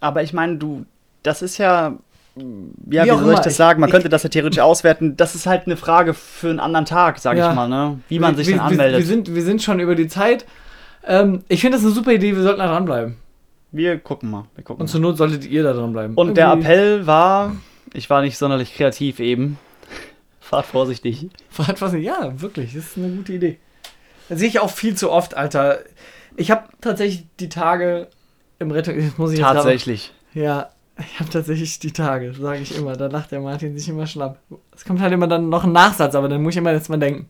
Aber 0.00 0.22
ich 0.22 0.32
meine, 0.32 0.56
du, 0.56 0.84
das 1.22 1.42
ist 1.42 1.58
ja. 1.58 1.94
Ja, 2.36 3.04
Wie 3.04 3.10
wie, 3.10 3.18
soll 3.24 3.34
ich 3.34 3.40
das 3.40 3.56
sagen? 3.56 3.80
Man 3.80 3.88
ich- 3.88 3.92
könnte 3.92 4.08
das 4.08 4.22
ja 4.22 4.28
theoretisch 4.30 4.60
auswerten. 4.60 5.16
Das 5.16 5.34
ist 5.34 5.46
halt 5.46 5.66
eine 5.66 5.76
Frage 5.76 6.14
für 6.14 6.48
einen 6.48 6.60
anderen 6.60 6.86
Tag, 6.86 7.18
sag 7.18 7.36
Ja. 7.36 7.50
ich 7.50 7.56
mal, 7.56 7.68
ne? 7.68 8.00
Wie 8.08 8.18
man 8.20 8.36
sich 8.36 8.46
wir, 8.46 8.56
dann 8.56 8.66
wir, 8.66 8.70
anmeldet. 8.70 9.00
Wir 9.00 9.06
sind, 9.06 9.34
wir 9.34 9.42
sind 9.42 9.62
schon 9.62 9.80
über 9.80 9.94
die 9.96 10.06
Zeit. 10.08 10.46
Ähm, 11.04 11.42
ich 11.48 11.60
finde 11.60 11.76
das 11.76 11.84
eine 11.84 11.92
super 11.94 12.12
Idee, 12.12 12.34
wir 12.36 12.42
sollten 12.42 12.60
da 12.60 12.68
dranbleiben. 12.68 13.16
Wir 13.72 13.98
gucken 13.98 14.30
mal. 14.30 14.44
Wir 14.54 14.62
gucken 14.64 14.80
Und 14.82 14.86
mal. 14.86 14.92
zur 14.92 15.00
Not 15.00 15.16
solltet 15.18 15.44
ihr 15.44 15.62
da 15.64 15.72
dranbleiben. 15.72 16.14
Und 16.16 16.36
der 16.36 16.48
Irgendwie- 16.48 16.66
Appell 16.68 17.06
war, 17.06 17.56
ich 17.92 18.08
war 18.08 18.22
nicht 18.22 18.38
sonderlich 18.38 18.74
kreativ 18.74 19.18
eben. 19.18 19.58
Fahrt 20.40 20.66
vorsichtig. 20.66 21.28
Fahrt 21.50 21.82
was 21.82 21.92
Ja, 21.94 22.40
wirklich, 22.40 22.74
das 22.74 22.84
ist 22.86 22.96
eine 22.96 23.08
gute 23.08 23.32
Idee. 23.34 23.58
Das 24.28 24.38
sehe 24.38 24.48
ich 24.48 24.60
auch 24.60 24.70
viel 24.70 24.94
zu 24.94 25.10
oft, 25.10 25.36
Alter. 25.36 25.80
Ich 26.36 26.50
habe 26.52 26.64
tatsächlich 26.80 27.26
die 27.40 27.48
Tage 27.48 28.06
im 28.60 28.70
Rettung. 28.70 28.98
jetzt 29.00 29.18
Muss 29.18 29.32
ich 29.32 29.38
jetzt 29.38 29.46
grad- 29.46 29.56
Tatsächlich. 29.56 30.12
Ja, 30.34 30.70
ich 30.98 31.18
habe 31.18 31.28
tatsächlich 31.30 31.78
die 31.80 31.92
Tage, 31.92 32.32
sage 32.34 32.60
ich 32.60 32.76
immer. 32.76 32.94
Da 32.94 33.06
lacht 33.08 33.32
der 33.32 33.40
Martin 33.40 33.76
sich 33.76 33.88
immer 33.88 34.06
schlapp. 34.06 34.38
Es 34.74 34.84
kommt 34.84 35.00
halt 35.00 35.12
immer 35.12 35.26
dann 35.26 35.48
noch 35.48 35.64
ein 35.64 35.72
Nachsatz, 35.72 36.14
aber 36.14 36.28
dann 36.28 36.42
muss 36.42 36.52
ich 36.54 36.58
immer 36.58 36.72
jetzt 36.72 36.88
mal 36.88 36.98
denken. 36.98 37.26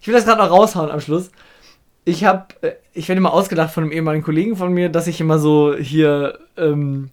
Ich 0.00 0.06
will 0.06 0.14
das 0.14 0.24
gerade 0.26 0.42
noch 0.42 0.50
raushauen 0.50 0.90
am 0.90 1.00
Schluss. 1.00 1.30
Ich 2.04 2.24
habe, 2.24 2.46
ich 2.92 3.08
werde 3.08 3.18
immer 3.18 3.32
ausgedacht 3.32 3.72
von 3.72 3.84
einem 3.84 3.92
ehemaligen 3.92 4.24
Kollegen 4.24 4.54
von 4.56 4.72
mir, 4.72 4.88
dass 4.90 5.06
ich 5.08 5.20
immer 5.20 5.38
so 5.38 5.74
hier, 5.74 6.38
ähm, 6.56 7.10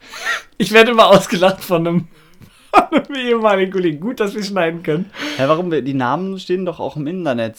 ich 0.58 0.72
werde 0.72 0.92
immer 0.92 1.08
ausgelacht 1.08 1.62
von 1.62 1.86
einem, 1.86 2.08
von 2.72 2.98
einem 3.02 3.14
ehemaligen 3.16 3.72
Kollegen. 3.72 4.00
Gut, 4.00 4.20
dass 4.20 4.34
wir 4.34 4.42
schneiden 4.42 4.82
können. 4.82 5.10
Hä, 5.36 5.44
warum? 5.46 5.70
wir- 5.70 5.82
Die 5.82 5.94
Namen 5.94 6.38
stehen 6.38 6.64
doch 6.64 6.80
auch 6.80 6.96
im 6.96 7.06
Internet. 7.06 7.56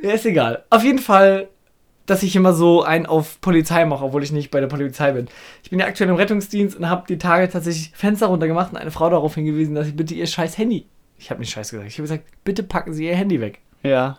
Ja, 0.00 0.10
ist 0.12 0.26
egal. 0.26 0.64
Auf 0.70 0.82
jeden 0.82 0.98
Fall, 0.98 1.48
dass 2.06 2.22
ich 2.22 2.34
immer 2.34 2.52
so 2.52 2.82
einen 2.82 3.06
auf 3.06 3.40
Polizei 3.40 3.84
mache, 3.84 4.04
obwohl 4.04 4.22
ich 4.22 4.32
nicht 4.32 4.50
bei 4.50 4.60
der 4.60 4.66
Polizei 4.66 5.12
bin. 5.12 5.28
Ich 5.62 5.70
bin 5.70 5.78
ja 5.78 5.86
aktuell 5.86 6.10
im 6.10 6.16
Rettungsdienst 6.16 6.76
und 6.76 6.88
habe 6.88 7.04
die 7.08 7.18
Tage 7.18 7.48
tatsächlich 7.48 7.92
Fenster 7.94 8.26
runtergemacht 8.26 8.72
und 8.72 8.78
eine 8.78 8.90
Frau 8.90 9.08
darauf 9.08 9.34
hingewiesen, 9.34 9.74
dass 9.74 9.86
sie 9.86 9.92
bitte 9.92 10.14
ihr 10.14 10.26
scheiß 10.26 10.58
Handy. 10.58 10.86
Ich 11.18 11.30
habe 11.30 11.40
nicht 11.40 11.50
scheiß 11.50 11.70
gesagt. 11.70 11.88
Ich 11.88 11.94
habe 11.94 12.02
gesagt, 12.02 12.24
bitte 12.42 12.64
packen 12.64 12.92
Sie 12.92 13.06
Ihr 13.06 13.14
Handy 13.14 13.40
weg. 13.40 13.60
Ja. 13.84 14.18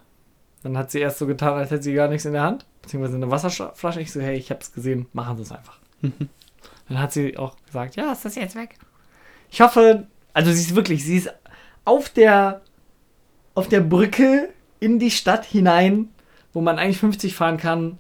Dann 0.64 0.78
hat 0.78 0.90
sie 0.90 1.00
erst 1.00 1.18
so 1.18 1.28
getan, 1.28 1.54
als 1.54 1.70
hätte 1.70 1.84
sie 1.84 1.94
gar 1.94 2.08
nichts 2.08 2.24
in 2.24 2.32
der 2.32 2.44
Hand, 2.44 2.66
beziehungsweise 2.82 3.18
eine 3.18 3.30
Wasserflasche. 3.30 4.00
Ich 4.00 4.14
so, 4.14 4.22
hey, 4.22 4.38
ich 4.38 4.50
habe 4.50 4.62
es 4.62 4.72
gesehen, 4.72 5.08
machen 5.12 5.36
Sie 5.36 5.44
es 5.44 5.52
einfach. 5.52 5.80
Dann 6.88 7.00
hat 7.00 7.12
sie 7.12 7.38
auch 7.38 7.56
gesagt, 7.66 7.96
ja, 7.96 8.12
ist 8.12 8.24
das 8.24 8.36
jetzt 8.36 8.56
weg? 8.56 8.78
Ich 9.50 9.62
hoffe, 9.62 10.08
also 10.34 10.52
sie 10.52 10.62
ist 10.62 10.76
wirklich, 10.76 11.04
sie 11.04 11.18
ist 11.18 11.34
auf 11.86 12.10
der, 12.10 12.62
auf 13.56 13.68
der 13.68 13.82
Brücke 13.82 14.50
in 14.80 15.00
die 15.00 15.12
Stadt 15.12 15.46
hinein, 15.46 16.10
wo 16.54 16.62
man 16.62 16.80
eigentlich 16.80 17.00
50 17.00 17.36
fahren 17.36 17.58
kann, 17.58 17.98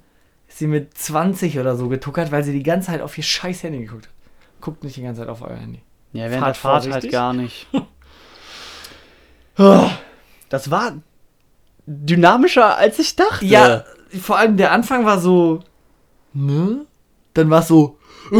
ist 0.47 0.59
sie 0.59 0.67
mit 0.67 0.97
20 0.97 1.59
oder 1.59 1.75
so 1.75 1.89
getuckert, 1.89 2.31
weil 2.31 2.43
sie 2.43 2.53
die 2.53 2.63
ganze 2.63 2.87
Zeit 2.87 3.01
auf 3.01 3.17
ihr 3.17 3.23
scheiß 3.23 3.63
Handy 3.63 3.79
geguckt 3.79 4.05
hat. 4.07 4.13
Guckt 4.61 4.83
nicht 4.83 4.95
die 4.95 5.01
ganze 5.01 5.21
Zeit 5.21 5.29
auf 5.29 5.41
euer 5.41 5.55
Handy. 5.57 5.81
Ja, 6.13 6.29
während 6.29 6.39
Fahrt 6.39 6.55
der 6.55 6.55
Fahrt 6.55 6.73
halt 6.73 6.83
vorsichtig. 6.83 7.11
gar 7.11 7.33
nicht. 7.33 7.67
Das 10.49 10.71
war 10.71 10.93
dynamischer, 11.85 12.77
als 12.77 12.97
ich 12.99 13.15
dachte. 13.15 13.45
Ja, 13.45 13.85
vor 14.19 14.37
allem 14.37 14.57
der 14.57 14.71
Anfang 14.71 15.05
war 15.05 15.19
so, 15.19 15.59
ne? 16.33 16.85
Dann 17.33 17.49
war 17.49 17.61
es 17.61 17.67
so, 17.67 17.97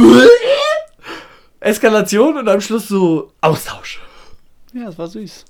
Eskalation 1.59 2.37
und 2.37 2.47
am 2.47 2.61
Schluss 2.61 2.87
so 2.87 3.31
Austausch. 3.41 4.01
Ja, 4.73 4.89
es 4.89 4.97
war 4.97 5.07
süß. 5.07 5.45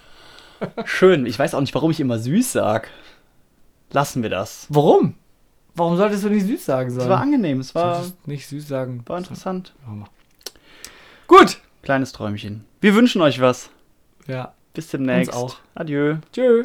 Schön. 0.84 1.26
Ich 1.26 1.38
weiß 1.38 1.54
auch 1.54 1.60
nicht, 1.60 1.74
warum 1.74 1.90
ich 1.90 2.00
immer 2.00 2.18
süß 2.18 2.52
sag. 2.52 2.90
Lassen 3.92 4.22
wir 4.22 4.30
das. 4.30 4.66
Warum? 4.68 5.14
Warum 5.74 5.96
solltest 5.96 6.24
du 6.24 6.28
nicht 6.30 6.46
süß 6.46 6.64
sagen 6.64 6.88
Es 6.90 6.96
sollen? 6.96 7.08
war 7.08 7.20
angenehm, 7.20 7.60
es 7.60 7.74
war, 7.74 7.96
Solltest 7.96 8.26
nicht 8.28 8.46
süß 8.46 8.68
sagen. 8.68 9.02
war 9.06 9.18
interessant. 9.18 9.74
Gut. 11.26 11.58
Kleines 11.82 12.12
Träumchen. 12.12 12.64
Wir 12.80 12.94
wünschen 12.94 13.22
euch 13.22 13.40
was. 13.40 13.70
Ja. 14.26 14.54
Bis 14.74 14.88
demnächst. 14.88 15.32
Uns 15.34 15.36
auch. 15.52 15.56
Adieu. 15.74 16.16
Tschö. 16.32 16.64